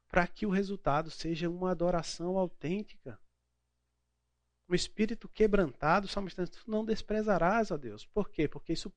para 0.10 0.28
que 0.28 0.46
o 0.46 0.50
resultado 0.50 1.10
seja 1.10 1.50
uma 1.50 1.72
adoração 1.72 2.38
autêntica. 2.38 3.18
Um 4.68 4.74
espírito 4.74 5.30
quebrantado, 5.30 6.08
salmista 6.08 6.44
não 6.68 6.84
desprezarás 6.84 7.72
a 7.72 7.78
Deus. 7.78 8.06
Por 8.06 8.30
quê? 8.30 8.48
Porque 8.48 8.74
isso 8.74 8.92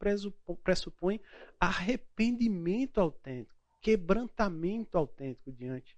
pressupõe 0.65 1.21
arrependimento 1.61 3.01
autêntico, 3.01 3.61
quebrantamento 3.81 4.99
autêntico 4.99 5.53
diante 5.53 5.97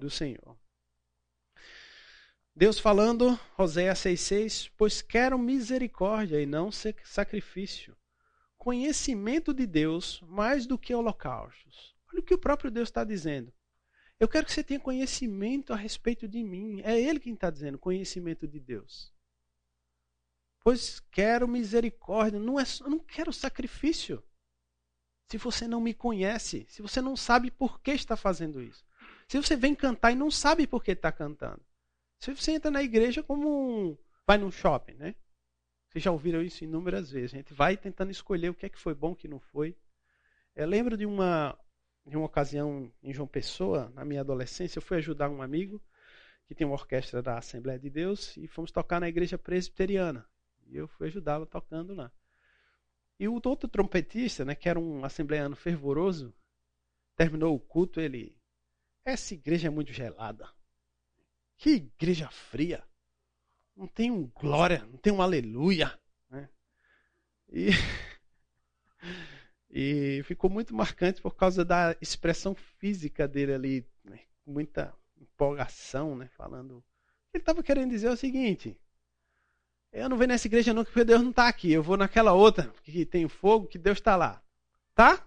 do 0.00 0.10
Senhor. 0.10 0.58
Deus 2.58 2.80
falando, 2.80 3.38
Oséias 3.56 4.00
6,6: 4.00 4.72
Pois 4.76 5.00
quero 5.00 5.38
misericórdia 5.38 6.42
e 6.42 6.44
não 6.44 6.72
sacrifício, 7.04 7.96
conhecimento 8.56 9.54
de 9.54 9.64
Deus 9.64 10.20
mais 10.22 10.66
do 10.66 10.76
que 10.76 10.92
holocaustos. 10.92 11.94
Olha 12.10 12.18
o 12.18 12.22
que 12.24 12.34
o 12.34 12.38
próprio 12.38 12.68
Deus 12.68 12.88
está 12.88 13.04
dizendo. 13.04 13.52
Eu 14.18 14.26
quero 14.26 14.44
que 14.44 14.52
você 14.52 14.64
tenha 14.64 14.80
conhecimento 14.80 15.72
a 15.72 15.76
respeito 15.76 16.26
de 16.26 16.42
mim. 16.42 16.80
É 16.82 17.00
Ele 17.00 17.20
quem 17.20 17.34
está 17.34 17.48
dizendo, 17.48 17.78
conhecimento 17.78 18.44
de 18.48 18.58
Deus. 18.58 19.14
Pois 20.58 20.98
quero 21.12 21.46
misericórdia, 21.46 22.40
não 22.40 22.58
é, 22.58 22.64
eu 22.80 22.90
não 22.90 22.98
quero 22.98 23.32
sacrifício. 23.32 24.20
Se 25.30 25.38
você 25.38 25.68
não 25.68 25.80
me 25.80 25.94
conhece, 25.94 26.66
se 26.68 26.82
você 26.82 27.00
não 27.00 27.14
sabe 27.14 27.52
por 27.52 27.80
que 27.80 27.92
está 27.92 28.16
fazendo 28.16 28.60
isso. 28.60 28.84
Se 29.28 29.36
você 29.36 29.54
vem 29.54 29.76
cantar 29.76 30.10
e 30.10 30.16
não 30.16 30.28
sabe 30.28 30.66
por 30.66 30.82
que 30.82 30.90
está 30.90 31.12
cantando. 31.12 31.67
Você 32.18 32.52
entra 32.52 32.70
na 32.70 32.82
igreja 32.82 33.22
como 33.22 33.48
um. 33.48 33.96
Vai 34.26 34.38
num 34.38 34.50
shopping, 34.50 34.94
né? 34.94 35.14
Vocês 35.88 36.04
já 36.04 36.10
ouviram 36.10 36.42
isso 36.42 36.64
inúmeras 36.64 37.10
vezes. 37.10 37.32
A 37.34 37.36
gente 37.38 37.54
vai 37.54 37.76
tentando 37.76 38.10
escolher 38.10 38.50
o 38.50 38.54
que 38.54 38.66
é 38.66 38.68
que 38.68 38.78
foi 38.78 38.94
bom, 38.94 39.12
o 39.12 39.16
que 39.16 39.28
não 39.28 39.40
foi. 39.40 39.76
Eu 40.54 40.66
lembro 40.66 40.96
de 40.96 41.06
uma, 41.06 41.58
de 42.04 42.16
uma 42.16 42.26
ocasião 42.26 42.92
em 43.02 43.12
João 43.14 43.28
Pessoa, 43.28 43.90
na 43.94 44.04
minha 44.04 44.20
adolescência, 44.20 44.78
eu 44.78 44.82
fui 44.82 44.98
ajudar 44.98 45.30
um 45.30 45.40
amigo 45.40 45.80
que 46.46 46.54
tem 46.54 46.66
uma 46.66 46.74
orquestra 46.74 47.22
da 47.22 47.38
Assembleia 47.38 47.78
de 47.78 47.88
Deus 47.88 48.36
e 48.36 48.46
fomos 48.46 48.72
tocar 48.72 49.00
na 49.00 49.08
igreja 49.08 49.38
presbiteriana. 49.38 50.26
E 50.66 50.76
eu 50.76 50.88
fui 50.88 51.06
ajudá-lo 51.06 51.46
tocando 51.46 51.94
lá. 51.94 52.10
E 53.18 53.28
o 53.28 53.34
outro 53.34 53.68
trompetista, 53.68 54.44
né, 54.44 54.54
que 54.54 54.68
era 54.68 54.78
um 54.78 55.04
assembleano 55.04 55.56
fervoroso, 55.56 56.34
terminou 57.16 57.54
o 57.54 57.60
culto, 57.60 58.00
ele. 58.00 58.36
Essa 59.04 59.34
igreja 59.34 59.68
é 59.68 59.70
muito 59.70 59.92
gelada. 59.92 60.48
Que 61.58 61.70
igreja 61.70 62.30
fria. 62.30 62.82
Não 63.76 63.86
tem 63.86 64.10
um 64.10 64.26
glória, 64.26 64.84
não 64.90 64.96
tem 64.96 65.12
um 65.12 65.20
aleluia. 65.20 65.98
Né? 66.30 66.48
E. 67.50 67.68
E 69.70 70.22
ficou 70.24 70.48
muito 70.48 70.74
marcante 70.74 71.20
por 71.20 71.36
causa 71.36 71.62
da 71.62 71.94
expressão 72.00 72.54
física 72.54 73.28
dele 73.28 73.52
ali, 73.52 73.86
né? 74.02 74.20
muita 74.46 74.94
empolgação, 75.20 76.16
né? 76.16 76.26
Falando. 76.28 76.82
Ele 77.34 77.42
estava 77.42 77.62
querendo 77.62 77.90
dizer 77.90 78.08
o 78.08 78.16
seguinte: 78.16 78.80
eu 79.92 80.08
não 80.08 80.16
venho 80.16 80.28
nessa 80.28 80.46
igreja 80.46 80.72
nunca 80.72 80.90
porque 80.90 81.04
Deus 81.04 81.22
não 81.22 81.30
está 81.30 81.48
aqui. 81.48 81.70
Eu 81.70 81.82
vou 81.82 81.96
naquela 81.96 82.32
outra 82.32 82.72
que 82.82 83.04
tem 83.04 83.28
fogo, 83.28 83.66
que 83.66 83.78
Deus 83.78 83.98
está 83.98 84.16
lá. 84.16 84.42
Tá? 84.94 85.26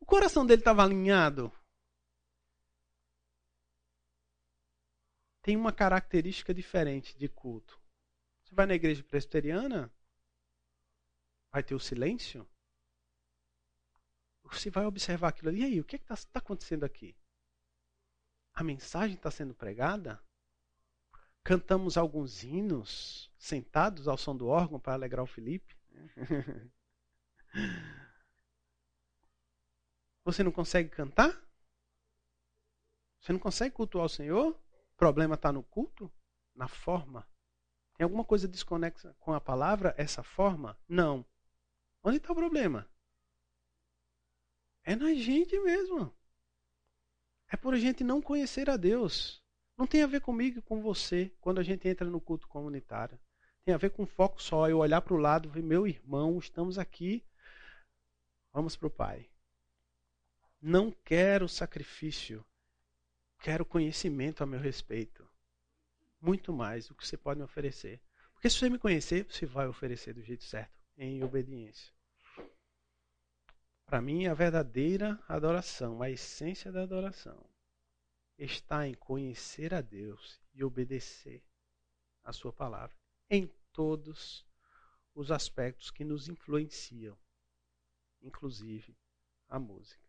O 0.00 0.06
coração 0.06 0.44
dele 0.46 0.60
estava 0.60 0.82
alinhado. 0.82 1.52
Tem 5.46 5.56
uma 5.56 5.72
característica 5.72 6.52
diferente 6.52 7.16
de 7.16 7.28
culto. 7.28 7.80
Você 8.42 8.52
vai 8.52 8.66
na 8.66 8.74
igreja 8.74 9.04
presbiteriana, 9.04 9.88
vai 11.52 11.62
ter 11.62 11.74
o 11.76 11.80
silêncio 11.80 12.44
você 14.52 14.70
vai 14.70 14.86
observar 14.86 15.28
aquilo 15.28 15.48
ali. 15.48 15.60
E 15.60 15.64
aí, 15.64 15.80
o 15.80 15.84
que 15.84 15.96
é 15.96 15.98
está 15.98 16.14
tá 16.16 16.38
acontecendo 16.38 16.84
aqui? 16.84 17.16
A 18.54 18.62
mensagem 18.62 19.16
está 19.16 19.30
sendo 19.30 19.54
pregada? 19.54 20.22
Cantamos 21.42 21.96
alguns 21.96 22.42
hinos 22.42 23.30
sentados 23.38 24.08
ao 24.08 24.18
som 24.18 24.36
do 24.36 24.48
órgão 24.48 24.80
para 24.80 24.94
alegrar 24.94 25.22
o 25.22 25.26
Felipe? 25.26 25.76
Você 30.24 30.42
não 30.42 30.50
consegue 30.50 30.88
cantar? 30.88 31.30
Você 33.20 33.32
não 33.32 33.38
consegue 33.38 33.74
cultuar 33.74 34.06
o 34.06 34.08
Senhor? 34.08 34.58
O 34.96 34.98
problema 34.98 35.34
está 35.34 35.52
no 35.52 35.62
culto? 35.62 36.10
Na 36.54 36.66
forma? 36.66 37.28
Tem 37.98 38.04
alguma 38.04 38.24
coisa 38.24 38.48
desconexa 38.48 39.14
com 39.20 39.34
a 39.34 39.40
palavra, 39.40 39.94
essa 39.98 40.22
forma? 40.22 40.74
Não. 40.88 41.22
Onde 42.02 42.16
está 42.16 42.32
o 42.32 42.34
problema? 42.34 42.88
É 44.82 44.96
na 44.96 45.12
gente 45.12 45.58
mesmo. 45.60 46.10
É 47.48 47.58
por 47.58 47.74
a 47.74 47.78
gente 47.78 48.02
não 48.02 48.22
conhecer 48.22 48.70
a 48.70 48.76
Deus. 48.78 49.44
Não 49.76 49.86
tem 49.86 50.02
a 50.02 50.06
ver 50.06 50.22
comigo 50.22 50.60
e 50.60 50.62
com 50.62 50.80
você 50.80 51.30
quando 51.42 51.58
a 51.58 51.62
gente 51.62 51.86
entra 51.86 52.08
no 52.08 52.18
culto 52.18 52.48
comunitário. 52.48 53.20
Tem 53.66 53.74
a 53.74 53.78
ver 53.78 53.90
com 53.90 54.06
foco 54.06 54.42
só. 54.42 54.66
Eu 54.66 54.78
olhar 54.78 55.02
para 55.02 55.12
o 55.12 55.18
lado 55.18 55.50
ver, 55.50 55.62
meu 55.62 55.86
irmão, 55.86 56.38
estamos 56.38 56.78
aqui. 56.78 57.22
Vamos 58.50 58.76
para 58.76 58.86
o 58.86 58.90
Pai. 58.90 59.28
Não 60.58 60.90
quero 60.90 61.46
sacrifício. 61.50 62.42
Quero 63.46 63.64
conhecimento 63.64 64.42
a 64.42 64.46
meu 64.46 64.58
respeito. 64.58 65.24
Muito 66.20 66.52
mais 66.52 66.88
do 66.88 66.96
que 66.96 67.06
você 67.06 67.16
pode 67.16 67.38
me 67.38 67.44
oferecer. 67.44 68.02
Porque 68.32 68.50
se 68.50 68.58
você 68.58 68.68
me 68.68 68.76
conhecer, 68.76 69.24
você 69.24 69.46
vai 69.46 69.68
oferecer 69.68 70.14
do 70.14 70.20
jeito 70.20 70.42
certo, 70.42 70.76
em 70.96 71.22
obediência. 71.22 71.94
Para 73.84 74.02
mim, 74.02 74.26
a 74.26 74.34
verdadeira 74.34 75.16
adoração, 75.28 76.02
a 76.02 76.10
essência 76.10 76.72
da 76.72 76.82
adoração, 76.82 77.40
está 78.36 78.84
em 78.84 78.94
conhecer 78.94 79.72
a 79.72 79.80
Deus 79.80 80.40
e 80.52 80.64
obedecer 80.64 81.40
a 82.24 82.32
Sua 82.32 82.52
palavra 82.52 82.96
em 83.30 83.46
todos 83.72 84.44
os 85.14 85.30
aspectos 85.30 85.92
que 85.92 86.04
nos 86.04 86.28
influenciam, 86.28 87.16
inclusive 88.20 88.98
a 89.48 89.56
música. 89.56 90.05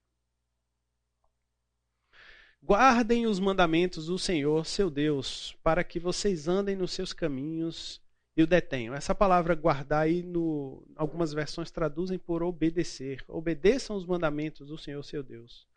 Guardem 2.62 3.26
os 3.26 3.39
mandamentos 3.39 4.08
do 4.08 4.20
Senhor, 4.20 4.66
seu 4.66 4.89
Deus, 4.89 5.55
para 5.64 5.84
que 5.84 5.99
vocês 5.99 6.47
andem 6.47 6.76
nos 6.76 6.91
seus 6.91 7.14
caminhos 7.14 8.01
e 8.36 8.43
o 8.43 8.47
detenho. 8.47 8.93
Essa 8.93 9.16
palavra 9.16 9.55
guardar 9.55 10.03
aí, 10.03 10.22
no, 10.22 10.86
algumas 10.95 11.34
versões 11.34 11.72
traduzem 11.72 12.20
por 12.20 12.43
obedecer. 12.43 13.24
Obedeçam 13.28 13.95
os 13.95 14.05
mandamentos 14.05 14.68
do 14.68 14.78
Senhor 14.78 15.01
seu 15.03 15.24
Deus. 15.24 15.68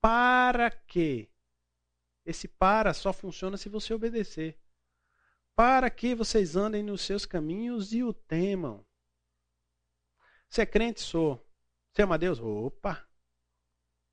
Para 0.00 0.70
que? 0.70 1.28
Esse 2.24 2.48
para 2.48 2.92
só 2.92 3.12
funciona 3.12 3.56
se 3.56 3.68
você 3.68 3.94
obedecer. 3.94 4.58
Para 5.54 5.90
que 5.90 6.14
vocês 6.14 6.56
andem 6.56 6.82
nos 6.82 7.02
seus 7.02 7.24
caminhos 7.24 7.92
e 7.92 8.02
o 8.02 8.12
temam. 8.12 8.84
Você 10.48 10.62
é 10.62 10.66
crente? 10.66 11.00
Sou. 11.00 11.40
Você 11.92 12.02
ama 12.02 12.18
Deus? 12.18 12.40
Opa! 12.40 12.94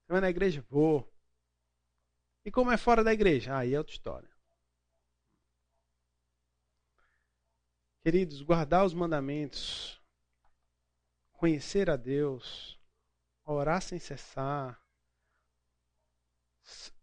Você 0.01 0.11
vai 0.11 0.21
na 0.21 0.29
igreja? 0.29 0.63
Vou. 0.69 1.08
E 2.45 2.51
como 2.51 2.71
é 2.71 2.77
fora 2.77 3.03
da 3.03 3.13
igreja? 3.13 3.57
Aí 3.57 3.73
é 3.73 3.77
outra 3.77 3.93
história. 3.93 4.29
Queridos, 8.01 8.41
guardar 8.41 8.85
os 8.85 8.93
mandamentos, 8.93 10.01
conhecer 11.33 11.89
a 11.89 11.97
Deus, 11.97 12.79
orar 13.43 13.81
sem 13.81 13.99
cessar, 13.99 14.81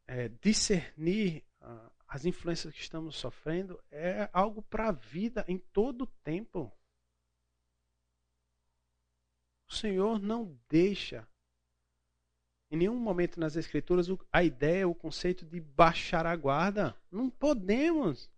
é, 0.06 0.28
discernir 0.28 1.44
uh, 1.60 1.90
as 2.08 2.24
influências 2.24 2.72
que 2.72 2.80
estamos 2.80 3.16
sofrendo 3.16 3.82
é 3.90 4.30
algo 4.32 4.62
para 4.62 4.88
a 4.88 4.92
vida 4.92 5.44
em 5.48 5.58
todo 5.58 6.02
o 6.02 6.06
tempo. 6.06 6.72
O 9.68 9.74
Senhor 9.74 10.20
não 10.20 10.58
deixa, 10.68 11.28
em 12.70 12.76
nenhum 12.76 12.96
momento 12.96 13.38
nas 13.38 13.56
Escrituras, 13.56 14.08
a 14.32 14.42
ideia, 14.42 14.88
o 14.88 14.94
conceito 14.94 15.44
de 15.44 15.60
baixar 15.60 16.26
a 16.26 16.34
guarda. 16.34 16.96
Não 17.10 17.30
podemos, 17.30 18.30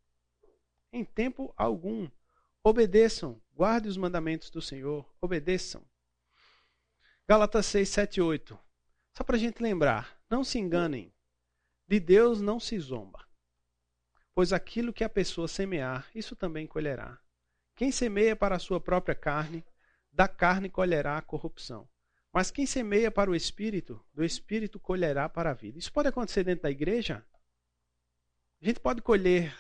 em 0.93 1.05
tempo 1.05 1.53
algum. 1.57 2.09
Obedeçam, 2.63 3.41
guarde 3.55 3.89
os 3.89 3.97
mandamentos 3.97 4.51
do 4.51 4.61
Senhor, 4.61 5.09
obedeçam. 5.21 5.83
Gálatas 7.27 7.67
6, 7.67 7.89
7 7.89 8.21
8. 8.21 8.59
Só 9.15 9.25
para 9.25 9.37
a 9.37 9.39
gente 9.39 9.63
lembrar, 9.63 10.19
não 10.31 10.45
se 10.45 10.59
enganem, 10.59 11.13
de 11.87 11.99
Deus 11.99 12.41
não 12.41 12.61
se 12.61 12.79
zomba, 12.79 13.27
pois 14.35 14.53
aquilo 14.53 14.93
que 14.93 15.03
a 15.03 15.09
pessoa 15.09 15.49
semear, 15.49 16.09
isso 16.15 16.37
também 16.37 16.67
colherá. 16.67 17.19
Quem 17.75 17.91
semeia 17.91 18.37
para 18.37 18.57
a 18.57 18.59
sua 18.59 18.81
própria 18.81 19.15
carne, 19.15 19.65
da 20.13 20.29
carne 20.29 20.69
colherá 20.69 21.17
a 21.17 21.23
corrupção. 21.23 21.89
Mas 22.39 22.53
quem 22.53 22.67
semeia 22.67 23.11
para 23.11 23.29
o 23.29 23.35
espírito, 23.35 24.01
do 24.15 24.25
espírito 24.25 24.79
colherá 24.79 25.29
para 25.29 25.51
a 25.51 25.55
vida. 25.55 25.77
Isso 25.77 25.93
pode 25.93 26.07
acontecer 26.07 26.45
dentro 26.45 26.63
da 26.63 26.71
igreja? 26.71 27.27
A 28.63 28.65
gente 28.65 28.79
pode 28.79 29.03
colher 29.03 29.53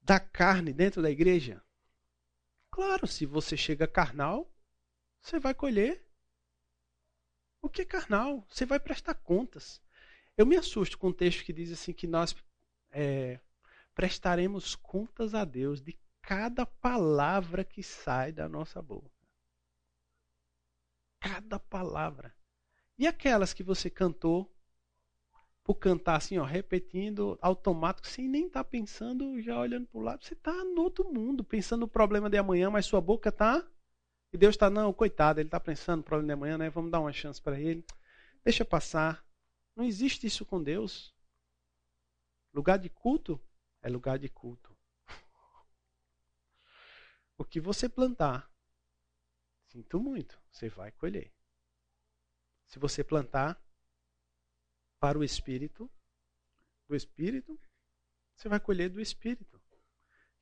da 0.00 0.20
carne 0.20 0.72
dentro 0.72 1.02
da 1.02 1.10
igreja? 1.10 1.60
Claro, 2.70 3.08
se 3.08 3.26
você 3.26 3.56
chega 3.56 3.88
carnal, 3.88 4.54
você 5.20 5.40
vai 5.40 5.52
colher 5.52 6.06
o 7.60 7.68
que 7.68 7.82
é 7.82 7.86
carnal, 7.86 8.46
você 8.48 8.64
vai 8.64 8.78
prestar 8.78 9.14
contas. 9.14 9.82
Eu 10.36 10.46
me 10.46 10.54
assusto 10.54 10.96
com 10.96 11.08
um 11.08 11.12
texto 11.12 11.44
que 11.44 11.52
diz 11.52 11.72
assim 11.72 11.92
que 11.92 12.06
nós 12.06 12.36
é, 12.92 13.40
prestaremos 13.96 14.76
contas 14.76 15.34
a 15.34 15.44
Deus 15.44 15.82
de 15.82 15.98
cada 16.22 16.64
palavra 16.64 17.64
que 17.64 17.82
sai 17.82 18.30
da 18.30 18.48
nossa 18.48 18.80
boca. 18.80 19.11
Cada 21.22 21.60
palavra. 21.60 22.34
E 22.98 23.06
aquelas 23.06 23.54
que 23.54 23.62
você 23.62 23.88
cantou 23.88 24.52
por 25.64 25.76
cantar 25.76 26.16
assim, 26.16 26.38
ó, 26.38 26.44
repetindo 26.44 27.38
automático, 27.40 28.08
sem 28.08 28.28
nem 28.28 28.48
estar 28.48 28.64
tá 28.64 28.68
pensando, 28.68 29.40
já 29.40 29.58
olhando 29.58 29.86
para 29.86 29.98
o 29.98 30.02
lado, 30.02 30.24
você 30.24 30.34
está 30.34 30.52
no 30.52 30.82
outro 30.82 31.12
mundo, 31.12 31.44
pensando 31.44 31.82
no 31.82 31.88
problema 31.88 32.28
de 32.28 32.36
amanhã, 32.36 32.68
mas 32.68 32.86
sua 32.86 33.00
boca 33.00 33.28
está. 33.28 33.64
E 34.32 34.36
Deus 34.36 34.54
está, 34.54 34.68
não, 34.68 34.92
coitado, 34.92 35.38
ele 35.38 35.46
está 35.46 35.60
pensando 35.60 35.98
no 35.98 36.04
problema 36.04 36.26
de 36.26 36.32
amanhã, 36.32 36.58
né? 36.58 36.70
Vamos 36.70 36.90
dar 36.90 37.00
uma 37.00 37.12
chance 37.12 37.40
para 37.40 37.60
ele. 37.60 37.84
Deixa 38.44 38.64
passar. 38.64 39.24
Não 39.76 39.84
existe 39.84 40.26
isso 40.26 40.44
com 40.44 40.60
Deus. 40.60 41.14
Lugar 42.52 42.78
de 42.78 42.88
culto 42.88 43.40
é 43.80 43.88
lugar 43.88 44.18
de 44.18 44.28
culto. 44.28 44.76
O 47.38 47.44
que 47.44 47.60
você 47.60 47.88
plantar, 47.88 48.51
sinto 49.72 49.98
muito, 49.98 50.38
você 50.50 50.68
vai 50.68 50.92
colher. 50.92 51.32
Se 52.66 52.78
você 52.78 53.02
plantar 53.02 53.58
para 55.00 55.18
o 55.18 55.24
Espírito, 55.24 55.90
do 56.86 56.94
Espírito, 56.94 57.58
você 58.36 58.50
vai 58.50 58.60
colher 58.60 58.90
do 58.90 59.00
Espírito. 59.00 59.60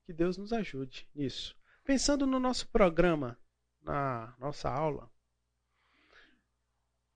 Que 0.04 0.12
Deus 0.12 0.36
nos 0.36 0.52
ajude 0.52 1.08
nisso. 1.14 1.56
Pensando 1.84 2.26
no 2.26 2.40
nosso 2.40 2.66
programa, 2.68 3.38
na 3.80 4.34
nossa 4.38 4.68
aula, 4.68 5.08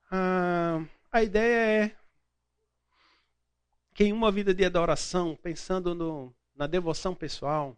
a, 0.08 0.86
a 1.10 1.22
ideia 1.22 1.84
é 1.84 1.96
que 3.92 4.04
em 4.04 4.12
uma 4.12 4.30
vida 4.30 4.54
de 4.54 4.64
adoração, 4.64 5.36
pensando 5.36 5.94
no, 5.94 6.34
na 6.54 6.68
devoção 6.68 7.12
pessoal, 7.12 7.76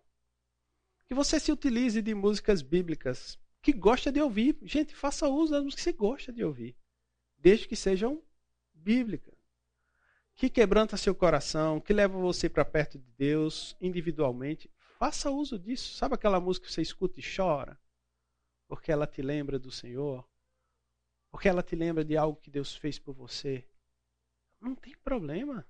que 1.06 1.14
você 1.14 1.40
se 1.40 1.50
utilize 1.50 2.02
de 2.02 2.14
músicas 2.14 2.60
bíblicas 2.60 3.38
que 3.66 3.72
gosta 3.72 4.12
de 4.12 4.20
ouvir. 4.20 4.56
Gente, 4.62 4.94
faça 4.94 5.28
uso 5.28 5.50
das 5.50 5.64
músicas 5.64 5.84
que 5.84 5.90
você 5.90 5.96
gosta 5.96 6.32
de 6.32 6.44
ouvir, 6.44 6.76
desde 7.36 7.66
que 7.66 7.74
sejam 7.74 8.22
bíblicas 8.72 9.34
que 10.36 10.48
quebranta 10.48 10.96
seu 10.96 11.14
coração, 11.14 11.80
que 11.80 11.92
leva 11.92 12.16
você 12.16 12.48
para 12.48 12.64
perto 12.64 12.96
de 12.96 13.10
Deus 13.16 13.74
individualmente, 13.80 14.70
faça 14.98 15.30
uso 15.30 15.58
disso. 15.58 15.96
Sabe 15.96 16.14
aquela 16.14 16.38
música 16.38 16.66
que 16.66 16.72
você 16.72 16.80
escuta 16.80 17.18
e 17.18 17.22
chora? 17.24 17.76
Porque 18.68 18.92
ela 18.92 19.06
te 19.06 19.20
lembra 19.20 19.58
do 19.58 19.72
Senhor? 19.72 20.24
Porque 21.28 21.48
ela 21.48 21.62
te 21.62 21.74
lembra 21.74 22.04
de 22.04 22.16
algo 22.16 22.38
que 22.38 22.50
Deus 22.50 22.76
fez 22.76 23.00
por 23.00 23.14
você? 23.14 23.66
Não 24.60 24.76
tem 24.76 24.94
problema. 24.98 25.66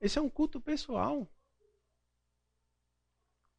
Esse 0.00 0.18
é 0.18 0.22
um 0.22 0.30
culto 0.30 0.60
pessoal. 0.60 1.30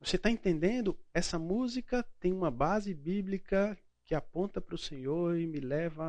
Você 0.04 0.18
está 0.18 0.30
entendendo? 0.30 1.00
Essa 1.14 1.40
música 1.40 2.04
tem 2.20 2.34
uma 2.34 2.52
base 2.52 2.94
bíblica 2.94 3.78
que 4.04 4.14
aponta 4.14 4.60
para 4.60 4.76
o 4.76 4.78
Senhor 4.78 5.38
e 5.38 5.48
me 5.48 5.62
leva 5.62 6.04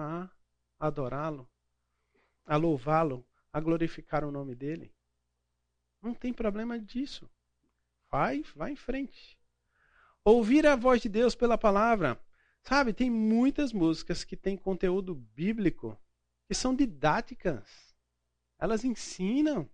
a 0.81 0.87
adorá-lo, 0.87 1.49
a 2.45 2.57
louvá-lo, 2.57 3.25
a 3.53 3.61
glorificar 3.61 4.25
o 4.25 4.33
nome 4.33 4.57
dele. 4.57 4.93
Não 6.03 6.13
tem 6.13 6.33
problema 6.33 6.77
disso. 6.77 7.31
Vai, 8.11 8.43
vai 8.57 8.73
em 8.73 8.77
frente. 8.77 9.39
Ouvir 10.25 10.67
a 10.67 10.75
voz 10.75 11.01
de 11.01 11.09
Deus 11.09 11.37
pela 11.37 11.57
palavra. 11.57 12.21
Sabe, 12.63 12.93
tem 12.93 13.09
muitas 13.09 13.73
músicas 13.73 14.25
que 14.25 14.37
têm 14.37 14.57
conteúdo 14.57 15.15
bíblico 15.15 15.97
que 16.49 16.55
são 16.55 16.75
didáticas. 16.75 17.95
Elas 18.59 18.85
ensinam. 18.85 19.71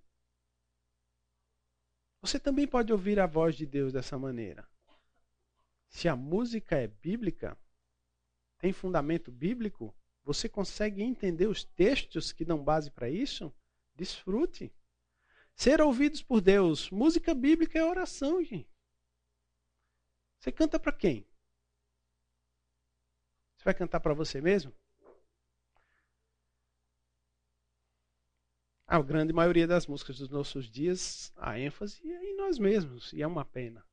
Você 2.21 2.39
também 2.39 2.67
pode 2.67 2.93
ouvir 2.93 3.19
a 3.19 3.27
voz 3.27 3.55
de 3.57 3.65
Deus 3.67 3.93
dessa 3.93 4.19
maneira. 4.19 4.69
Se 5.89 6.09
a 6.09 6.15
música 6.15 6.77
é 6.77 6.87
bíblica, 6.87 7.57
tem 8.59 8.73
fundamento 8.73 9.33
bíblico, 9.33 9.95
você 10.23 10.49
consegue 10.49 11.03
entender 11.03 11.47
os 11.47 11.65
textos 11.65 12.31
que 12.31 12.45
dão 12.45 12.63
base 12.63 12.91
para 12.91 13.09
isso? 13.09 13.53
Desfrute. 13.95 14.73
Ser 15.55 15.81
ouvidos 15.81 16.23
por 16.23 16.41
Deus. 16.41 16.91
Música 16.91 17.35
bíblica 17.35 17.79
é 17.79 17.85
oração, 17.85 18.43
gente. 18.45 18.71
Você 20.39 20.53
canta 20.53 20.79
para 20.79 20.93
quem? 20.93 21.27
Você 23.57 23.65
vai 23.65 23.75
cantar 23.75 24.01
para 24.01 24.15
você 24.15 24.41
mesmo? 24.41 24.73
A 28.91 29.01
grande 29.01 29.33
maioria 29.33 29.69
das 29.69 29.87
músicas 29.87 30.19
dos 30.19 30.29
nossos 30.29 30.69
dias, 30.69 31.33
a 31.37 31.57
ênfase 31.57 32.01
é 32.05 32.25
em 32.25 32.37
nós 32.37 32.59
mesmos, 32.59 33.13
e 33.13 33.23
é 33.23 33.27
uma 33.27 33.45
pena. 33.45 33.87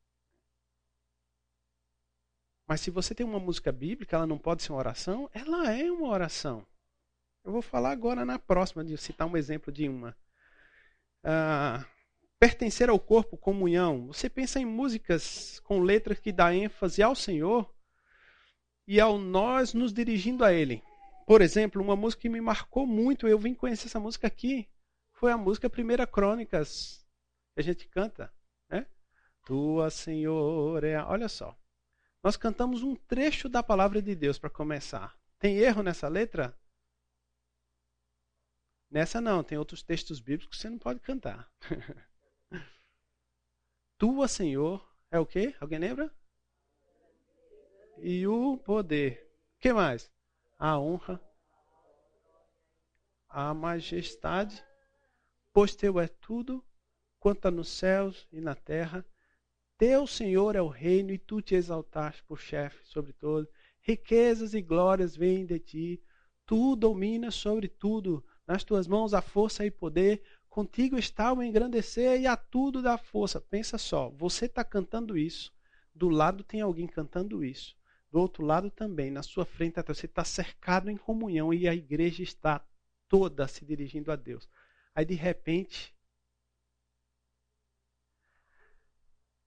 Mas 2.68 2.82
se 2.82 2.90
você 2.90 3.14
tem 3.14 3.24
uma 3.24 3.40
música 3.40 3.72
bíblica, 3.72 4.16
ela 4.16 4.26
não 4.26 4.40
pode 4.40 4.64
ser 4.64 4.72
uma 4.72 4.80
oração? 4.80 5.30
Ela 5.32 5.72
é 5.72 5.92
uma 5.92 6.08
oração. 6.08 6.66
Eu 7.44 7.52
vou 7.52 7.62
falar 7.62 7.92
agora 7.92 8.26
na 8.26 8.40
próxima, 8.40 8.84
de 8.84 8.98
citar 8.98 9.28
um 9.28 9.38
exemplo 9.38 9.72
de 9.72 9.88
uma. 9.88 10.18
Ah, 11.24 11.86
pertencer 12.40 12.90
ao 12.90 13.00
corpo, 13.00 13.38
comunhão. 13.38 14.08
Você 14.08 14.28
pensa 14.28 14.60
em 14.60 14.66
músicas 14.66 15.60
com 15.60 15.80
letras 15.80 16.18
que 16.18 16.32
dá 16.32 16.52
ênfase 16.56 17.04
ao 17.04 17.14
Senhor 17.14 17.72
e 18.88 19.00
ao 19.00 19.20
nós 19.20 19.76
nos 19.76 19.94
dirigindo 19.94 20.44
a 20.44 20.52
Ele. 20.52 20.82
Por 21.28 21.44
exemplo, 21.44 21.84
uma 21.84 21.96
música 21.96 22.24
que 22.24 22.30
me 22.30 22.42
marcou 22.42 22.88
muito, 22.88 23.28
eu 23.28 23.38
vim 23.38 23.54
conhecer 23.54 23.86
essa 23.86 24.00
música 24.00 24.26
aqui, 24.26 24.68
foi 25.18 25.32
a 25.32 25.38
música 25.38 25.70
Primeira 25.70 26.06
Crônicas, 26.06 27.04
que 27.54 27.60
a 27.60 27.64
gente 27.64 27.88
canta, 27.88 28.32
né? 28.70 28.86
Tua 29.44 29.90
Senhor 29.90 30.84
é. 30.84 31.04
Olha 31.04 31.28
só. 31.28 31.58
Nós 32.24 32.38
cantamos 32.38 32.84
um 32.84 32.96
trecho 32.96 33.50
da 33.50 33.64
palavra 33.64 34.00
de 34.02 34.14
Deus 34.14 34.38
para 34.38 34.50
começar. 34.50 35.18
Tem 35.40 35.58
erro 35.58 35.82
nessa 35.82 36.08
letra? 36.08 36.56
Nessa 38.92 39.20
não, 39.20 39.44
tem 39.44 39.58
outros 39.58 39.82
textos 39.82 40.20
bíblicos 40.20 40.56
que 40.56 40.62
você 40.62 40.70
não 40.70 40.78
pode 40.78 41.00
cantar. 41.00 41.52
Tua, 43.98 44.28
Senhor, 44.28 44.88
é 45.10 45.20
o 45.20 45.26
quê? 45.26 45.56
Alguém 45.60 45.80
lembra? 45.80 46.16
E 47.98 48.28
o 48.28 48.56
poder. 48.58 49.36
O 49.56 49.60
que 49.60 49.74
mais? 49.74 50.12
A 50.60 50.80
honra, 50.80 51.20
a 53.28 53.54
majestade, 53.54 54.64
pois 55.58 55.76
teu 55.76 56.00
é 56.00 56.08
tudo, 56.08 56.64
quanto 57.20 57.50
nos 57.50 57.70
céus 57.70 58.28
e 58.32 58.40
na 58.40 58.54
terra. 58.54 59.04
Teu 59.76 60.06
Senhor 60.06 60.56
é 60.56 60.62
o 60.62 60.68
reino 60.68 61.12
e 61.12 61.18
tu 61.18 61.42
te 61.42 61.56
exaltaste 61.56 62.24
por 62.26 62.40
chefe 62.40 62.78
sobre 62.84 63.12
todo. 63.12 63.50
Riquezas 63.82 64.54
e 64.54 64.62
glórias 64.62 65.16
vêm 65.16 65.48
de 65.48 65.58
ti. 65.58 66.04
Tu 66.46 66.76
dominas 66.76 67.34
sobre 67.34 67.68
tudo. 67.68 68.24
Nas 68.46 68.64
tuas 68.64 68.86
mãos 68.86 69.16
há 69.16 69.22
força 69.24 69.66
e 69.66 69.72
poder. 69.72 70.22
Contigo 70.48 70.96
está 70.96 71.34
o 71.34 71.42
engrandecer 71.42 72.22
e 72.22 72.28
a 72.28 72.38
tudo 72.38 72.80
dá 72.80 72.96
força. 72.96 73.42
Pensa 73.42 73.80
só, 73.80 74.12
você 74.12 74.46
está 74.46 74.64
cantando 74.64 75.18
isso. 75.18 75.52
Do 75.92 76.08
lado 76.08 76.44
tem 76.44 76.62
alguém 76.62 76.86
cantando 76.86 77.44
isso. 77.44 77.76
Do 78.12 78.20
outro 78.20 78.46
lado 78.46 78.70
também, 78.70 79.10
na 79.10 79.24
sua 79.24 79.44
frente, 79.44 79.82
você 79.88 80.06
está 80.06 80.24
cercado 80.24 80.92
em 80.92 80.98
comunhão 80.98 81.52
e 81.52 81.68
a 81.68 81.74
igreja 81.74 82.22
está 82.22 82.64
toda 83.10 83.48
se 83.48 83.66
dirigindo 83.66 84.12
a 84.12 84.16
Deus. 84.16 84.48
Aí 84.98 85.06
de 85.06 85.14
repente, 85.14 85.96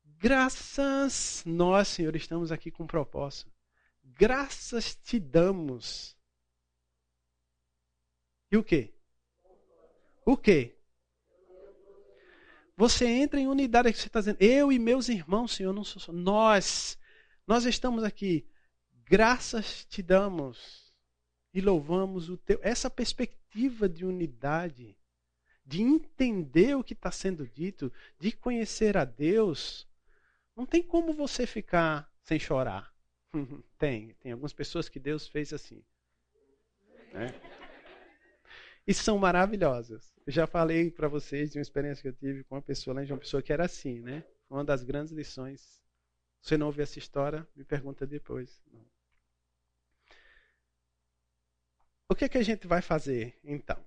graças 0.05 1.43
nós, 1.45 1.89
Senhor, 1.89 2.15
estamos 2.15 2.53
aqui 2.53 2.71
com 2.71 2.85
um 2.85 2.87
propósito. 2.87 3.53
Graças 4.05 4.95
te 4.95 5.19
damos 5.19 6.17
e 8.49 8.57
o 8.57 8.63
quê? 8.63 8.95
O 10.25 10.37
quê? 10.37 10.79
Você 12.77 13.09
entra 13.09 13.41
em 13.41 13.49
unidade, 13.49 13.93
que 13.93 13.99
você 13.99 14.07
está 14.07 14.21
dizendo, 14.21 14.41
eu 14.41 14.71
e 14.71 14.79
meus 14.79 15.09
irmãos, 15.09 15.57
Senhor, 15.57 15.73
não 15.73 15.83
sou 15.83 16.01
só. 16.01 16.13
Nós, 16.13 16.97
nós 17.45 17.65
estamos 17.65 18.05
aqui. 18.05 18.49
Graças 19.05 19.85
te 19.85 20.01
damos 20.01 20.95
e 21.53 21.61
louvamos 21.61 22.31
o 22.31 22.37
teu. 22.37 22.61
Essa 22.63 22.89
perspectiva 22.89 23.89
de 23.89 24.05
unidade, 24.05 24.97
de 25.71 25.83
entender 25.83 26.77
o 26.77 26.83
que 26.83 26.95
está 26.95 27.13
sendo 27.13 27.47
dito, 27.47 27.93
de 28.19 28.33
conhecer 28.33 28.97
a 28.97 29.05
Deus, 29.05 29.87
não 30.57 30.67
tem 30.67 30.83
como 30.83 31.13
você 31.13 31.47
ficar 31.47 32.13
sem 32.25 32.41
chorar. 32.41 32.93
tem, 33.79 34.13
tem 34.15 34.33
algumas 34.33 34.53
pessoas 34.53 34.89
que 34.89 34.99
Deus 34.99 35.29
fez 35.29 35.53
assim. 35.53 35.81
Né? 37.13 37.29
e 38.85 38.93
são 38.93 39.17
maravilhosas. 39.17 40.13
Eu 40.27 40.33
já 40.33 40.45
falei 40.45 40.91
para 40.91 41.07
vocês 41.07 41.53
de 41.53 41.59
uma 41.59 41.63
experiência 41.63 42.03
que 42.03 42.09
eu 42.09 42.13
tive 42.13 42.43
com 42.43 42.57
uma 42.57 42.63
pessoa 42.63 42.95
lá 42.95 43.05
em 43.05 43.07
João 43.07 43.21
Pessoa 43.21 43.41
que 43.41 43.53
era 43.53 43.65
assim, 43.65 44.01
né? 44.01 44.25
Uma 44.49 44.65
das 44.65 44.83
grandes 44.83 45.13
lições. 45.13 45.81
Se 46.41 46.49
você 46.49 46.59
não 46.59 46.67
ouviu 46.67 46.83
essa 46.83 46.99
história, 46.99 47.47
me 47.55 47.63
pergunta 47.63 48.05
depois. 48.05 48.61
O 52.09 52.15
que, 52.17 52.25
é 52.25 52.29
que 52.29 52.39
a 52.39 52.43
gente 52.43 52.67
vai 52.67 52.83
fazer 52.83 53.39
então? 53.45 53.81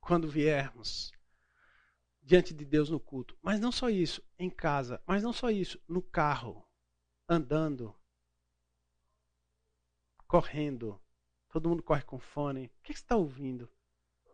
Quando 0.00 0.28
viermos 0.28 1.12
diante 2.22 2.54
de 2.54 2.64
Deus 2.64 2.88
no 2.88 3.00
culto. 3.00 3.36
Mas 3.42 3.60
não 3.60 3.72
só 3.72 3.88
isso, 3.90 4.22
em 4.38 4.48
casa. 4.48 5.02
Mas 5.06 5.22
não 5.22 5.32
só 5.32 5.50
isso, 5.50 5.82
no 5.88 6.00
carro, 6.00 6.66
andando, 7.28 7.94
correndo. 10.26 11.00
Todo 11.48 11.68
mundo 11.68 11.82
corre 11.82 12.02
com 12.02 12.18
fone. 12.18 12.66
O 12.66 12.82
que 12.82 12.92
você 12.92 13.00
está 13.00 13.16
ouvindo? 13.16 13.68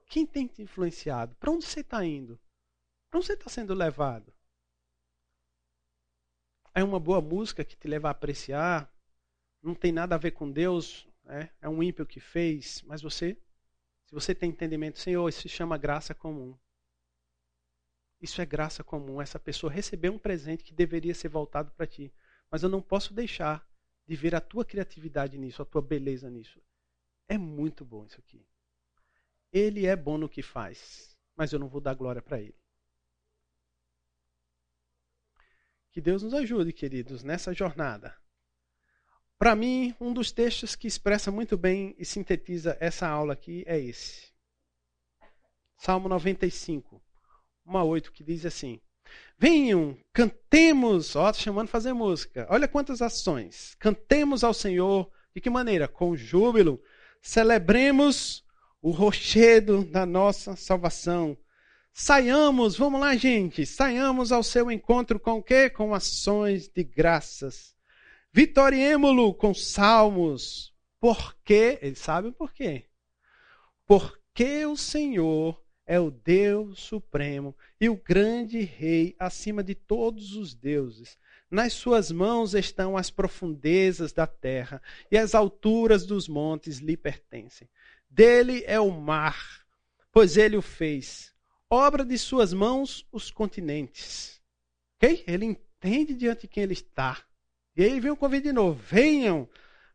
Quem 0.07 0.27
tem 0.27 0.47
te 0.47 0.63
influenciado? 0.63 1.35
Para 1.37 1.51
onde 1.51 1.65
você 1.65 1.81
está 1.81 2.05
indo? 2.05 2.39
Para 3.09 3.19
onde 3.19 3.27
você 3.27 3.33
está 3.33 3.49
sendo 3.49 3.75
levado? 3.75 4.33
É 6.75 6.85
uma 6.85 7.01
boa 7.01 7.23
música 7.23 7.65
que 7.65 7.75
te 7.75 7.89
leva 7.89 8.09
a 8.09 8.11
apreciar. 8.11 8.93
Não 9.63 9.75
tem 9.75 9.91
nada 9.91 10.15
a 10.15 10.19
ver 10.19 10.33
com 10.33 10.51
Deus. 10.51 11.09
É, 11.25 11.49
é 11.63 11.69
um 11.69 11.83
ímpio 11.83 12.05
que 12.05 12.21
fez. 12.21 12.83
Mas 12.83 13.01
você, 13.01 13.39
se 14.07 14.15
você 14.15 14.35
tem 14.35 14.51
entendimento, 14.51 14.99
Senhor, 14.99 15.29
isso 15.29 15.43
se 15.43 15.49
chama 15.49 15.77
graça 15.77 16.15
comum. 16.15 16.57
Isso 18.21 18.41
é 18.41 18.47
graça 18.47 18.83
comum. 18.83 19.21
Essa 19.21 19.39
pessoa 19.39 19.71
recebeu 19.71 20.13
um 20.13 20.19
presente 20.19 20.65
que 20.65 20.73
deveria 20.73 21.15
ser 21.15 21.29
voltado 21.29 21.73
para 21.73 21.87
ti. 21.87 22.13
Mas 22.51 22.63
eu 22.63 22.69
não 22.69 22.81
posso 22.81 23.13
deixar 23.13 23.69
de 24.07 24.15
ver 24.15 24.35
a 24.35 24.41
tua 24.41 24.65
criatividade 24.65 25.37
nisso, 25.37 25.61
a 25.61 25.67
tua 25.67 25.83
beleza 25.83 26.31
nisso. 26.31 26.63
É 27.29 27.37
muito 27.37 27.85
bom 27.85 28.07
isso 28.07 28.21
aqui. 28.21 28.47
Ele 29.53 29.87
é 29.87 29.97
bom 29.97 30.17
no 30.17 30.29
que 30.29 30.43
faz, 30.43 31.17
mas 31.35 31.53
eu 31.53 31.59
não 31.59 31.69
vou 31.69 31.81
dar 31.81 31.95
glória 31.95 32.23
para 32.23 32.41
ele. 32.41 32.57
Que 35.91 36.01
Deus 36.01 36.23
nos 36.23 36.35
ajude, 36.35 36.73
queridos, 36.73 37.25
nessa 37.25 37.53
jornada. 37.53 38.17
Para 39.39 39.55
mim, 39.55 39.95
um 40.01 40.15
dos 40.15 40.33
textos 40.33 40.75
que 40.75 40.87
expressa 40.87 41.31
muito 41.31 41.59
bem 41.59 41.95
e 41.99 42.05
sintetiza 42.05 42.77
essa 42.81 43.07
aula 43.07 43.35
aqui 43.35 43.65
é 43.67 43.79
esse. 43.79 44.33
Salmo 45.77 46.09
95, 46.09 47.03
1 47.67 47.77
a 47.77 47.85
8, 47.85 48.13
que 48.13 48.25
diz 48.25 48.47
assim: 48.47 48.81
Venham, 49.39 49.97
cantemos, 50.11 51.15
ó, 51.15 51.31
tá 51.31 51.39
chamando 51.39 51.69
fazer 51.69 51.93
música. 51.93 52.47
Olha 52.49 52.67
quantas 52.67 53.03
ações. 53.03 53.75
Cantemos 53.79 54.43
ao 54.43 54.55
Senhor. 54.55 55.11
De 55.35 55.41
que 55.41 55.51
maneira? 55.51 55.87
Com 55.87 56.17
júbilo. 56.17 56.83
Celebremos 57.21 58.43
o 58.81 58.91
rochedo 58.91 59.85
da 59.85 60.07
nossa 60.07 60.57
salvação. 60.57 61.37
Saiamos, 61.93 62.77
vamos 62.77 63.01
lá, 63.01 63.17
gente, 63.17 63.67
saiamos 63.67 64.33
ao 64.33 64.43
seu 64.43 64.71
encontro 64.71 65.19
com 65.21 65.39
o 65.39 65.43
quê? 65.43 65.69
Com 65.69 65.95
ações 65.95 66.69
de 66.69 66.85
graças. 66.85 67.76
Vitoriemo-lo 68.37 69.33
com 69.33 69.55
salmos. 69.55 70.71
Por 71.01 71.35
quê? 71.43 71.79
Eles 71.81 72.01
sabem 72.01 72.31
por 72.31 72.53
quê. 72.53 72.85
Porque 73.87 74.67
o 74.67 74.77
Senhor 74.77 75.59
é 75.87 75.99
o 75.99 76.11
Deus 76.11 76.81
supremo 76.81 77.57
e 77.81 77.89
o 77.89 77.97
grande 77.97 78.61
rei 78.61 79.17
acima 79.19 79.65
de 79.65 79.75
todos 79.75 80.35
os 80.37 80.55
deuses. 80.55 81.19
Nas 81.51 81.73
suas 81.73 82.13
mãos 82.13 82.53
estão 82.53 82.95
as 82.95 83.09
profundezas 83.09 84.13
da 84.13 84.27
terra 84.27 84.83
e 85.11 85.17
as 85.17 85.35
alturas 85.35 86.05
dos 86.05 86.29
montes 86.29 86.77
lhe 86.77 86.95
pertencem. 86.95 87.67
Dele 88.11 88.63
é 88.67 88.79
o 88.79 88.91
mar, 88.91 89.65
pois 90.13 90.37
ele 90.37 90.59
o 90.59 90.63
fez. 90.63 91.33
Obra 91.71 92.05
de 92.05 92.19
suas 92.19 92.53
mãos 92.53 93.09
os 93.11 93.31
continentes. 93.31 94.43
Ok? 94.97 95.25
Ele 95.27 95.47
entende 95.47 96.13
diante 96.13 96.43
de 96.43 96.49
quem 96.49 96.65
ele 96.65 96.75
está. 96.75 97.25
E 97.77 97.85
aí 97.85 98.01
vem 98.01 98.11
o 98.11 98.17
convite 98.17 98.45
de 98.45 98.53
novo: 98.53 98.81
venham, 98.83 99.49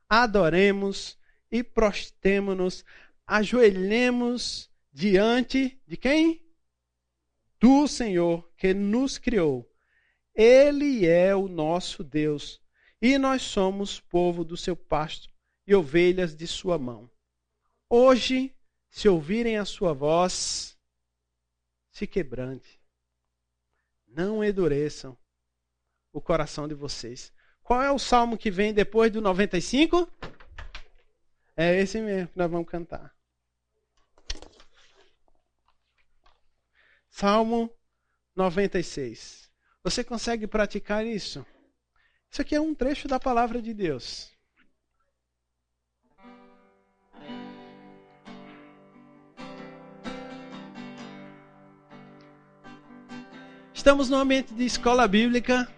adoremos 0.07 1.17
e 1.49 1.63
prostemos-nos, 1.63 2.86
ajoelhemos 3.25 4.69
diante 4.91 5.82
de 5.88 5.97
quem? 5.97 6.45
Do 7.59 7.88
Senhor 7.88 8.49
que 8.55 8.73
nos 8.73 9.17
criou. 9.17 9.67
Ele 10.34 11.05
é 11.05 11.36
o 11.36 11.47
nosso 11.47 12.03
Deus 12.03 12.61
e 13.01 13.17
nós 13.17 13.41
somos 13.41 13.99
povo 13.99 14.43
do 14.43 14.55
seu 14.55 14.75
pasto 14.75 15.29
e 15.65 15.75
ovelhas 15.75 16.36
de 16.36 16.47
sua 16.47 16.77
mão. 16.77 17.09
Hoje, 17.89 18.55
se 18.89 19.09
ouvirem 19.09 19.57
a 19.57 19.65
sua 19.65 19.93
voz, 19.93 20.77
se 21.91 22.07
quebrante. 22.07 22.79
Não 24.07 24.43
endureçam 24.43 25.17
o 26.11 26.21
coração 26.21 26.67
de 26.67 26.73
vocês. 26.73 27.34
Qual 27.72 27.82
é 27.82 27.89
o 27.89 27.97
salmo 27.97 28.38
que 28.38 28.51
vem 28.51 28.74
depois 28.74 29.09
do 29.09 29.22
95? 29.22 30.05
É 31.55 31.80
esse 31.80 32.01
mesmo 32.01 32.28
que 32.28 32.38
nós 32.38 32.51
vamos 32.51 32.67
cantar. 32.67 33.15
Salmo 37.09 37.74
96. 38.36 39.49
Você 39.86 40.03
consegue 40.03 40.47
praticar 40.47 41.05
isso? 41.05 41.45
Isso 42.30 42.41
aqui 42.41 42.55
é 42.55 42.59
um 42.59 42.76
trecho 42.76 43.07
da 43.07 43.17
palavra 43.17 43.61
de 43.61 43.74
Deus. 43.74 44.30
Estamos 53.74 54.09
no 54.09 54.17
ambiente 54.17 54.53
de 54.53 54.65
escola 54.65 55.07
bíblica. 55.07 55.74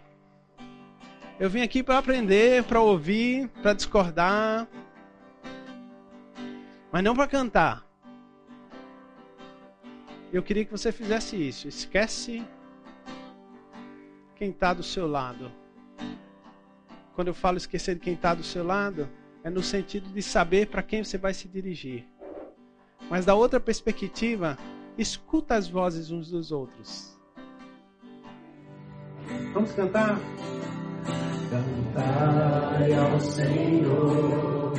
Eu 1.39 1.49
vim 1.49 1.61
aqui 1.61 1.81
para 1.81 1.97
aprender, 1.97 2.63
para 2.63 2.79
ouvir, 2.79 3.47
para 3.61 3.73
discordar, 3.73 4.67
mas 6.91 7.03
não 7.03 7.15
para 7.15 7.27
cantar. 7.27 7.83
Eu 10.31 10.43
queria 10.43 10.63
que 10.63 10.71
você 10.71 10.91
fizesse 10.91 11.35
isso. 11.35 11.67
Esquece 11.67 12.43
quem 14.35 14.51
está 14.51 14.73
do 14.73 14.83
seu 14.83 15.07
lado. 15.07 15.51
Quando 17.15 17.29
eu 17.29 17.33
falo 17.33 17.57
esquecer 17.57 17.95
de 17.95 18.01
quem 18.01 18.13
está 18.13 18.33
do 18.33 18.43
seu 18.43 18.63
lado, 18.63 19.09
é 19.43 19.49
no 19.49 19.61
sentido 19.61 20.09
de 20.09 20.21
saber 20.21 20.67
para 20.67 20.83
quem 20.83 21.03
você 21.03 21.17
vai 21.17 21.33
se 21.33 21.47
dirigir. 21.47 22.07
Mas 23.09 23.25
da 23.25 23.35
outra 23.35 23.59
perspectiva, 23.59 24.57
escuta 24.97 25.55
as 25.55 25.67
vozes 25.67 26.11
uns 26.11 26.29
dos 26.29 26.51
outros. 26.51 27.17
Vamos 29.53 29.71
cantar? 29.73 30.19
Cantai 31.93 32.91
ao 32.95 33.19
Senhor 33.19 34.73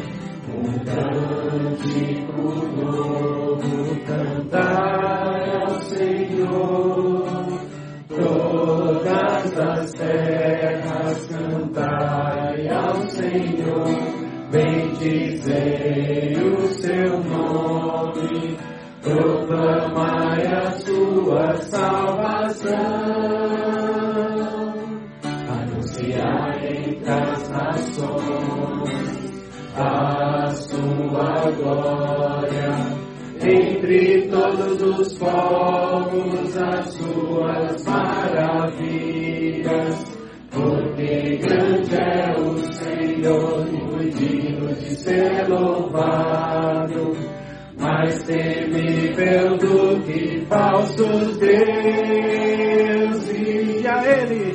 um 0.49 0.65
cântico 0.85 2.43
novo, 2.75 4.01
cantai 4.05 5.55
ao 5.55 5.81
Senhor, 5.83 7.61
todas 8.09 9.59
as 9.59 9.93
terras 9.93 11.27
cantai 11.27 12.69
ao 12.69 13.01
Senhor, 13.07 13.87
bendizei 14.51 16.35
o 16.43 16.67
seu 16.67 17.23
nome, 17.23 18.59
proclamai 19.01 20.47
a 20.49 20.71
sua 20.81 21.55
salvação, 21.59 23.44
as 27.95 28.01
nações 28.01 29.35
a 29.77 30.51
sua 30.51 31.51
glória. 31.53 32.95
Entre 33.43 34.29
todos 34.29 34.81
os 34.83 35.19
povos, 35.19 36.57
as 36.57 36.95
suas 36.95 37.85
maravilhas, 37.85 38.97
porque 40.51 41.37
grande 41.37 41.97
é 41.97 42.35
o 42.39 42.57
Senhor, 42.73 43.67
muito 43.67 44.17
digno 44.17 44.75
de 44.75 44.95
ser 44.97 45.49
louvado, 45.49 47.17
mais 47.79 48.23
temível 48.23 49.59
do 49.59 50.01
que 50.05 50.47
falsos 50.47 51.37
deuses. 51.37 52.25
E 53.83 53.87
a 53.87 54.03
Ele, 54.07 54.55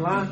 Lá. 0.00 0.26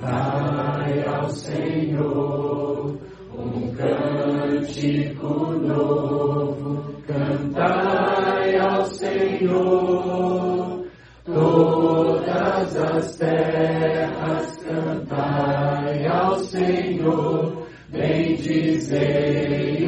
Cantai 0.00 1.02
ao 1.06 1.30
Senhor 1.30 2.98
um 3.36 3.74
cântico 3.74 5.28
novo, 5.52 6.94
cantai 7.06 8.56
ao 8.58 8.84
Senhor. 8.86 10.84
Todas 11.24 12.76
as 12.76 13.16
terras 13.16 14.56
cantai 14.58 16.06
ao 16.06 16.38
Senhor, 16.40 17.66
bendizei 17.88 19.08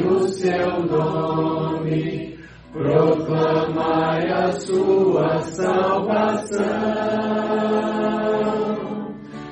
o 0.03 0.27
seu 0.29 0.83
nome, 0.85 2.26
proclamai 2.77 4.29
a 4.31 4.51
sua 4.51 5.41
salvação. 5.41 6.67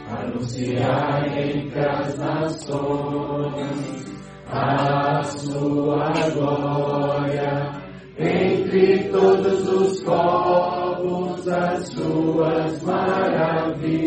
Anunciar 0.10 1.38
entre 1.38 1.80
as 1.80 2.18
nações 2.20 4.06
a 4.48 5.24
sua 5.24 6.12
glória, 6.34 7.72
entre 8.18 9.10
todos 9.10 9.68
os 9.70 10.04
povos 10.04 11.48
as 11.48 11.88
suas 11.88 12.84
maravilhas, 12.84 14.06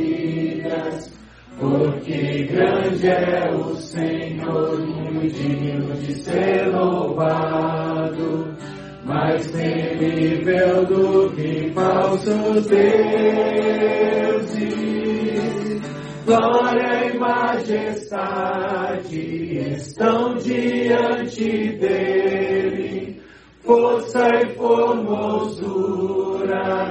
porque 1.58 2.44
grande 2.44 3.08
é 3.08 3.50
o 3.52 3.74
Senhor 3.74 4.80
e 5.22 5.28
digno 5.28 5.94
de 5.94 6.14
ser 6.14 6.68
louvado 6.68 7.67
mais 9.38 9.46
temível 9.52 10.84
do 10.86 11.30
que 11.30 11.70
falsos 11.72 12.66
deuses. 12.66 12.98
Glória 16.26 17.04
e 17.06 17.18
majestade 17.18 18.18
estão 19.76 20.34
diante 20.34 21.72
dele, 21.78 23.22
força 23.62 24.28
e 24.42 24.54
formosura 24.56 25.72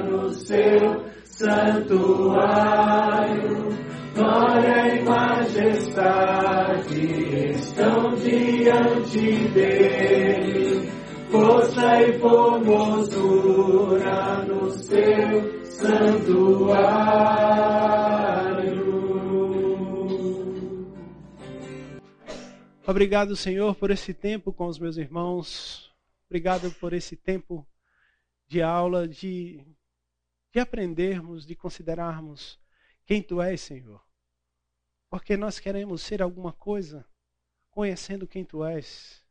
no 0.04 0.30
seu 0.30 1.04
santuário. 1.24 2.78
Glória 4.16 4.96
e 4.96 5.04
majestade 5.04 6.48
estão 7.52 8.16
diante 8.16 9.48
dele, 9.50 10.77
força 11.38 12.02
e 12.02 12.20
formosura 12.20 13.26
no 14.46 14.72
seu 14.72 15.66
santuário. 15.66 17.28
Obrigado, 22.88 23.36
Senhor, 23.36 23.76
por 23.76 23.92
esse 23.92 24.14
tempo 24.16 24.52
com 24.52 24.66
os 24.66 24.80
meus 24.80 24.98
irmãos. 24.98 25.94
Obrigado 26.28 26.72
por 26.72 26.94
esse 26.94 27.16
tempo 27.16 27.68
de 28.48 28.64
aula, 28.64 29.08
de, 29.08 29.64
de 30.52 30.60
aprendermos, 30.60 31.46
de 31.46 31.56
considerarmos 31.56 32.60
quem 33.06 33.22
Tu 33.22 33.40
és, 33.42 33.62
Senhor. 33.62 34.02
Porque 35.10 35.38
nós 35.38 35.60
queremos 35.60 36.02
ser 36.02 36.24
alguma 36.24 36.52
coisa 36.52 37.06
conhecendo 37.70 38.26
quem 38.26 38.44
Tu 38.44 38.66
és. 38.66 39.27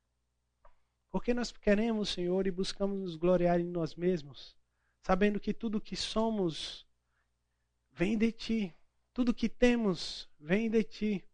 Porque 1.17 1.33
nós 1.33 1.51
queremos, 1.51 2.11
Senhor, 2.11 2.47
e 2.47 2.51
buscamos 2.51 2.99
nos 2.99 3.17
gloriar 3.17 3.59
em 3.59 3.65
nós 3.65 3.95
mesmos, 3.95 4.55
sabendo 5.01 5.41
que 5.41 5.55
tudo 5.55 5.81
que 5.81 5.97
somos 5.97 6.87
vem 7.91 8.19
de 8.19 8.31
Ti. 8.31 8.77
Tudo 9.15 9.33
que 9.33 9.49
temos 9.49 10.29
vem 10.39 10.69
de 10.69 10.85
Ti. 10.85 11.25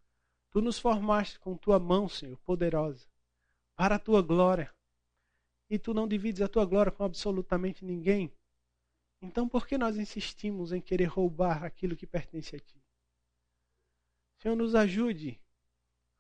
Tu 0.53 0.61
nos 0.61 0.79
formaste 0.79 1.37
com 1.41 1.57
tua 1.57 1.81
mão, 1.81 2.09
Senhor, 2.09 2.39
poderosa, 2.45 3.09
para 3.75 3.97
a 3.97 3.99
tua 3.99 4.23
glória. 4.23 4.73
E 5.69 5.81
tu 5.81 5.93
não 5.93 6.07
divides 6.07 6.43
a 6.43 6.49
tua 6.49 6.65
glória 6.65 6.93
com 6.93 7.03
absolutamente 7.03 7.85
ninguém. 7.85 8.33
Então, 9.21 9.49
por 9.49 9.67
que 9.67 9.77
nós 9.77 9.97
insistimos 9.97 10.71
em 10.71 10.81
querer 10.81 11.07
roubar 11.07 11.65
aquilo 11.65 11.97
que 11.97 12.07
pertence 12.07 12.55
a 12.55 12.61
ti? 12.61 12.81
Senhor, 14.39 14.55
nos 14.55 14.77
ajude 14.77 15.41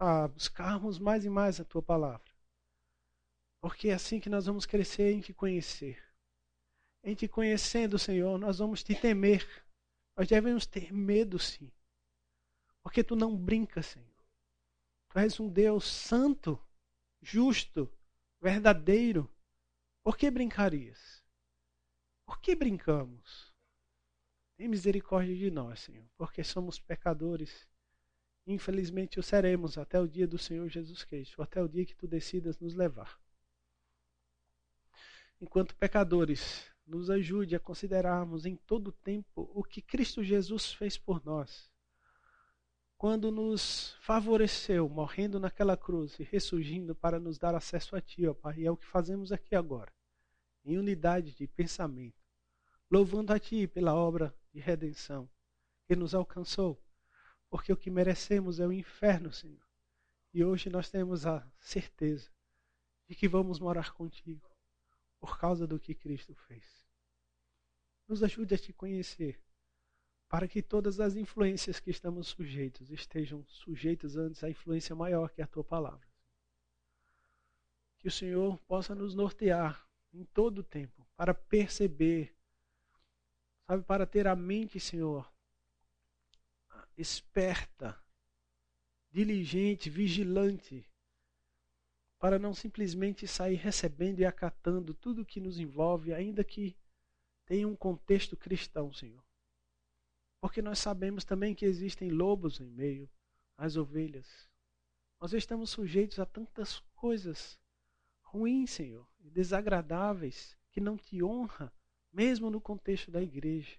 a 0.00 0.26
buscarmos 0.26 0.98
mais 0.98 1.24
e 1.24 1.30
mais 1.30 1.60
a 1.60 1.64
tua 1.64 1.80
palavra. 1.80 2.31
Porque 3.62 3.90
é 3.90 3.94
assim 3.94 4.18
que 4.18 4.28
nós 4.28 4.46
vamos 4.46 4.66
crescer 4.66 5.12
em 5.12 5.20
te 5.20 5.32
conhecer. 5.32 6.02
Em 7.04 7.14
te 7.14 7.28
conhecendo, 7.28 7.96
Senhor, 7.96 8.36
nós 8.36 8.58
vamos 8.58 8.82
te 8.82 8.92
temer. 8.92 9.48
Nós 10.16 10.26
devemos 10.26 10.66
ter 10.66 10.92
medo, 10.92 11.38
sim. 11.38 11.70
Porque 12.82 13.04
tu 13.04 13.14
não 13.14 13.36
brincas, 13.36 13.86
Senhor. 13.86 14.08
Tu 15.08 15.18
és 15.20 15.38
um 15.38 15.48
Deus 15.48 15.84
santo, 15.84 16.60
justo, 17.20 17.88
verdadeiro. 18.40 19.32
Por 20.02 20.16
que 20.16 20.28
brincarias? 20.28 21.22
Por 22.26 22.40
que 22.40 22.56
brincamos? 22.56 23.54
Tem 24.56 24.66
misericórdia 24.66 25.36
de 25.36 25.52
nós, 25.52 25.78
Senhor, 25.78 26.08
porque 26.16 26.42
somos 26.42 26.80
pecadores. 26.80 27.68
Infelizmente 28.44 29.20
o 29.20 29.22
seremos 29.22 29.78
até 29.78 30.00
o 30.00 30.08
dia 30.08 30.26
do 30.26 30.36
Senhor 30.36 30.68
Jesus 30.68 31.04
Cristo, 31.04 31.40
até 31.40 31.62
o 31.62 31.68
dia 31.68 31.86
que 31.86 31.94
tu 31.94 32.08
decidas 32.08 32.58
nos 32.58 32.74
levar. 32.74 33.21
Enquanto 35.42 35.74
pecadores, 35.74 36.70
nos 36.86 37.10
ajude 37.10 37.56
a 37.56 37.60
considerarmos 37.60 38.46
em 38.46 38.54
todo 38.54 38.92
tempo 38.92 39.50
o 39.52 39.64
que 39.64 39.82
Cristo 39.82 40.22
Jesus 40.22 40.72
fez 40.72 40.96
por 40.96 41.20
nós 41.24 41.68
quando 42.96 43.32
nos 43.32 43.96
favoreceu, 44.00 44.88
morrendo 44.88 45.40
naquela 45.40 45.76
cruz 45.76 46.20
e 46.20 46.22
ressurgindo 46.22 46.94
para 46.94 47.18
nos 47.18 47.36
dar 47.36 47.52
acesso 47.52 47.96
a 47.96 48.00
Ti, 48.00 48.28
ó 48.28 48.34
Pai. 48.34 48.60
E 48.60 48.66
é 48.66 48.70
o 48.70 48.76
que 48.76 48.86
fazemos 48.86 49.32
aqui 49.32 49.56
agora, 49.56 49.92
em 50.64 50.78
unidade 50.78 51.34
de 51.34 51.48
pensamento, 51.48 52.22
louvando 52.88 53.32
a 53.32 53.40
Ti 53.40 53.66
pela 53.66 53.92
obra 53.92 54.32
de 54.52 54.60
redenção 54.60 55.28
que 55.88 55.96
nos 55.96 56.14
alcançou, 56.14 56.80
porque 57.50 57.72
o 57.72 57.76
que 57.76 57.90
merecemos 57.90 58.60
é 58.60 58.66
o 58.68 58.72
inferno, 58.72 59.32
Senhor. 59.32 59.66
E 60.32 60.44
hoje 60.44 60.70
nós 60.70 60.88
temos 60.88 61.26
a 61.26 61.44
certeza 61.58 62.30
de 63.08 63.16
que 63.16 63.26
vamos 63.26 63.58
morar 63.58 63.92
contigo 63.94 64.51
por 65.22 65.38
causa 65.38 65.68
do 65.68 65.78
que 65.78 65.94
Cristo 65.94 66.34
fez. 66.34 66.84
Nos 68.08 68.24
ajude 68.24 68.56
a 68.56 68.58
te 68.58 68.72
conhecer 68.72 69.40
para 70.28 70.48
que 70.48 70.60
todas 70.60 70.98
as 70.98 71.14
influências 71.14 71.78
que 71.78 71.90
estamos 71.90 72.26
sujeitos 72.26 72.90
estejam 72.90 73.46
sujeitas 73.46 74.16
antes 74.16 74.42
à 74.42 74.50
influência 74.50 74.96
maior 74.96 75.30
que 75.30 75.40
a 75.40 75.46
tua 75.46 75.62
palavra. 75.62 76.08
Que 78.00 78.08
o 78.08 78.10
Senhor 78.10 78.58
possa 78.66 78.96
nos 78.96 79.14
nortear 79.14 79.88
em 80.12 80.24
todo 80.24 80.58
o 80.58 80.64
tempo 80.64 81.06
para 81.14 81.32
perceber, 81.32 82.36
sabe, 83.64 83.84
para 83.84 84.04
ter 84.04 84.26
a 84.26 84.34
mente, 84.34 84.80
Senhor, 84.80 85.32
esperta, 86.96 87.96
diligente, 89.08 89.88
vigilante, 89.88 90.84
para 92.22 92.38
não 92.38 92.54
simplesmente 92.54 93.26
sair 93.26 93.56
recebendo 93.56 94.20
e 94.20 94.24
acatando 94.24 94.94
tudo 94.94 95.26
que 95.26 95.40
nos 95.40 95.58
envolve, 95.58 96.14
ainda 96.14 96.44
que 96.44 96.76
tenha 97.44 97.66
um 97.66 97.74
contexto 97.74 98.36
cristão, 98.36 98.92
Senhor 98.92 99.20
porque 100.42 100.60
nós 100.60 100.80
sabemos 100.80 101.24
também 101.24 101.54
que 101.54 101.64
existem 101.64 102.10
lobos 102.10 102.60
em 102.60 102.68
meio 102.68 103.08
às 103.56 103.76
ovelhas. 103.76 104.50
Nós 105.20 105.32
estamos 105.32 105.70
sujeitos 105.70 106.18
a 106.18 106.26
tantas 106.26 106.80
coisas 106.96 107.60
ruins, 108.24 108.72
Senhor, 108.72 109.08
e 109.20 109.30
desagradáveis, 109.30 110.58
que 110.72 110.80
não 110.80 110.96
te 110.96 111.22
honra, 111.22 111.72
mesmo 112.12 112.50
no 112.50 112.60
contexto 112.60 113.08
da 113.08 113.22
igreja. 113.22 113.78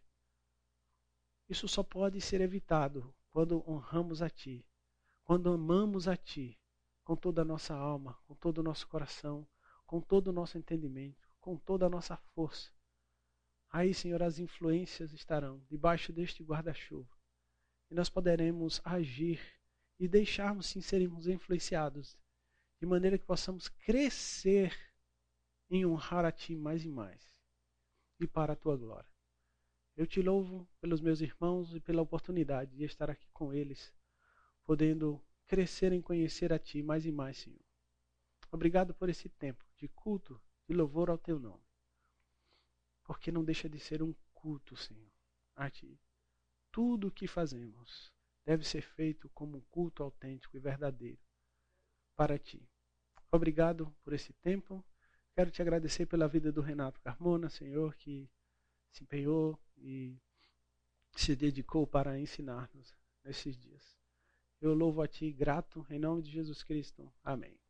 Isso 1.50 1.68
só 1.68 1.84
pode 1.84 2.22
ser 2.22 2.40
evitado 2.40 3.14
quando 3.30 3.62
honramos 3.70 4.22
a 4.22 4.30
Ti, 4.30 4.66
quando 5.26 5.52
amamos 5.52 6.08
a 6.08 6.16
Ti 6.16 6.58
com 7.04 7.16
toda 7.16 7.42
a 7.42 7.46
nossa 7.46 7.74
alma, 7.74 8.18
com 8.26 8.36
todo 8.36 8.60
o 8.60 8.64
nosso 8.64 8.88
coração, 8.88 9.48
com 9.86 10.00
todo 10.02 10.28
o 10.30 10.34
nosso 10.34 10.58
entendimento, 10.58 11.30
com 11.40 11.58
toda 11.58 11.86
a 11.86 11.90
nossa 11.90 12.18
força. 12.34 12.72
Aí, 13.70 13.94
Senhor, 13.94 14.22
as 14.22 14.40
influências 14.40 15.14
estarão 15.14 15.62
debaixo 15.70 16.14
deste 16.14 16.44
guarda-chuva. 16.44 17.10
E 17.90 17.96
nós 17.96 18.10
poderemos 18.10 18.82
agir 18.86 19.42
e 20.00 20.08
deixarmos 20.08 20.68
sim 20.68 20.82
sermos 20.82 21.28
influenciados, 21.28 22.18
de 22.80 22.86
maneira 22.86 23.18
que 23.18 23.26
possamos 23.26 23.68
crescer 23.68 24.78
em 25.70 25.86
honrar 25.86 26.26
a 26.26 26.32
Ti 26.32 26.56
mais 26.56 26.84
e 26.84 26.90
mais, 26.90 27.32
e 28.20 28.28
para 28.28 28.54
a 28.54 28.56
Tua 28.56 28.78
glória. 28.78 29.10
Eu 29.96 30.08
te 30.08 30.22
louvo 30.22 30.68
pelos 30.82 31.02
meus 31.02 31.22
irmãos 31.22 31.76
e 31.76 31.80
pela 31.80 32.02
oportunidade 32.02 32.76
de 32.76 32.84
estar 32.84 33.10
aqui 33.10 33.28
com 33.32 33.54
eles, 33.54 33.94
podendo 34.66 35.24
crescer 35.54 35.92
em 35.92 36.02
conhecer 36.02 36.52
a 36.52 36.58
Ti 36.58 36.82
mais 36.82 37.06
e 37.06 37.12
mais, 37.12 37.38
Senhor. 37.38 37.64
Obrigado 38.52 38.92
por 38.92 39.08
esse 39.08 39.30
tempo 39.30 39.64
de 39.78 39.88
culto 39.88 40.42
e 40.68 40.74
louvor 40.74 41.12
ao 41.12 41.18
Teu 41.20 41.40
nome. 41.40 41.64
Porque 43.04 43.32
não 43.32 43.44
deixa 43.44 43.70
de 43.70 43.80
ser 43.80 44.02
um 44.02 44.16
culto, 44.34 44.76
Senhor, 44.76 45.12
a 45.56 45.70
Ti. 45.70 46.02
Tudo 46.72 47.10
o 47.10 47.12
que 47.12 47.28
fazemos 47.28 48.12
deve 48.44 48.64
ser 48.64 48.82
feito 48.82 49.30
como 49.30 49.60
um 49.60 49.62
culto 49.70 50.02
autêntico 50.02 50.58
e 50.58 50.60
verdadeiro 50.60 51.22
para 52.16 52.40
Ti. 52.40 52.68
Obrigado 53.32 53.96
por 54.04 54.12
esse 54.12 54.34
tempo. 54.34 54.84
Quero 55.36 55.52
te 55.52 55.62
agradecer 55.62 56.08
pela 56.08 56.28
vida 56.28 56.52
do 56.52 56.62
Renato 56.62 57.00
Carmona, 57.00 57.48
Senhor, 57.48 57.94
que 57.94 58.28
se 58.90 59.04
empenhou 59.04 59.60
e 59.78 60.18
se 61.16 61.36
dedicou 61.36 61.86
para 61.86 62.20
ensinar-nos 62.20 62.98
nesses 63.24 63.56
dias. 63.56 64.03
Eu 64.64 64.74
louvo 64.74 65.02
a 65.02 65.08
Ti, 65.10 65.30
grato, 65.30 65.86
em 65.90 66.00
nome 66.00 66.22
de 66.22 66.32
Jesus 66.32 66.64
Cristo. 66.64 67.12
Amém. 67.22 67.63